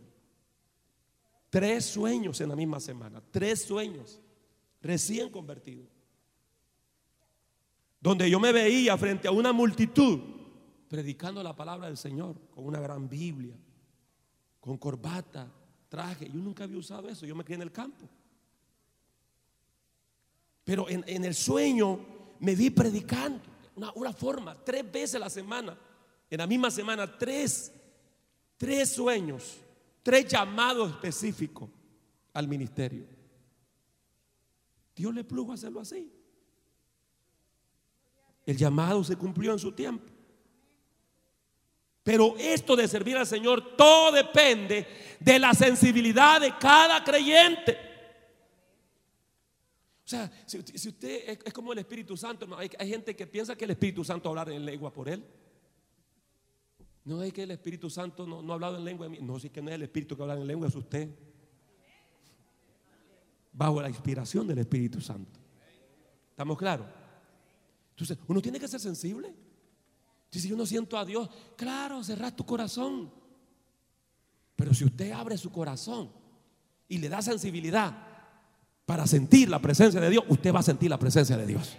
Tres 1.50 1.86
sueños 1.86 2.40
en 2.40 2.50
la 2.50 2.56
misma 2.56 2.78
semana, 2.80 3.22
tres 3.30 3.62
sueños, 3.62 4.20
recién 4.80 5.30
convertido. 5.30 5.86
donde 8.00 8.30
yo 8.30 8.38
me 8.38 8.52
veía 8.52 8.96
frente 8.96 9.26
a 9.26 9.32
una 9.32 9.52
multitud 9.52 10.20
predicando 10.88 11.42
la 11.42 11.54
palabra 11.54 11.88
del 11.88 11.96
Señor 11.96 12.36
con 12.50 12.64
una 12.64 12.80
gran 12.80 13.08
Biblia, 13.08 13.56
con 14.60 14.78
corbata, 14.78 15.52
traje. 15.88 16.28
Yo 16.28 16.34
nunca 16.34 16.64
había 16.64 16.78
usado 16.78 17.08
eso, 17.08 17.26
yo 17.26 17.34
me 17.34 17.44
crié 17.44 17.56
en 17.56 17.62
el 17.62 17.72
campo. 17.72 18.08
Pero 20.64 20.88
en, 20.88 21.24
el 21.24 21.34
sueño 21.34 21.98
me 22.40 22.54
vi 22.54 22.70
predicando, 22.70 23.40
una, 23.74 23.92
una 23.94 24.12
forma, 24.12 24.54
tres 24.54 24.90
veces 24.90 25.14
a 25.16 25.20
la 25.20 25.30
semana, 25.30 25.78
en 26.30 26.38
la 26.38 26.46
misma 26.46 26.70
semana, 26.70 27.18
tres, 27.18 27.72
tres 28.56 28.90
sueños, 28.90 29.58
tres 30.08 30.26
llamados 30.26 30.88
específicos 30.88 31.68
al 32.32 32.48
ministerio. 32.48 33.06
Dios 34.96 35.14
le 35.14 35.22
plugo 35.22 35.52
hacerlo 35.52 35.80
así. 35.80 36.10
El 38.46 38.56
llamado 38.56 39.04
se 39.04 39.16
cumplió 39.16 39.52
en 39.52 39.58
su 39.58 39.70
tiempo. 39.72 40.10
Pero 42.02 42.34
esto 42.38 42.74
de 42.74 42.88
servir 42.88 43.18
al 43.18 43.26
Señor, 43.26 43.76
todo 43.76 44.10
depende 44.10 44.86
de 45.20 45.38
la 45.38 45.52
sensibilidad 45.52 46.40
de 46.40 46.56
cada 46.56 47.04
creyente. 47.04 47.76
O 50.06 50.08
sea, 50.08 50.32
si, 50.46 50.88
usted 50.88 51.38
es, 51.44 51.52
como 51.52 51.74
el 51.74 51.80
Espíritu 51.80 52.16
Santo, 52.16 52.48
hay, 52.56 52.70
hay, 52.78 52.88
gente 52.88 53.14
que 53.14 53.26
piensa 53.26 53.54
que 53.54 53.66
el 53.66 53.72
Espíritu 53.72 54.02
Santo 54.02 54.30
hablar 54.30 54.48
en 54.48 54.64
lengua 54.64 54.90
por 54.90 55.06
él. 55.10 55.22
No 57.08 57.22
es 57.22 57.32
que 57.32 57.44
el 57.44 57.50
Espíritu 57.52 57.88
Santo 57.88 58.26
no, 58.26 58.42
no 58.42 58.52
ha 58.52 58.56
hablado 58.56 58.76
en 58.76 58.84
lengua. 58.84 59.08
No, 59.22 59.40
si 59.40 59.48
que 59.48 59.62
no 59.62 59.70
es 59.70 59.76
el 59.76 59.82
Espíritu 59.82 60.14
que 60.14 60.20
habla 60.20 60.34
en 60.34 60.46
lengua, 60.46 60.68
es 60.68 60.74
usted. 60.74 61.08
Bajo 63.50 63.80
la 63.80 63.88
inspiración 63.88 64.46
del 64.46 64.58
Espíritu 64.58 65.00
Santo. 65.00 65.40
¿Estamos 66.28 66.58
claros? 66.58 66.86
Entonces, 67.92 68.18
uno 68.26 68.42
tiene 68.42 68.60
que 68.60 68.68
ser 68.68 68.78
sensible. 68.78 69.34
Si 70.30 70.46
yo 70.46 70.54
no 70.54 70.66
siento 70.66 70.98
a 70.98 71.06
Dios, 71.06 71.30
claro, 71.56 72.04
cerrar 72.04 72.36
tu 72.36 72.44
corazón. 72.44 73.10
Pero 74.54 74.74
si 74.74 74.84
usted 74.84 75.10
abre 75.12 75.38
su 75.38 75.50
corazón 75.50 76.10
y 76.88 76.98
le 76.98 77.08
da 77.08 77.22
sensibilidad 77.22 78.06
para 78.84 79.06
sentir 79.06 79.48
la 79.48 79.60
presencia 79.60 79.98
de 79.98 80.10
Dios, 80.10 80.24
usted 80.28 80.54
va 80.54 80.60
a 80.60 80.62
sentir 80.62 80.90
la 80.90 80.98
presencia 80.98 81.38
de 81.38 81.46
Dios. 81.46 81.74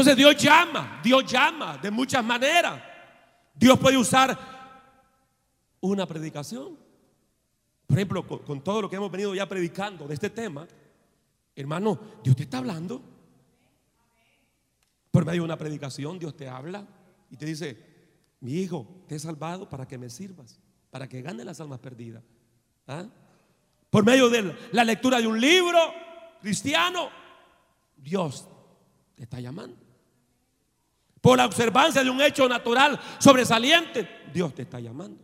Entonces 0.00 0.16
Dios 0.16 0.42
llama, 0.42 0.98
Dios 1.04 1.26
llama 1.30 1.76
de 1.76 1.90
muchas 1.90 2.24
maneras. 2.24 2.82
Dios 3.54 3.78
puede 3.78 3.98
usar 3.98 4.34
una 5.78 6.06
predicación. 6.06 6.78
Por 7.86 7.98
ejemplo, 7.98 8.26
con, 8.26 8.64
todo 8.64 8.80
lo 8.80 8.88
que 8.88 8.96
hemos 8.96 9.10
venido 9.10 9.34
ya 9.34 9.46
predicando 9.46 10.08
de 10.08 10.14
este 10.14 10.30
tema, 10.30 10.66
hermano, 11.54 12.00
Dios 12.24 12.34
te 12.34 12.44
está 12.44 12.56
hablando. 12.56 13.02
Por 15.10 15.26
medio 15.26 15.42
de 15.42 15.44
una 15.44 15.58
predicación, 15.58 16.18
Dios 16.18 16.34
te 16.34 16.48
habla 16.48 16.86
y 17.30 17.36
te 17.36 17.44
dice, 17.44 17.76
mi 18.40 18.54
hijo, 18.54 19.04
te 19.06 19.16
he 19.16 19.18
salvado 19.18 19.68
para 19.68 19.86
que 19.86 19.98
me 19.98 20.08
sirvas, 20.08 20.58
para 20.90 21.10
que 21.10 21.20
gane 21.20 21.44
las 21.44 21.60
almas 21.60 21.78
perdidas. 21.78 22.22
¿Ah? 22.86 23.04
Por 23.90 24.06
medio 24.06 24.30
de 24.30 24.56
la 24.72 24.82
lectura 24.82 25.20
de 25.20 25.26
un 25.26 25.38
libro 25.38 25.78
cristiano, 26.40 27.10
Dios 27.98 28.48
te 29.14 29.24
está 29.24 29.40
llamando. 29.40 29.89
Por 31.20 31.38
la 31.38 31.46
observancia 31.46 32.02
de 32.02 32.10
un 32.10 32.20
hecho 32.20 32.48
natural 32.48 32.98
sobresaliente, 33.18 34.08
Dios 34.32 34.54
te 34.54 34.62
está 34.62 34.80
llamando. 34.80 35.22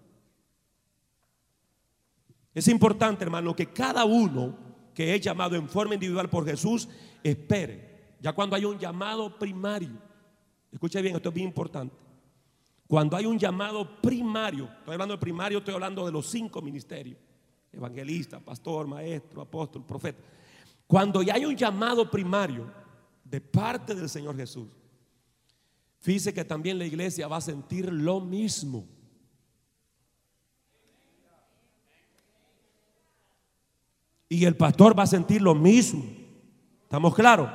Es 2.52 2.68
importante, 2.68 3.24
hermano, 3.24 3.54
que 3.54 3.66
cada 3.72 4.04
uno 4.04 4.56
que 4.94 5.14
es 5.14 5.20
llamado 5.20 5.56
en 5.56 5.68
forma 5.68 5.94
individual 5.94 6.30
por 6.30 6.46
Jesús 6.46 6.88
espere. 7.22 8.14
Ya 8.20 8.32
cuando 8.32 8.56
hay 8.56 8.64
un 8.64 8.78
llamado 8.78 9.38
primario, 9.38 9.98
escuche 10.72 11.02
bien, 11.02 11.16
esto 11.16 11.28
es 11.28 11.34
bien 11.34 11.48
importante. 11.48 11.94
Cuando 12.86 13.16
hay 13.16 13.26
un 13.26 13.38
llamado 13.38 14.00
primario, 14.00 14.70
estoy 14.78 14.94
hablando 14.94 15.14
de 15.14 15.20
primario, 15.20 15.58
estoy 15.58 15.74
hablando 15.74 16.06
de 16.06 16.12
los 16.12 16.26
cinco 16.26 16.62
ministerios: 16.62 17.18
evangelista, 17.72 18.40
pastor, 18.40 18.86
maestro, 18.86 19.42
apóstol, 19.42 19.84
profeta. 19.84 20.22
Cuando 20.86 21.20
ya 21.20 21.34
hay 21.34 21.44
un 21.44 21.56
llamado 21.56 22.10
primario 22.10 22.72
de 23.22 23.40
parte 23.40 23.94
del 23.94 24.08
Señor 24.08 24.36
Jesús, 24.36 24.68
fíjese 26.06 26.32
que 26.32 26.44
también 26.44 26.78
la 26.78 26.84
iglesia 26.84 27.26
va 27.26 27.38
a 27.38 27.40
sentir 27.40 27.92
lo 27.92 28.20
mismo. 28.20 28.86
Y 34.28 34.44
el 34.44 34.56
pastor 34.56 34.96
va 34.96 35.02
a 35.02 35.08
sentir 35.08 35.42
lo 35.42 35.52
mismo. 35.52 36.04
¿Estamos 36.84 37.12
claros? 37.12 37.50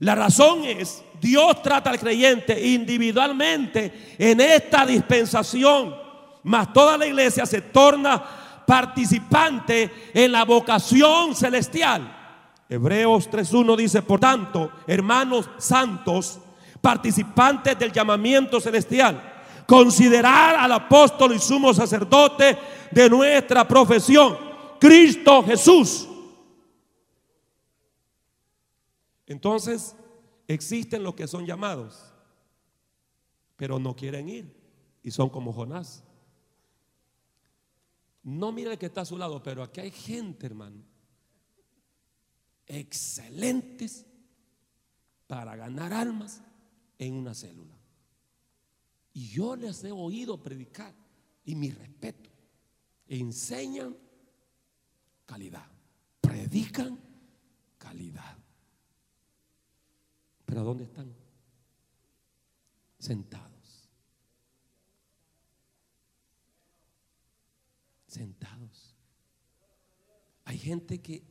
La 0.00 0.14
razón 0.14 0.64
es, 0.64 1.02
Dios 1.18 1.62
trata 1.62 1.88
al 1.88 1.98
creyente 1.98 2.60
individualmente 2.68 4.14
en 4.18 4.42
esta 4.42 4.84
dispensación, 4.84 5.94
mas 6.42 6.74
toda 6.74 6.98
la 6.98 7.06
iglesia 7.06 7.46
se 7.46 7.62
torna 7.62 8.22
participante 8.66 9.90
en 10.12 10.30
la 10.30 10.44
vocación 10.44 11.34
celestial. 11.34 12.18
Hebreos 12.68 13.30
3.1 13.30 13.76
dice, 13.76 14.02
por 14.02 14.20
tanto, 14.20 14.70
hermanos 14.86 15.48
santos, 15.56 16.40
participantes 16.80 17.78
del 17.78 17.92
llamamiento 17.92 18.60
celestial, 18.60 19.44
considerar 19.66 20.56
al 20.56 20.72
apóstol 20.72 21.34
y 21.34 21.38
sumo 21.38 21.72
sacerdote 21.74 22.58
de 22.90 23.08
nuestra 23.08 23.66
profesión 23.66 24.36
Cristo 24.80 25.42
Jesús. 25.44 26.08
Entonces, 29.26 29.94
existen 30.48 31.04
los 31.04 31.14
que 31.14 31.28
son 31.28 31.46
llamados, 31.46 32.12
pero 33.56 33.78
no 33.78 33.94
quieren 33.94 34.28
ir 34.28 34.60
y 35.02 35.10
son 35.10 35.28
como 35.28 35.52
Jonás. 35.52 36.02
No 38.22 38.52
mire 38.52 38.76
que 38.76 38.86
está 38.86 39.02
a 39.02 39.06
su 39.06 39.16
lado, 39.16 39.42
pero 39.42 39.62
aquí 39.62 39.80
hay 39.80 39.90
gente, 39.90 40.46
hermano, 40.46 40.82
excelentes 42.66 44.04
para 45.26 45.56
ganar 45.56 45.92
almas 45.92 46.42
en 47.00 47.14
una 47.14 47.34
célula. 47.34 47.74
Y 49.14 49.28
yo 49.28 49.56
les 49.56 49.82
he 49.82 49.90
oído 49.90 50.40
predicar 50.40 50.94
y 51.44 51.54
mi 51.54 51.70
respeto. 51.70 52.30
Enseñan 53.08 53.96
calidad. 55.24 55.66
Predican 56.20 57.00
calidad. 57.78 58.36
Pero 60.44 60.62
¿dónde 60.62 60.84
están? 60.84 61.12
Sentados. 62.98 63.88
Sentados. 68.06 68.94
Hay 70.44 70.58
gente 70.58 71.00
que 71.00 71.24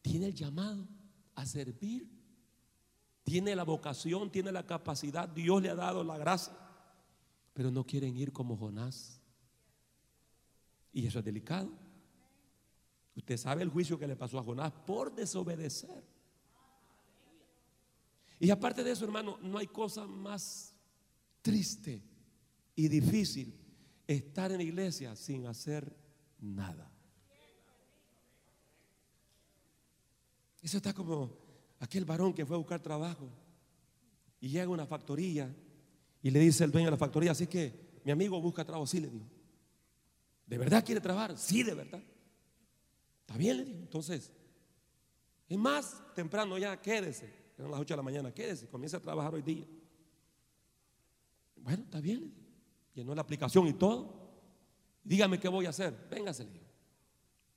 tiene 0.00 0.26
el 0.26 0.34
llamado 0.34 0.86
a 1.34 1.44
servir, 1.44 2.08
tiene 3.28 3.54
la 3.54 3.64
vocación, 3.64 4.30
tiene 4.30 4.50
la 4.50 4.64
capacidad, 4.64 5.28
Dios 5.28 5.60
le 5.60 5.68
ha 5.68 5.74
dado 5.74 6.02
la 6.02 6.16
gracia, 6.16 6.54
pero 7.52 7.70
no 7.70 7.84
quieren 7.84 8.16
ir 8.16 8.32
como 8.32 8.56
Jonás. 8.56 9.20
Y 10.92 11.06
eso 11.06 11.18
es 11.18 11.24
delicado. 11.24 11.70
Usted 13.14 13.36
sabe 13.36 13.62
el 13.62 13.68
juicio 13.68 13.98
que 13.98 14.06
le 14.06 14.16
pasó 14.16 14.38
a 14.38 14.42
Jonás 14.42 14.72
por 14.72 15.14
desobedecer. 15.14 16.02
Y 18.40 18.48
aparte 18.50 18.82
de 18.82 18.92
eso, 18.92 19.04
hermano, 19.04 19.38
no 19.42 19.58
hay 19.58 19.66
cosa 19.66 20.06
más 20.06 20.74
triste 21.42 22.02
y 22.74 22.88
difícil 22.88 23.54
estar 24.06 24.50
en 24.52 24.58
la 24.58 24.62
iglesia 24.62 25.14
sin 25.16 25.46
hacer 25.46 25.94
nada. 26.40 26.90
Eso 30.62 30.78
está 30.78 30.94
como 30.94 31.47
aquel 31.80 32.04
varón 32.04 32.34
que 32.34 32.44
fue 32.44 32.56
a 32.56 32.58
buscar 32.58 32.80
trabajo 32.80 33.28
y 34.40 34.48
llega 34.48 34.64
a 34.64 34.68
una 34.68 34.86
factoría 34.86 35.54
y 36.22 36.30
le 36.30 36.40
dice 36.40 36.64
el 36.64 36.70
dueño 36.70 36.86
de 36.86 36.92
la 36.92 36.96
factoría, 36.96 37.32
así 37.32 37.46
que 37.46 38.00
mi 38.04 38.12
amigo 38.12 38.40
busca 38.40 38.64
trabajo, 38.64 38.86
sí 38.86 39.00
le 39.00 39.08
digo. 39.08 39.26
¿De 40.46 40.58
verdad 40.58 40.84
quiere 40.84 41.00
trabajar? 41.00 41.36
Sí, 41.36 41.62
de 41.62 41.74
verdad. 41.74 42.02
Está 43.20 43.36
bien, 43.36 43.58
le 43.58 43.64
digo. 43.64 43.78
Entonces, 43.80 44.32
es 45.48 45.58
más 45.58 46.02
temprano 46.14 46.56
ya, 46.58 46.80
quédese. 46.80 47.32
Eran 47.58 47.70
las 47.70 47.80
8 47.80 47.94
de 47.94 47.96
la 47.96 48.02
mañana, 48.02 48.32
quédese, 48.32 48.68
comienza 48.68 48.96
a 48.96 49.00
trabajar 49.00 49.34
hoy 49.34 49.42
día. 49.42 49.66
Bueno, 51.56 51.82
está 51.84 52.00
bien, 52.00 52.20
le 52.20 52.26
digo. 52.28 52.48
Llenó 52.94 53.14
la 53.14 53.22
aplicación 53.22 53.66
y 53.68 53.74
todo. 53.74 54.18
Dígame 55.04 55.38
qué 55.38 55.48
voy 55.48 55.66
a 55.66 55.70
hacer. 55.70 56.08
Véngase, 56.10 56.44
le 56.44 56.52
digo. 56.52 56.66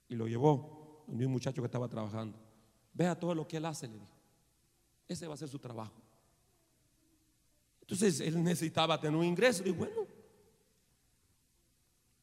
Y 0.09 0.15
lo 0.15 0.27
llevó 0.27 1.05
un 1.07 1.31
muchacho 1.31 1.61
que 1.61 1.65
estaba 1.65 1.87
trabajando. 1.87 2.37
Vea 2.93 3.17
todo 3.19 3.33
lo 3.33 3.47
que 3.47 3.57
él 3.57 3.65
hace, 3.65 3.87
le 3.87 3.93
dijo. 3.93 4.07
Ese 5.07 5.27
va 5.27 5.33
a 5.33 5.37
ser 5.37 5.49
su 5.49 5.59
trabajo. 5.59 5.93
Entonces 7.81 8.19
él 8.21 8.41
necesitaba 8.43 8.99
tener 8.99 9.17
un 9.17 9.25
ingreso. 9.25 9.63
Y 9.65 9.71
bueno, 9.71 10.07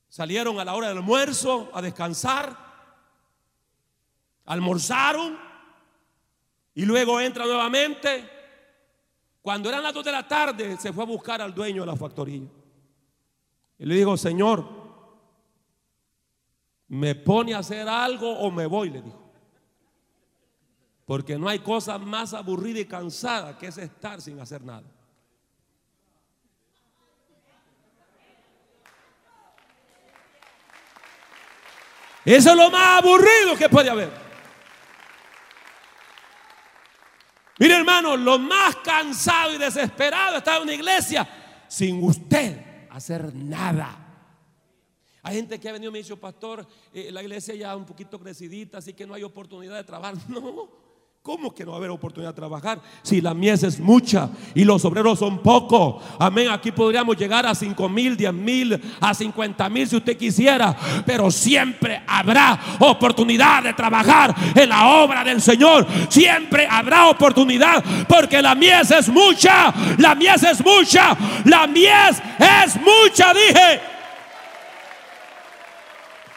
Salieron 0.08 0.58
a 0.58 0.64
la 0.64 0.74
hora 0.74 0.88
del 0.88 0.98
almuerzo 0.98 1.70
a 1.72 1.82
descansar, 1.82 2.56
almorzaron 4.46 5.38
y 6.74 6.84
luego 6.86 7.20
entra 7.20 7.44
nuevamente. 7.44 8.28
Cuando 9.42 9.68
eran 9.68 9.82
las 9.82 9.92
dos 9.92 10.04
de 10.04 10.12
la 10.12 10.26
tarde, 10.26 10.78
se 10.78 10.92
fue 10.92 11.04
a 11.04 11.06
buscar 11.06 11.42
al 11.42 11.54
dueño 11.54 11.82
de 11.82 11.86
la 11.86 11.96
factoría. 11.96 12.42
Y 13.78 13.84
le 13.84 13.94
dijo, 13.94 14.16
Señor, 14.16 14.66
¿me 16.88 17.14
pone 17.14 17.54
a 17.54 17.58
hacer 17.58 17.86
algo 17.86 18.30
o 18.30 18.50
me 18.50 18.66
voy? 18.66 18.90
Le 18.90 19.02
dijo. 19.02 19.27
Porque 21.08 21.38
no 21.38 21.48
hay 21.48 21.60
cosa 21.60 21.96
más 21.96 22.34
aburrida 22.34 22.80
y 22.80 22.84
cansada 22.84 23.56
que 23.56 23.68
es 23.68 23.78
estar 23.78 24.20
sin 24.20 24.38
hacer 24.40 24.62
nada. 24.62 24.84
Eso 32.26 32.50
es 32.50 32.56
lo 32.56 32.70
más 32.70 33.02
aburrido 33.02 33.56
que 33.56 33.70
puede 33.70 33.88
haber. 33.88 34.10
Mire 37.58 37.76
hermano, 37.76 38.14
lo 38.14 38.38
más 38.38 38.76
cansado 38.76 39.54
y 39.54 39.56
desesperado 39.56 40.36
está 40.36 40.58
en 40.58 40.64
una 40.64 40.74
iglesia 40.74 41.26
sin 41.68 42.04
usted 42.04 42.86
hacer 42.90 43.34
nada. 43.34 43.96
Hay 45.22 45.36
gente 45.36 45.58
que 45.58 45.70
ha 45.70 45.72
venido 45.72 45.88
y 45.88 45.92
me 45.94 46.00
ha 46.00 46.02
dicho, 46.02 46.20
pastor, 46.20 46.66
eh, 46.92 47.10
la 47.10 47.22
iglesia 47.22 47.54
ya 47.54 47.74
un 47.74 47.86
poquito 47.86 48.20
crecidita, 48.20 48.76
así 48.76 48.92
que 48.92 49.06
no 49.06 49.14
hay 49.14 49.22
oportunidad 49.22 49.76
de 49.76 49.84
trabajar. 49.84 50.14
No, 50.28 50.87
¿Cómo 51.28 51.54
que 51.54 51.62
no 51.62 51.72
va 51.72 51.76
a 51.76 51.80
haber 51.80 51.90
oportunidad 51.90 52.30
de 52.30 52.36
trabajar? 52.36 52.80
Si 53.02 53.20
la 53.20 53.34
mies 53.34 53.62
es 53.62 53.78
mucha 53.78 54.30
y 54.54 54.64
los 54.64 54.82
obreros 54.86 55.18
son 55.18 55.40
pocos. 55.40 56.02
Amén. 56.18 56.48
Aquí 56.48 56.72
podríamos 56.72 57.18
llegar 57.18 57.44
a 57.44 57.54
5 57.54 57.86
mil, 57.86 58.16
10 58.16 58.32
mil, 58.32 58.80
a 58.98 59.12
50 59.12 59.68
mil 59.68 59.86
si 59.86 59.96
usted 59.96 60.16
quisiera. 60.16 60.74
Pero 61.04 61.30
siempre 61.30 62.00
habrá 62.06 62.58
oportunidad 62.78 63.62
de 63.62 63.74
trabajar 63.74 64.34
en 64.54 64.70
la 64.70 64.88
obra 64.88 65.22
del 65.22 65.42
Señor. 65.42 65.86
Siempre 66.08 66.66
habrá 66.66 67.08
oportunidad 67.08 67.84
porque 68.08 68.40
la 68.40 68.54
mies 68.54 68.90
es 68.90 69.10
mucha. 69.10 69.74
La 69.98 70.14
mies 70.14 70.42
es 70.42 70.64
mucha. 70.64 71.14
La 71.44 71.66
mies 71.66 72.22
es 72.38 72.74
mucha, 72.76 73.34
dije. 73.34 73.80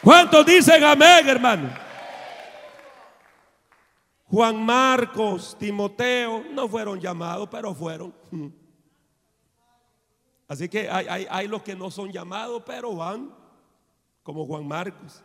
¿Cuántos 0.02 0.44
dicen 0.44 0.84
amén, 0.84 1.26
hermano? 1.26 1.81
Juan 4.32 4.64
Marcos, 4.64 5.54
Timoteo, 5.58 6.42
no 6.54 6.66
fueron 6.66 6.98
llamados, 6.98 7.50
pero 7.50 7.74
fueron. 7.74 8.14
Así 10.48 10.70
que 10.70 10.88
hay, 10.88 11.46
los 11.48 11.62
que 11.62 11.76
no 11.76 11.90
son 11.90 12.10
llamados, 12.10 12.62
pero 12.64 12.96
van 12.96 13.30
como 14.22 14.46
Juan 14.46 14.66
Marcos. 14.66 15.22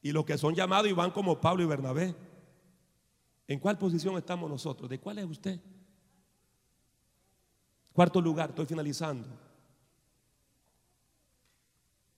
Y 0.00 0.10
los 0.10 0.24
que 0.24 0.38
son 0.38 0.54
llamados 0.54 0.88
y 0.88 0.94
van 0.94 1.10
como 1.10 1.38
Pablo 1.38 1.62
y 1.62 1.66
Bernabé. 1.66 2.16
¿En 3.46 3.58
cuál 3.58 3.76
posición 3.76 4.16
estamos 4.16 4.48
nosotros? 4.48 4.88
¿De 4.88 4.98
cuál 4.98 5.18
es 5.18 5.26
usted? 5.26 5.60
Cuarto 7.92 8.22
lugar, 8.22 8.48
estoy 8.48 8.64
finalizando. 8.64 9.28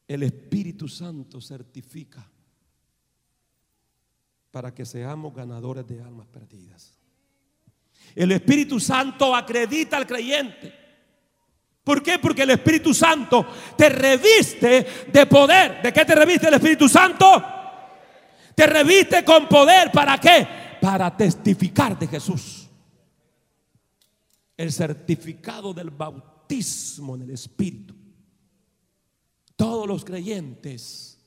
El 0.07 0.23
Espíritu 0.23 0.87
Santo 0.87 1.41
certifica 1.41 2.31
para 4.51 4.75
que 4.75 4.85
seamos 4.85 5.35
ganadores 5.35 5.87
de 5.87 6.03
almas 6.03 6.27
perdidas. 6.27 6.99
El 8.15 8.33
Espíritu 8.33 8.81
Santo 8.81 9.35
acredita 9.35 9.97
al 9.97 10.07
creyente. 10.07 10.75
¿Por 11.85 12.03
qué? 12.03 12.19
Porque 12.19 12.43
el 12.43 12.51
Espíritu 12.51 12.93
Santo 12.93 13.47
te 13.77 13.89
reviste 13.89 14.87
de 15.13 15.27
poder. 15.27 15.83
¿De 15.83 15.93
qué 15.93 16.05
te 16.05 16.15
reviste 16.15 16.49
el 16.49 16.55
Espíritu 16.55 16.89
Santo? 16.89 17.43
Te 18.55 18.67
reviste 18.67 19.25
con 19.25 19.49
poder. 19.49 19.91
¿Para 19.91 20.19
qué? 20.19 20.47
Para 20.81 21.17
testificar 21.17 21.99
de 21.99 22.07
Jesús. 22.07 22.69
El 24.57 24.73
certificado 24.73 25.73
del 25.73 25.91
bautismo 25.91 27.17
en 27.17 27.23
el 27.23 27.31
Espíritu. 27.31 27.95
Todos 29.57 29.87
los 29.87 30.05
creyentes 30.05 31.19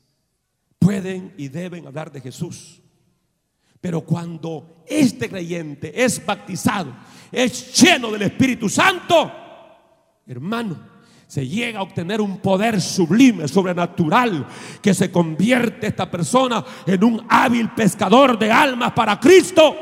pueden 0.77 1.33
y 1.37 1.47
deben 1.47 1.87
hablar 1.87 2.11
de 2.11 2.21
Jesús. 2.21 2.82
Pero 3.83 3.99
cuando 3.99 4.85
este 4.87 5.27
creyente 5.27 5.91
es 6.05 6.25
bautizado, 6.25 6.95
es 7.29 7.81
lleno 7.81 8.11
del 8.11 8.21
Espíritu 8.21 8.69
Santo, 8.69 9.29
hermano, 10.25 10.79
se 11.27 11.45
llega 11.45 11.79
a 11.79 11.83
obtener 11.83 12.21
un 12.21 12.37
poder 12.37 12.79
sublime, 12.79 13.45
sobrenatural, 13.45 14.47
que 14.81 14.93
se 14.93 15.11
convierte 15.11 15.87
esta 15.87 16.09
persona 16.09 16.63
en 16.85 17.03
un 17.03 17.25
hábil 17.27 17.71
pescador 17.71 18.39
de 18.39 18.49
almas 18.49 18.93
para 18.93 19.19
Cristo. 19.19 19.75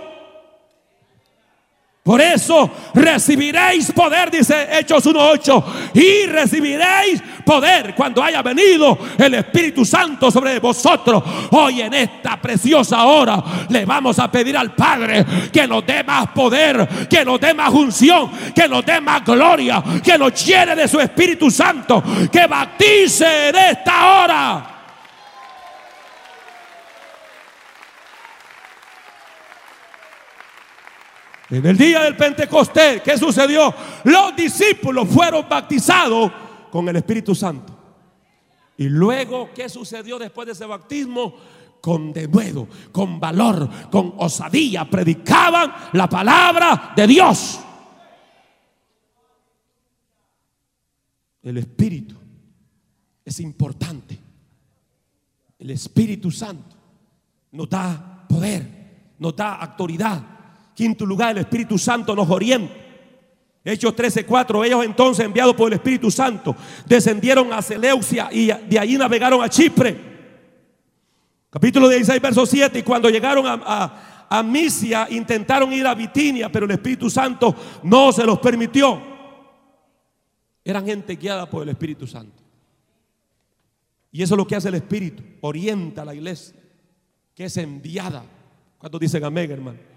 Por 2.03 2.19
eso 2.19 2.67
recibiréis 2.95 3.91
poder, 3.91 4.31
dice 4.31 4.67
Hechos 4.71 5.05
1.8, 5.05 5.63
y 5.93 6.25
recibiréis 6.25 7.21
poder 7.45 7.93
cuando 7.93 8.23
haya 8.23 8.41
venido 8.41 8.97
el 9.19 9.35
Espíritu 9.35 9.85
Santo 9.85 10.31
sobre 10.31 10.57
vosotros. 10.57 11.21
Hoy 11.51 11.81
en 11.81 11.93
esta 11.93 12.41
preciosa 12.41 13.05
hora 13.05 13.43
le 13.69 13.85
vamos 13.85 14.17
a 14.17 14.31
pedir 14.31 14.57
al 14.57 14.73
Padre 14.73 15.23
que 15.53 15.67
nos 15.67 15.85
dé 15.85 16.03
más 16.03 16.29
poder, 16.29 17.07
que 17.07 17.23
nos 17.23 17.39
dé 17.39 17.53
más 17.53 17.71
unción, 17.71 18.31
que 18.55 18.67
nos 18.67 18.83
dé 18.83 18.99
más 18.99 19.23
gloria, 19.23 19.83
que 20.03 20.17
nos 20.17 20.43
llene 20.43 20.75
de 20.75 20.87
su 20.87 20.99
Espíritu 20.99 21.51
Santo, 21.51 22.03
que 22.31 22.47
bautice 22.47 23.49
en 23.49 23.55
esta 23.55 24.23
hora. 24.23 24.70
En 31.51 31.65
el 31.65 31.77
día 31.77 32.03
del 32.03 32.15
Pentecostés, 32.15 33.01
¿qué 33.01 33.17
sucedió? 33.17 33.73
Los 34.05 34.33
discípulos 34.37 35.09
fueron 35.09 35.49
bautizados 35.49 36.31
con 36.71 36.87
el 36.87 36.95
Espíritu 36.95 37.35
Santo. 37.35 37.77
Y 38.77 38.87
luego, 38.87 39.49
¿qué 39.53 39.67
sucedió 39.67 40.17
después 40.17 40.45
de 40.45 40.53
ese 40.53 40.65
bautismo? 40.65 41.35
Con 41.81 42.13
denuedo, 42.13 42.69
con 42.93 43.19
valor, 43.19 43.69
con 43.89 44.13
osadía, 44.17 44.89
predicaban 44.89 45.73
la 45.91 46.07
palabra 46.07 46.93
de 46.95 47.05
Dios. 47.05 47.59
El 51.43 51.57
Espíritu 51.57 52.15
es 53.25 53.41
importante. 53.41 54.17
El 55.59 55.69
Espíritu 55.71 56.31
Santo 56.31 56.77
nos 57.51 57.69
da 57.69 58.25
poder, 58.29 59.15
nos 59.19 59.35
da 59.35 59.55
autoridad 59.55 60.40
Quinto 60.73 61.05
lugar, 61.05 61.31
el 61.31 61.43
Espíritu 61.43 61.77
Santo 61.77 62.15
nos 62.15 62.29
orienta. 62.29 62.81
Hechos 63.63 63.95
13:4, 63.95 64.65
ellos 64.65 64.83
entonces 64.83 65.23
enviados 65.23 65.55
por 65.55 65.67
el 65.67 65.73
Espíritu 65.73 66.09
Santo 66.09 66.55
descendieron 66.85 67.53
a 67.53 67.61
Seleucia 67.61 68.29
y 68.31 68.47
de 68.47 68.79
allí 68.79 68.97
navegaron 68.97 69.43
a 69.43 69.49
Chipre. 69.49 70.11
Capítulo 71.49 71.89
16, 71.89 72.21
verso 72.21 72.45
7, 72.45 72.79
y 72.79 72.83
cuando 72.83 73.09
llegaron 73.09 73.45
a, 73.45 74.27
a, 74.29 74.41
Misia 74.41 75.05
intentaron 75.09 75.71
ir 75.73 75.85
a 75.85 75.93
Bitinia, 75.93 76.49
pero 76.49 76.65
el 76.65 76.71
Espíritu 76.71 77.09
Santo 77.09 77.53
no 77.83 78.11
se 78.13 78.25
los 78.25 78.39
permitió. 78.39 78.99
Eran 80.63 80.85
gente 80.85 81.15
guiada 81.17 81.49
por 81.49 81.63
el 81.63 81.69
Espíritu 81.69 82.07
Santo. 82.07 82.41
Y 84.13 84.23
eso 84.23 84.33
es 84.33 84.37
lo 84.37 84.47
que 84.47 84.55
hace 84.55 84.69
el 84.69 84.75
Espíritu, 84.75 85.23
orienta 85.41 86.03
a 86.03 86.05
la 86.05 86.15
iglesia, 86.15 86.55
que 87.35 87.45
es 87.45 87.57
enviada. 87.57 88.23
¿Cuántos 88.77 89.01
dicen 89.01 89.23
amén, 89.23 89.51
hermano? 89.51 89.90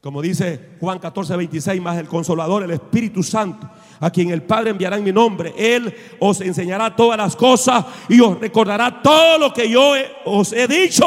Como 0.00 0.22
dice 0.22 0.76
Juan 0.80 0.98
14, 0.98 1.36
26, 1.36 1.82
más 1.82 1.98
el 1.98 2.08
consolador, 2.08 2.62
el 2.62 2.70
Espíritu 2.70 3.22
Santo, 3.22 3.68
a 4.00 4.10
quien 4.10 4.30
el 4.30 4.42
Padre 4.42 4.70
enviará 4.70 4.96
en 4.96 5.04
mi 5.04 5.12
nombre. 5.12 5.52
Él 5.56 5.94
os 6.18 6.40
enseñará 6.40 6.96
todas 6.96 7.18
las 7.18 7.36
cosas 7.36 7.84
y 8.08 8.18
os 8.20 8.38
recordará 8.40 9.02
todo 9.02 9.38
lo 9.38 9.52
que 9.52 9.68
yo 9.68 9.92
os 10.24 10.52
he 10.54 10.66
dicho. 10.66 11.04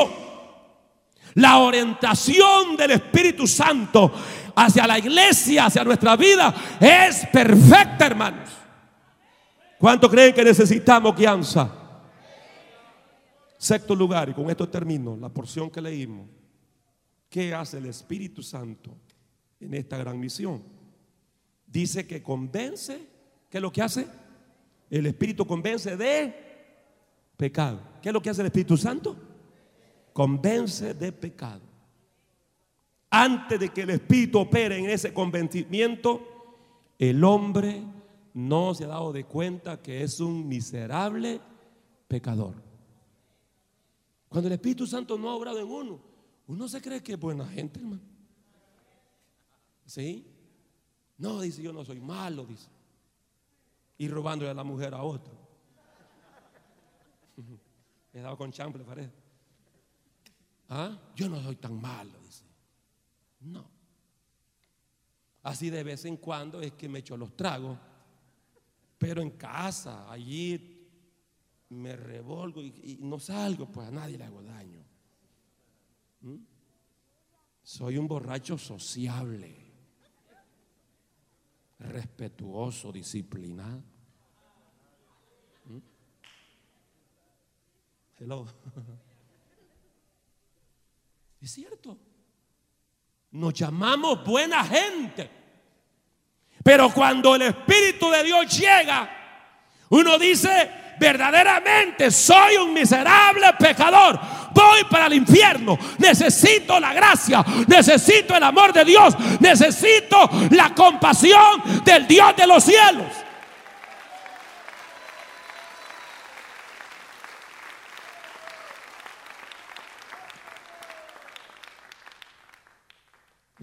La 1.36 1.58
orientación 1.58 2.78
del 2.78 2.92
Espíritu 2.92 3.48
Santo 3.48 4.12
hacia 4.56 4.86
la 4.86 5.00
iglesia, 5.00 5.66
hacia 5.66 5.84
nuestra 5.84 6.16
vida, 6.16 6.54
es 6.80 7.26
perfecta, 7.34 8.06
hermanos. 8.06 8.50
¿Cuánto 9.80 10.08
creen 10.08 10.36
que 10.36 10.44
necesitamos 10.44 11.16
guianza? 11.16 11.68
Sexto 13.58 13.96
lugar, 13.96 14.30
y 14.30 14.34
con 14.34 14.48
esto 14.52 14.70
termino 14.70 15.18
la 15.18 15.30
porción 15.30 15.72
que 15.72 15.82
leímos. 15.82 16.43
¿Qué 17.34 17.52
hace 17.52 17.80
el 17.80 17.88
Espíritu 17.88 18.44
Santo 18.44 18.96
en 19.60 19.74
esta 19.74 19.98
gran 19.98 20.20
misión? 20.20 20.62
Dice 21.66 22.06
que 22.06 22.22
convence. 22.22 23.08
¿Qué 23.50 23.58
es 23.58 23.62
lo 23.64 23.72
que 23.72 23.82
hace? 23.82 24.06
El 24.88 25.08
Espíritu 25.08 25.44
convence 25.48 25.98
de 25.98 26.32
pecado. 27.36 27.82
¿Qué 28.04 28.10
es 28.10 28.14
lo 28.14 28.22
que 28.22 28.30
hace 28.30 28.42
el 28.42 28.46
Espíritu 28.46 28.78
Santo? 28.78 29.18
Convence 30.14 30.94
de 30.94 31.12
pecado. 31.12 31.64
Antes 33.10 33.60
de 33.60 33.70
que 33.70 33.82
el 33.82 33.90
Espíritu 33.90 34.38
opere 34.38 34.78
en 34.78 34.92
ese 34.92 35.12
convencimiento, 35.12 36.22
el 37.00 37.24
hombre 37.24 37.84
no 38.36 38.76
se 38.76 38.84
ha 38.84 38.90
dado 38.90 39.12
de 39.12 39.24
cuenta 39.24 39.82
que 39.82 40.04
es 40.04 40.20
un 40.20 40.48
miserable 40.48 41.42
pecador. 42.08 42.54
Cuando 44.30 44.50
el 44.50 44.54
Espíritu 44.54 44.86
Santo 44.86 45.18
no 45.18 45.32
ha 45.32 45.36
obrado 45.36 45.60
en 45.60 45.68
uno, 45.68 46.13
uno 46.54 46.68
se 46.68 46.80
cree 46.82 47.02
que 47.02 47.14
es 47.14 47.20
buena 47.20 47.48
gente, 47.48 47.80
hermano. 47.80 48.04
¿Sí? 49.88 50.24
No, 51.18 51.42
dice, 51.42 51.64
yo 51.64 51.74
no 51.74 51.84
soy 51.84 52.00
malo, 52.00 52.46
dice. 52.46 52.70
Y 53.98 54.08
robándole 54.08 54.52
a 54.52 54.54
la 54.54 54.64
mujer 54.64 54.94
a 54.94 55.02
otro. 55.02 55.34
He 58.14 58.22
dado 58.22 58.38
con 58.38 58.52
chample, 58.52 58.84
parece. 58.84 59.16
¿Ah? 60.70 60.96
Yo 61.16 61.28
no 61.28 61.42
soy 61.42 61.56
tan 61.56 61.82
malo, 61.82 62.20
dice. 62.22 62.46
No. 63.40 63.68
Así 65.42 65.72
de 65.72 65.84
vez 65.84 66.06
en 66.06 66.18
cuando 66.18 66.62
es 66.62 66.74
que 66.74 66.88
me 66.88 67.00
echo 67.00 67.18
los 67.18 67.36
tragos. 67.36 67.80
Pero 69.00 69.24
en 69.24 69.32
casa, 69.32 70.12
allí 70.12 70.88
me 71.70 71.96
revolgo 71.96 72.62
y, 72.62 73.00
no 73.02 73.20
salgo, 73.20 73.72
pues 73.72 73.88
a 73.88 73.92
nadie 73.92 74.20
le 74.20 74.26
hago 74.26 74.44
daño. 74.44 74.83
Soy 77.62 77.98
un 77.98 78.08
borracho 78.08 78.58
sociable, 78.58 79.56
respetuoso, 81.80 82.92
disciplinado. 82.92 83.84
¿Mm? 85.66 85.78
Hello. 88.20 88.46
Es 91.42 91.52
cierto. 91.52 91.98
Nos 93.32 93.54
llamamos 93.54 94.24
buena 94.24 94.64
gente. 94.64 95.30
Pero 96.64 96.90
cuando 96.94 97.36
el 97.36 97.42
Espíritu 97.42 98.10
de 98.10 98.24
Dios 98.24 98.58
llega, 98.58 99.10
uno 99.90 100.18
dice, 100.18 100.72
verdaderamente 100.98 102.10
soy 102.12 102.56
un 102.56 102.74
miserable 102.74 103.48
pecador. 103.60 104.18
Voy 104.54 104.84
para 104.90 105.08
el 105.08 105.14
infierno. 105.14 105.78
Necesito 105.98 106.80
la 106.80 106.94
gracia. 106.94 107.44
Necesito 107.68 108.36
el 108.36 108.44
amor 108.44 108.74
de 108.74 108.86
Dios. 108.86 109.16
Necesito 109.40 110.30
la 110.52 110.74
compasión 110.74 111.84
del 111.84 112.08
Dios 112.08 112.36
de 112.36 112.48
los 112.48 112.64
cielos. 112.64 113.08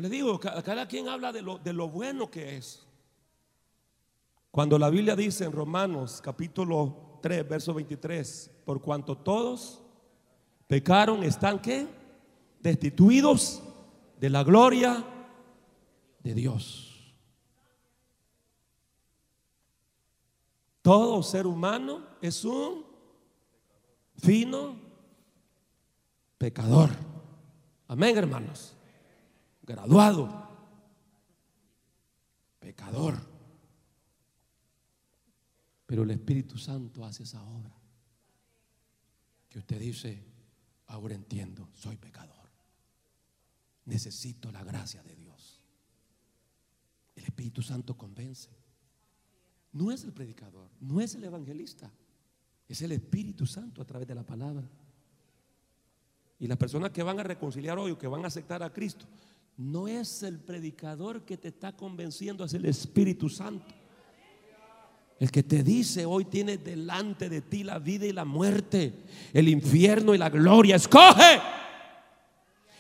Le 0.01 0.09
digo, 0.09 0.41
cada 0.41 0.89
quien 0.89 1.09
habla 1.09 1.31
de 1.31 1.43
lo, 1.43 1.89
bueno 1.89 2.31
que 2.31 2.57
es. 2.57 2.87
Cuando 4.51 4.79
la 4.79 4.89
Biblia 4.89 5.15
dice 5.15 5.45
en 5.45 5.53
Romanos 5.53 6.23
capítulo 6.25 7.19
3, 7.21 7.47
verso 7.47 7.75
23, 7.75 8.51
por 8.65 8.81
cuanto 8.81 9.19
todos 9.19 9.83
pecaron, 10.71 11.25
están 11.25 11.59
que 11.61 11.85
destituidos 12.61 13.61
de 14.21 14.31
la 14.31 14.45
gloria 14.45 15.05
de 16.23 16.33
Dios. 16.33 17.13
Todo 20.81 21.25
ser 21.25 21.49
humano 21.49 22.07
es 22.23 22.45
un 22.45 22.87
fino 24.17 24.77
pecador. 26.39 26.91
Amén, 27.89 28.17
hermanos 28.17 28.77
graduado, 29.71 30.49
pecador. 32.59 33.15
Pero 35.87 36.03
el 36.03 36.11
Espíritu 36.11 36.59
Santo 36.59 37.05
hace 37.05 37.23
esa 37.23 37.43
obra. 37.43 37.77
Que 39.49 39.59
usted 39.59 39.79
dice, 39.79 40.23
ahora 40.91 41.15
entiendo, 41.15 41.69
soy 41.73 41.97
pecador. 41.97 42.51
Necesito 43.85 44.53
la 44.53 44.63
gracia 44.65 45.03
de 45.03 45.15
Dios. 45.15 45.61
El 47.15 47.25
Espíritu 47.25 47.63
Santo 47.63 47.97
convence. 47.97 48.51
No 49.73 49.93
es 49.93 50.05
el 50.05 50.13
predicador, 50.13 50.69
no 50.81 51.01
es 51.01 51.15
el 51.15 51.25
evangelista, 51.25 51.93
es 52.69 52.83
el 52.83 52.93
Espíritu 52.93 53.47
Santo 53.47 53.81
a 53.81 53.85
través 53.85 54.09
de 54.09 54.17
la 54.17 54.27
palabra. 54.27 54.69
Y 56.41 56.49
las 56.49 56.59
personas 56.59 56.91
que 56.91 57.05
van 57.05 57.21
a 57.21 57.23
reconciliar 57.23 57.79
hoy 57.79 57.93
o 57.93 57.99
que 57.99 58.09
van 58.09 58.25
a 58.25 58.29
aceptar 58.29 58.63
a 58.63 58.73
Cristo 58.73 59.07
no 59.57 59.87
es 59.87 60.23
el 60.25 60.41
predicador 60.41 61.25
que 61.25 61.37
te 61.37 61.49
está 61.49 61.77
convenciendo, 61.77 62.45
es 62.45 62.55
el 62.55 62.65
Espíritu 62.65 63.29
Santo. 63.29 63.80
El 65.21 65.31
que 65.31 65.43
te 65.43 65.63
dice 65.63 66.07
hoy 66.07 66.25
tiene 66.25 66.57
delante 66.57 67.29
de 67.29 67.43
ti 67.43 67.63
la 67.63 67.79
vida 67.79 68.07
y 68.07 68.13
la 68.13 68.25
muerte, 68.25 69.05
el 69.35 69.51
infierno 69.51 70.15
y 70.15 70.19
la 70.19 70.31
gloria. 70.31 70.77
Escoge. 70.77 71.43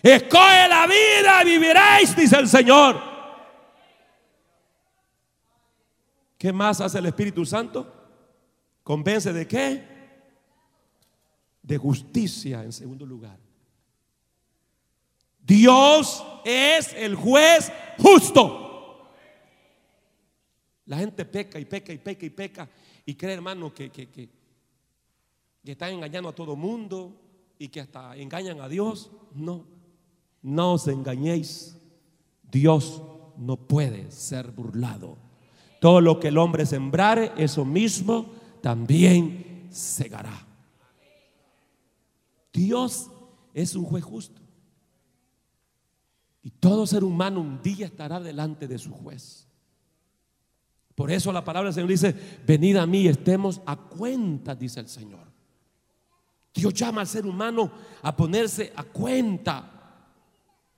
Escoge 0.02 0.68
la 0.68 0.86
vida 0.86 1.42
y 1.42 1.44
viviréis, 1.44 2.16
dice 2.16 2.38
el 2.38 2.48
Señor. 2.48 2.98
¿Qué 6.38 6.50
más 6.50 6.80
hace 6.80 6.98
el 6.98 7.04
Espíritu 7.04 7.44
Santo? 7.44 7.92
Convence 8.82 9.34
de 9.34 9.46
qué? 9.46 9.84
De 11.62 11.76
justicia 11.76 12.64
en 12.64 12.72
segundo 12.72 13.04
lugar. 13.04 13.38
Dios 15.40 16.24
es 16.46 16.94
el 16.94 17.16
juez 17.16 17.70
justo. 17.98 18.69
La 20.90 20.98
gente 20.98 21.24
peca 21.24 21.60
y 21.60 21.66
peca 21.66 21.92
y 21.92 21.98
peca 21.98 22.26
y 22.26 22.30
peca 22.30 22.68
y 23.06 23.14
cree, 23.14 23.34
hermano, 23.34 23.72
que, 23.72 23.90
que, 23.90 24.08
que, 24.08 24.28
están 25.62 25.92
engañando 25.92 26.28
a 26.28 26.34
todo 26.34 26.56
mundo 26.56 27.14
y 27.60 27.68
que 27.68 27.80
hasta 27.80 28.16
engañan 28.16 28.60
a 28.60 28.68
Dios. 28.68 29.08
No, 29.32 29.66
no 30.42 30.72
os 30.72 30.88
engañéis. 30.88 31.78
Dios 32.42 33.04
no 33.36 33.56
puede 33.56 34.10
ser 34.10 34.50
burlado. 34.50 35.16
Todo 35.80 36.00
lo 36.00 36.18
que 36.18 36.26
el 36.26 36.38
hombre 36.38 36.66
sembrare, 36.66 37.30
eso 37.36 37.64
mismo 37.64 38.32
también 38.60 39.68
segará. 39.70 40.44
Dios 42.52 43.12
es 43.54 43.76
un 43.76 43.84
juez 43.84 44.02
justo. 44.02 44.40
Y 46.42 46.50
todo 46.50 46.84
ser 46.84 47.04
humano 47.04 47.40
un 47.40 47.62
día 47.62 47.86
estará 47.86 48.18
delante 48.18 48.66
de 48.66 48.76
su 48.76 48.90
juez. 48.90 49.46
Por 51.00 51.10
eso 51.10 51.32
la 51.32 51.42
palabra 51.42 51.68
del 51.68 51.74
Señor 51.74 51.88
dice, 51.88 52.14
venid 52.46 52.76
a 52.76 52.84
mí, 52.84 53.08
estemos 53.08 53.62
a 53.64 53.74
cuenta, 53.74 54.54
dice 54.54 54.80
el 54.80 54.88
Señor. 54.90 55.26
Dios 56.52 56.74
llama 56.74 57.00
al 57.00 57.06
ser 57.06 57.24
humano 57.24 57.72
a 58.02 58.14
ponerse 58.14 58.70
a 58.76 58.82
cuenta. 58.82 59.64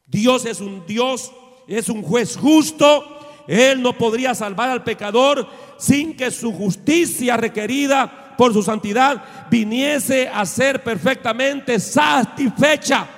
Dios 0.07 0.47
es 0.47 0.61
un 0.61 0.87
Dios, 0.87 1.33
es 1.67 1.89
un 1.89 2.05
juez 2.05 2.37
justo. 2.37 3.05
Él 3.49 3.83
no 3.83 3.99
podría 3.99 4.33
salvar 4.33 4.71
al 4.71 4.85
pecador 4.85 5.45
sin 5.77 6.17
que 6.17 6.31
su 6.31 6.53
justicia 6.53 7.37
requerida 7.37 8.37
por 8.39 8.53
su 8.53 8.63
santidad 8.63 9.49
viniese 9.51 10.29
a 10.29 10.47
ser 10.47 10.85
perfectamente 10.85 11.81
satisfecha. 11.81 13.09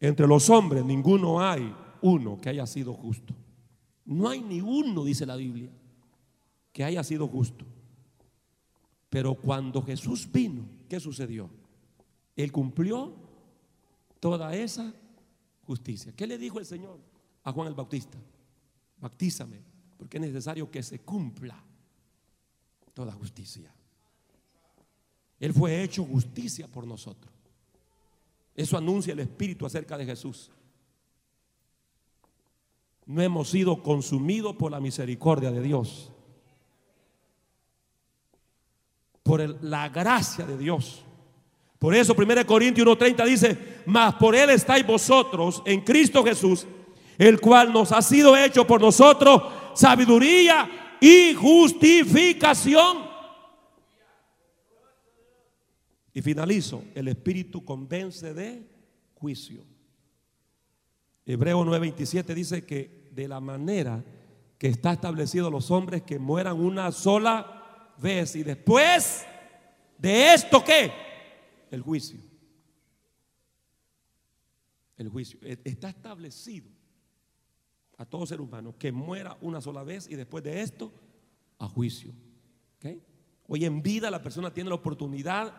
Entre 0.00 0.26
los 0.26 0.48
hombres 0.48 0.82
ninguno 0.86 1.38
hay 1.38 1.70
uno 2.06 2.40
que 2.40 2.48
haya 2.48 2.66
sido 2.66 2.94
justo. 2.94 3.34
No 4.04 4.28
hay 4.28 4.40
ni 4.40 4.60
uno, 4.60 5.04
dice 5.04 5.26
la 5.26 5.36
Biblia, 5.36 5.70
que 6.72 6.84
haya 6.84 7.02
sido 7.02 7.26
justo. 7.26 7.64
Pero 9.10 9.34
cuando 9.34 9.82
Jesús 9.82 10.30
vino, 10.30 10.68
¿qué 10.88 11.00
sucedió? 11.00 11.50
Él 12.36 12.52
cumplió 12.52 13.14
toda 14.20 14.54
esa 14.54 14.92
justicia. 15.64 16.12
¿Qué 16.14 16.26
le 16.26 16.38
dijo 16.38 16.58
el 16.58 16.66
Señor 16.66 16.98
a 17.42 17.52
Juan 17.52 17.68
el 17.68 17.74
Bautista? 17.74 18.18
Bautízame, 19.00 19.60
porque 19.96 20.18
es 20.18 20.20
necesario 20.20 20.70
que 20.70 20.82
se 20.82 21.00
cumpla 21.00 21.60
toda 22.94 23.12
justicia. 23.12 23.74
Él 25.40 25.52
fue 25.52 25.82
hecho 25.82 26.04
justicia 26.04 26.68
por 26.68 26.86
nosotros. 26.86 27.32
Eso 28.54 28.78
anuncia 28.78 29.12
el 29.12 29.20
Espíritu 29.20 29.66
acerca 29.66 29.98
de 29.98 30.06
Jesús. 30.06 30.50
No 33.06 33.22
hemos 33.22 33.48
sido 33.48 33.82
consumidos 33.82 34.56
por 34.56 34.72
la 34.72 34.80
misericordia 34.80 35.50
de 35.52 35.62
Dios. 35.62 36.12
Por 39.22 39.62
la 39.64 39.88
gracia 39.88 40.44
de 40.44 40.58
Dios. 40.58 41.04
Por 41.78 41.94
eso 41.94 42.14
1 42.16 42.46
Corintios 42.46 42.86
1.30 42.86 43.24
dice, 43.24 43.82
mas 43.86 44.14
por 44.14 44.34
Él 44.34 44.50
estáis 44.50 44.86
vosotros 44.86 45.62
en 45.66 45.82
Cristo 45.82 46.24
Jesús, 46.24 46.66
el 47.18 47.40
cual 47.40 47.72
nos 47.72 47.92
ha 47.92 48.02
sido 48.02 48.36
hecho 48.36 48.66
por 48.66 48.80
nosotros 48.80 49.42
sabiduría 49.74 50.98
y 51.00 51.34
justificación. 51.34 53.06
Y 56.12 56.22
finalizo, 56.22 56.82
el 56.94 57.08
Espíritu 57.08 57.62
convence 57.62 58.32
de 58.32 58.66
juicio. 59.14 59.66
Hebreo 61.26 61.62
9:27 61.64 62.34
dice 62.34 62.64
que 62.64 62.95
de 63.16 63.26
la 63.26 63.40
manera 63.40 64.04
que 64.58 64.68
está 64.68 64.92
establecido 64.92 65.50
los 65.50 65.70
hombres 65.70 66.02
que 66.02 66.18
mueran 66.18 66.60
una 66.60 66.92
sola 66.92 67.94
vez 67.98 68.36
y 68.36 68.42
después 68.42 69.24
de 69.98 70.34
esto 70.34 70.62
qué? 70.62 70.92
El 71.70 71.80
juicio. 71.80 72.20
El 74.96 75.08
juicio. 75.08 75.38
E- 75.42 75.58
Está 75.64 75.88
establecido 75.88 76.68
a 77.96 78.04
todo 78.04 78.26
ser 78.26 78.40
humano 78.40 78.76
que 78.78 78.92
muera 78.92 79.36
una 79.40 79.60
sola 79.60 79.82
vez 79.82 80.08
y 80.10 80.14
después 80.14 80.44
de 80.44 80.60
esto 80.60 80.92
a 81.58 81.66
juicio. 81.66 82.12
¿Ok? 82.76 82.98
Hoy 83.48 83.64
en 83.64 83.82
vida 83.82 84.10
la 84.10 84.22
persona 84.22 84.52
tiene 84.52 84.68
la 84.68 84.76
oportunidad 84.76 85.54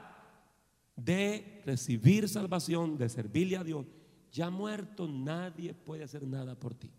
de 0.96 1.62
recibir 1.66 2.30
salvación, 2.30 2.98
de 2.98 3.10
servirle 3.10 3.58
a 3.58 3.64
Dios. 3.64 3.88
Ya 4.32 4.50
muerto 4.52 5.08
nadie 5.08 5.74
puede 5.74 6.04
hacer 6.04 6.28
nada 6.28 6.54
por 6.54 6.76
ti. 6.76 6.92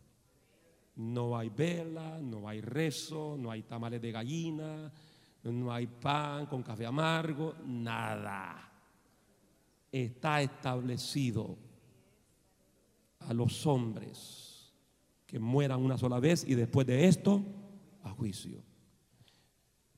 No 0.99 1.39
hay 1.39 1.49
vela, 1.49 2.19
no 2.21 2.49
hay 2.49 2.61
rezo, 2.61 3.37
no 3.39 3.51
hay 3.51 3.63
tamales 3.63 4.03
de 4.03 4.11
gallina, 4.11 4.93
no 5.45 5.73
hay 5.73 5.87
pan 5.87 6.47
con 6.47 6.63
café 6.63 6.87
amargo, 6.87 7.55
nada. 7.65 8.71
Está 9.91 10.43
establecido 10.43 11.57
a 13.21 13.33
los 13.33 13.65
hombres 13.67 14.73
que 15.25 15.39
mueran 15.39 15.85
una 15.85 15.97
sola 15.97 16.19
vez 16.19 16.45
y 16.45 16.55
después 16.55 16.87
de 16.87 17.07
esto 17.07 17.45
a 18.03 18.11
juicio. 18.11 18.63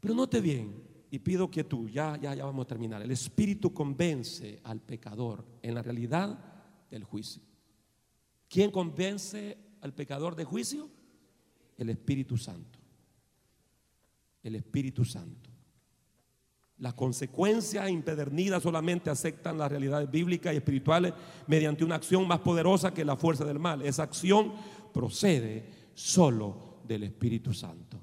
Pero 0.01 0.15
note 0.15 0.41
bien, 0.41 0.83
y 1.11 1.19
pido 1.19 1.51
que 1.51 1.65
tú, 1.65 1.89
ya, 1.89 2.19
ya, 2.19 2.35
ya 2.35 2.45
vamos 2.45 2.65
a 2.65 2.69
terminar. 2.69 3.01
El 3.01 3.11
Espíritu 3.11 3.73
convence 3.73 4.61
al 4.65 4.81
pecador 4.81 5.45
en 5.63 5.75
la 5.75 5.83
realidad 5.83 6.39
del 6.91 7.05
juicio. 7.05 7.43
¿Quién 8.49 8.71
convence 8.71 9.70
al 9.81 9.95
pecador 9.95 10.37
de 10.37 10.45
juicio? 10.45 10.89
El 11.77 11.91
Espíritu 11.91 12.37
Santo. 12.37 12.79
El 14.43 14.55
Espíritu 14.55 15.05
Santo. 15.05 15.51
Las 16.79 16.95
consecuencias 16.95 17.91
impedernidas 17.91 18.63
solamente 18.63 19.11
aceptan 19.11 19.59
las 19.59 19.71
realidades 19.71 20.11
bíblicas 20.11 20.55
y 20.55 20.57
espirituales 20.57 21.13
mediante 21.47 21.85
una 21.85 21.97
acción 21.97 22.27
más 22.27 22.41
poderosa 22.41 22.95
que 22.95 23.05
la 23.05 23.17
fuerza 23.17 23.45
del 23.45 23.59
mal. 23.59 23.83
Esa 23.83 24.05
acción 24.05 24.53
procede 24.93 25.69
solo 25.95 26.81
del 26.87 27.03
Espíritu 27.03 27.53
Santo. 27.53 28.01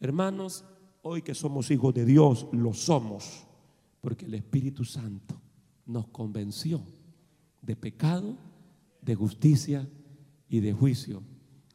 Hermanos, 0.00 0.64
hoy 1.00 1.22
que 1.22 1.34
somos 1.34 1.70
hijos 1.70 1.94
de 1.94 2.04
Dios, 2.04 2.46
lo 2.52 2.74
somos, 2.74 3.46
porque 4.02 4.26
el 4.26 4.34
Espíritu 4.34 4.84
Santo 4.84 5.40
nos 5.86 6.08
convenció 6.08 6.82
de 7.62 7.74
pecado, 7.74 8.36
de 9.00 9.14
justicia 9.14 9.88
y 10.48 10.60
de 10.60 10.72
juicio. 10.72 11.22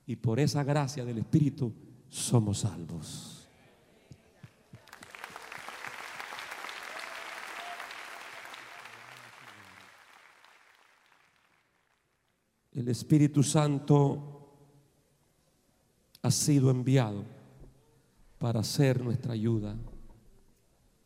Y 0.06 0.16
por 0.16 0.40
esa 0.40 0.64
gracia 0.64 1.06
del 1.06 1.20
Espíritu 1.20 1.74
somos 2.10 2.60
salvos. 2.60 3.40
El 12.74 12.88
Espíritu 12.88 13.44
Santo 13.44 14.40
ha 16.22 16.32
sido 16.32 16.72
enviado 16.72 17.26
para 18.38 18.64
ser 18.64 19.04
nuestra 19.04 19.34
ayuda, 19.34 19.76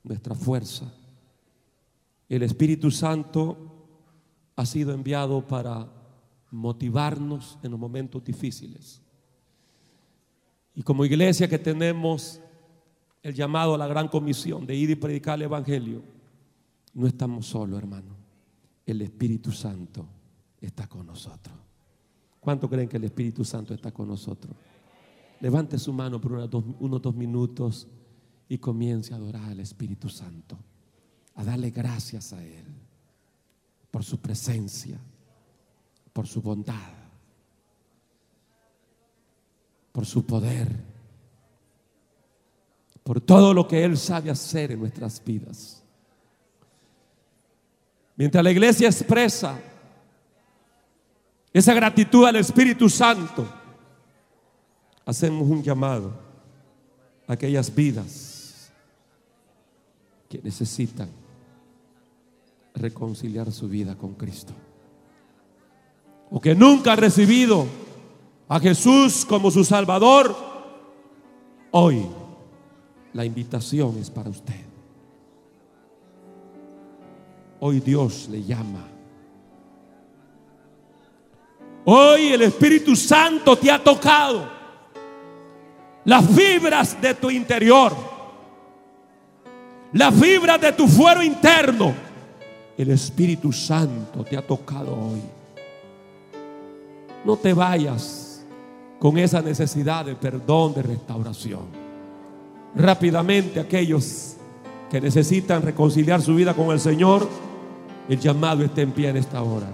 nuestra 0.04 0.36
fuerza. 0.36 0.94
El 2.30 2.44
Espíritu 2.44 2.92
Santo 2.92 3.58
ha 4.56 4.66
sido 4.66 4.94
enviado 4.94 5.48
para 5.48 6.03
motivarnos 6.54 7.58
en 7.64 7.72
los 7.72 7.80
momentos 7.80 8.24
difíciles. 8.24 9.02
Y 10.76 10.84
como 10.84 11.04
iglesia 11.04 11.48
que 11.48 11.58
tenemos 11.58 12.40
el 13.24 13.34
llamado 13.34 13.74
a 13.74 13.78
la 13.78 13.88
gran 13.88 14.08
comisión 14.08 14.66
de 14.68 14.76
ir 14.76 14.92
y 14.92 14.96
predicar 14.96 15.36
el 15.36 15.44
Evangelio, 15.44 16.04
no 16.94 17.08
estamos 17.08 17.48
solos, 17.48 17.80
hermano. 17.80 18.16
El 18.86 19.02
Espíritu 19.02 19.52
Santo 19.52 20.06
está 20.62 20.88
con 20.88 21.08
nosotros. 21.08 21.56
¿Cuánto 22.40 22.70
creen 22.70 22.88
que 22.88 22.98
el 22.98 23.06
Espíritu 23.06 23.44
Santo 23.44 23.74
está 23.74 23.92
con 23.92 24.08
nosotros? 24.08 24.56
Levante 25.40 25.80
su 25.80 25.92
mano 25.92 26.22
por 26.22 26.34
unos 26.34 26.50
dos, 26.50 26.64
unos 26.80 27.02
dos 27.02 27.16
minutos 27.16 27.88
y 28.48 28.60
comience 28.60 29.14
a 29.14 29.18
adorar 29.18 29.50
al 29.50 29.60
Espíritu 29.60 30.08
Santo, 30.08 30.58
a 31.34 31.44
darle 31.44 31.72
gracias 31.72 32.32
a 32.32 32.44
Él 32.44 32.66
por 33.90 34.04
su 34.04 34.20
presencia, 34.20 35.00
por 36.14 36.28
su 36.28 36.42
bondad, 36.42 36.94
por 39.92 40.06
su 40.06 40.26
poder, 40.26 40.70
por 43.04 43.20
todo 43.20 43.54
lo 43.54 43.68
que 43.68 43.84
Él 43.84 43.98
sabe 43.98 44.30
hacer 44.30 44.72
en 44.72 44.80
nuestras 44.80 45.22
vidas. 45.24 45.84
Mientras 48.16 48.44
la 48.44 48.52
iglesia 48.52 48.88
expresa 48.88 49.60
esa 51.52 51.74
gratitud 51.74 52.26
al 52.26 52.36
Espíritu 52.36 52.88
Santo, 52.90 53.48
hacemos 55.06 55.50
un 55.50 55.64
llamado 55.64 56.14
a 57.28 57.34
aquellas 57.34 57.74
vidas 57.74 58.72
que 60.30 60.40
necesitan 60.44 61.10
reconciliar 62.76 63.52
su 63.52 63.68
vida 63.68 63.96
con 63.96 64.14
Cristo. 64.14 64.54
O 66.36 66.42
que 66.42 66.56
nunca 66.56 66.94
han 66.94 66.98
recibido 66.98 67.68
a 68.50 68.60
Jesús 68.60 69.24
como 69.24 69.52
su 69.52 69.64
Salvador. 69.64 70.36
Hoy 71.70 72.08
la 73.14 73.24
invitación 73.24 74.00
es 74.00 74.10
para 74.10 74.32
usted. 74.32 74.66
Hoy 77.60 77.80
Dios 77.82 78.28
le 78.32 78.44
llama. 78.44 78.84
Hoy 81.86 82.30
el 82.30 82.42
Espíritu 82.42 82.96
Santo 82.96 83.56
te 83.56 83.70
ha 83.70 83.84
tocado 83.84 84.50
las 86.06 86.26
fibras 86.26 87.00
de 87.00 87.14
tu 87.14 87.30
interior, 87.30 87.96
las 89.92 90.16
fibras 90.16 90.60
de 90.60 90.72
tu 90.72 90.88
fuero 90.88 91.22
interno. 91.22 91.94
El 92.76 92.90
Espíritu 92.90 93.52
Santo 93.52 94.24
te 94.24 94.36
ha 94.36 94.42
tocado 94.42 94.98
hoy. 94.98 95.22
No 97.26 97.38
te 97.38 97.54
vayas 97.54 98.46
con 99.00 99.18
esa 99.18 99.42
necesidad 99.42 100.06
de 100.06 100.16
perdón, 100.16 100.74
de 100.74 100.82
restauración. 100.82 101.62
Rápidamente 102.76 103.60
aquellos 103.60 104.36
que 104.90 105.02
necesitan 105.02 105.62
reconciliar 105.62 106.22
su 106.22 106.36
vida 106.36 106.54
con 106.54 106.72
el 106.72 106.80
Señor, 106.80 107.28
el 108.10 108.20
llamado 108.20 108.64
está 108.64 108.82
en 108.82 108.92
pie 108.92 109.10
en 109.10 109.18
esta 109.18 109.42
hora. 109.42 109.68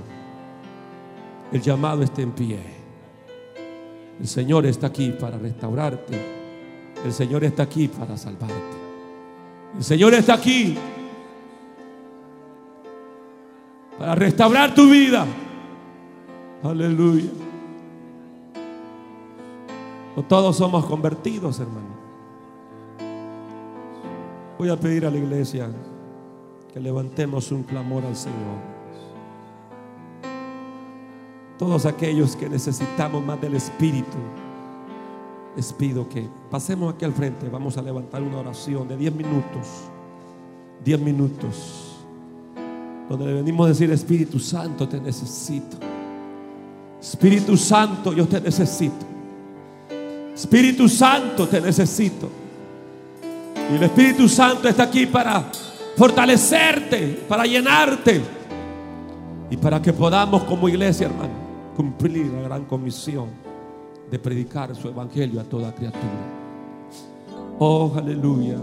El 1.52 1.62
llamado 1.62 2.04
está 2.04 2.22
en 2.22 2.32
pie. 2.32 2.60
El 4.20 4.28
Señor 4.28 4.66
está 4.66 4.88
aquí 4.88 5.12
para 5.12 5.38
restaurarte. 5.38 6.20
El 7.04 7.14
Señor 7.14 7.44
está 7.44 7.64
aquí 7.64 7.88
para 7.88 8.18
salvarte. 8.18 8.78
El 9.78 9.84
Señor 9.84 10.14
está 10.14 10.34
aquí 10.34 10.78
para 13.98 14.16
restaurar 14.16 14.74
tu 14.76 14.90
vida. 14.90 15.26
Aleluya. 16.64 17.30
Todos 20.28 20.58
somos 20.58 20.86
convertidos, 20.86 21.60
hermano. 21.60 22.00
Voy 24.58 24.70
a 24.70 24.78
pedir 24.78 25.06
a 25.06 25.12
la 25.12 25.18
iglesia 25.18 25.70
que 26.74 26.80
levantemos 26.80 27.52
un 27.52 27.64
clamor 27.64 28.04
al 28.06 28.16
Señor. 28.16 28.60
Todos 31.58 31.86
aquellos 31.86 32.36
que 32.36 32.50
necesitamos 32.50 33.26
más 33.26 33.40
del 33.40 33.56
Espíritu, 33.56 34.18
les 35.56 35.72
pido 35.74 36.08
que 36.08 36.30
pasemos 36.52 36.94
aquí 36.94 37.06
al 37.06 37.14
frente. 37.14 37.48
Vamos 37.48 37.78
a 37.78 37.82
levantar 37.82 38.22
una 38.22 38.40
oración 38.40 38.88
de 38.88 38.98
10 38.98 39.16
minutos. 39.16 39.68
10 40.84 41.00
minutos. 41.00 41.96
Donde 43.10 43.26
le 43.26 43.34
venimos 43.36 43.66
a 43.66 43.70
decir, 43.70 43.90
Espíritu 43.92 44.40
Santo, 44.40 44.88
te 44.88 45.00
necesito. 45.00 45.78
Espíritu 47.02 47.56
Santo, 47.56 48.14
yo 48.14 48.28
te 48.28 48.42
necesito. 48.42 49.06
Espíritu 50.36 50.88
Santo, 50.88 51.48
te 51.48 51.62
necesito. 51.62 52.30
Y 53.72 53.76
el 53.76 53.84
Espíritu 53.84 54.28
Santo 54.28 54.68
está 54.68 54.84
aquí 54.84 55.06
para 55.06 55.46
fortalecerte, 55.96 57.26
para 57.28 57.46
llenarte 57.46 58.22
y 59.50 59.58
para 59.58 59.82
que 59.82 59.94
podamos 59.94 60.44
como 60.44 60.68
iglesia, 60.70 61.08
hermano, 61.08 61.34
cumplir 61.76 62.28
la 62.28 62.42
gran 62.42 62.66
comisión 62.66 63.28
de 64.10 64.18
predicar 64.18 64.76
su 64.76 64.88
evangelio 64.88 65.40
a 65.40 65.44
toda 65.44 65.74
criatura. 65.74 66.40
Oh, 67.60 67.94
aleluya. 67.96 68.58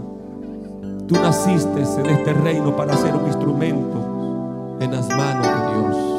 Tú 1.07 1.15
naciste 1.15 1.81
en 1.81 2.05
este 2.07 2.33
reino 2.33 2.75
para 2.75 2.97
ser 2.97 3.15
un 3.15 3.27
instrumento 3.27 4.77
en 4.79 4.91
las 4.91 5.07
manos 5.09 5.47
de 5.47 5.73
Dios. 5.73 6.16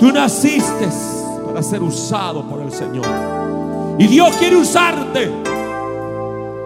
Tú 0.00 0.10
naciste 0.10 0.88
para 1.46 1.62
ser 1.62 1.82
usado 1.82 2.42
por 2.42 2.62
el 2.62 2.72
Señor. 2.72 3.04
Y 3.98 4.06
Dios 4.06 4.34
quiere 4.36 4.56
usarte 4.56 5.30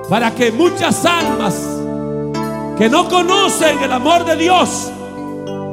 para 0.08 0.32
que 0.32 0.52
muchas 0.52 1.04
almas 1.04 1.54
que 2.78 2.88
no 2.88 3.08
conocen 3.08 3.82
el 3.82 3.92
amor 3.92 4.24
de 4.24 4.36
Dios 4.36 4.92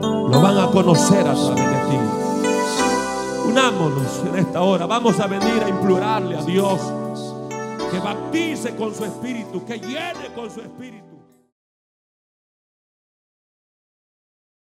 lo 0.01 0.41
van 0.41 0.57
a 0.57 0.71
conocer 0.71 1.19
a 1.19 1.33
través 1.33 1.55
de 1.55 1.63
ti. 1.63 1.97
Unámonos 3.49 4.23
en 4.27 4.39
esta 4.39 4.61
hora. 4.61 4.87
Vamos 4.87 5.19
a 5.19 5.27
venir 5.27 5.61
a 5.63 5.69
implorarle 5.69 6.37
a 6.37 6.41
Dios 6.41 6.79
que 7.91 7.99
baptice 7.99 8.75
con 8.75 8.95
su 8.95 9.05
espíritu, 9.05 9.63
que 9.65 9.77
llene 9.77 10.33
con 10.33 10.49
su 10.49 10.61
espíritu. 10.61 11.10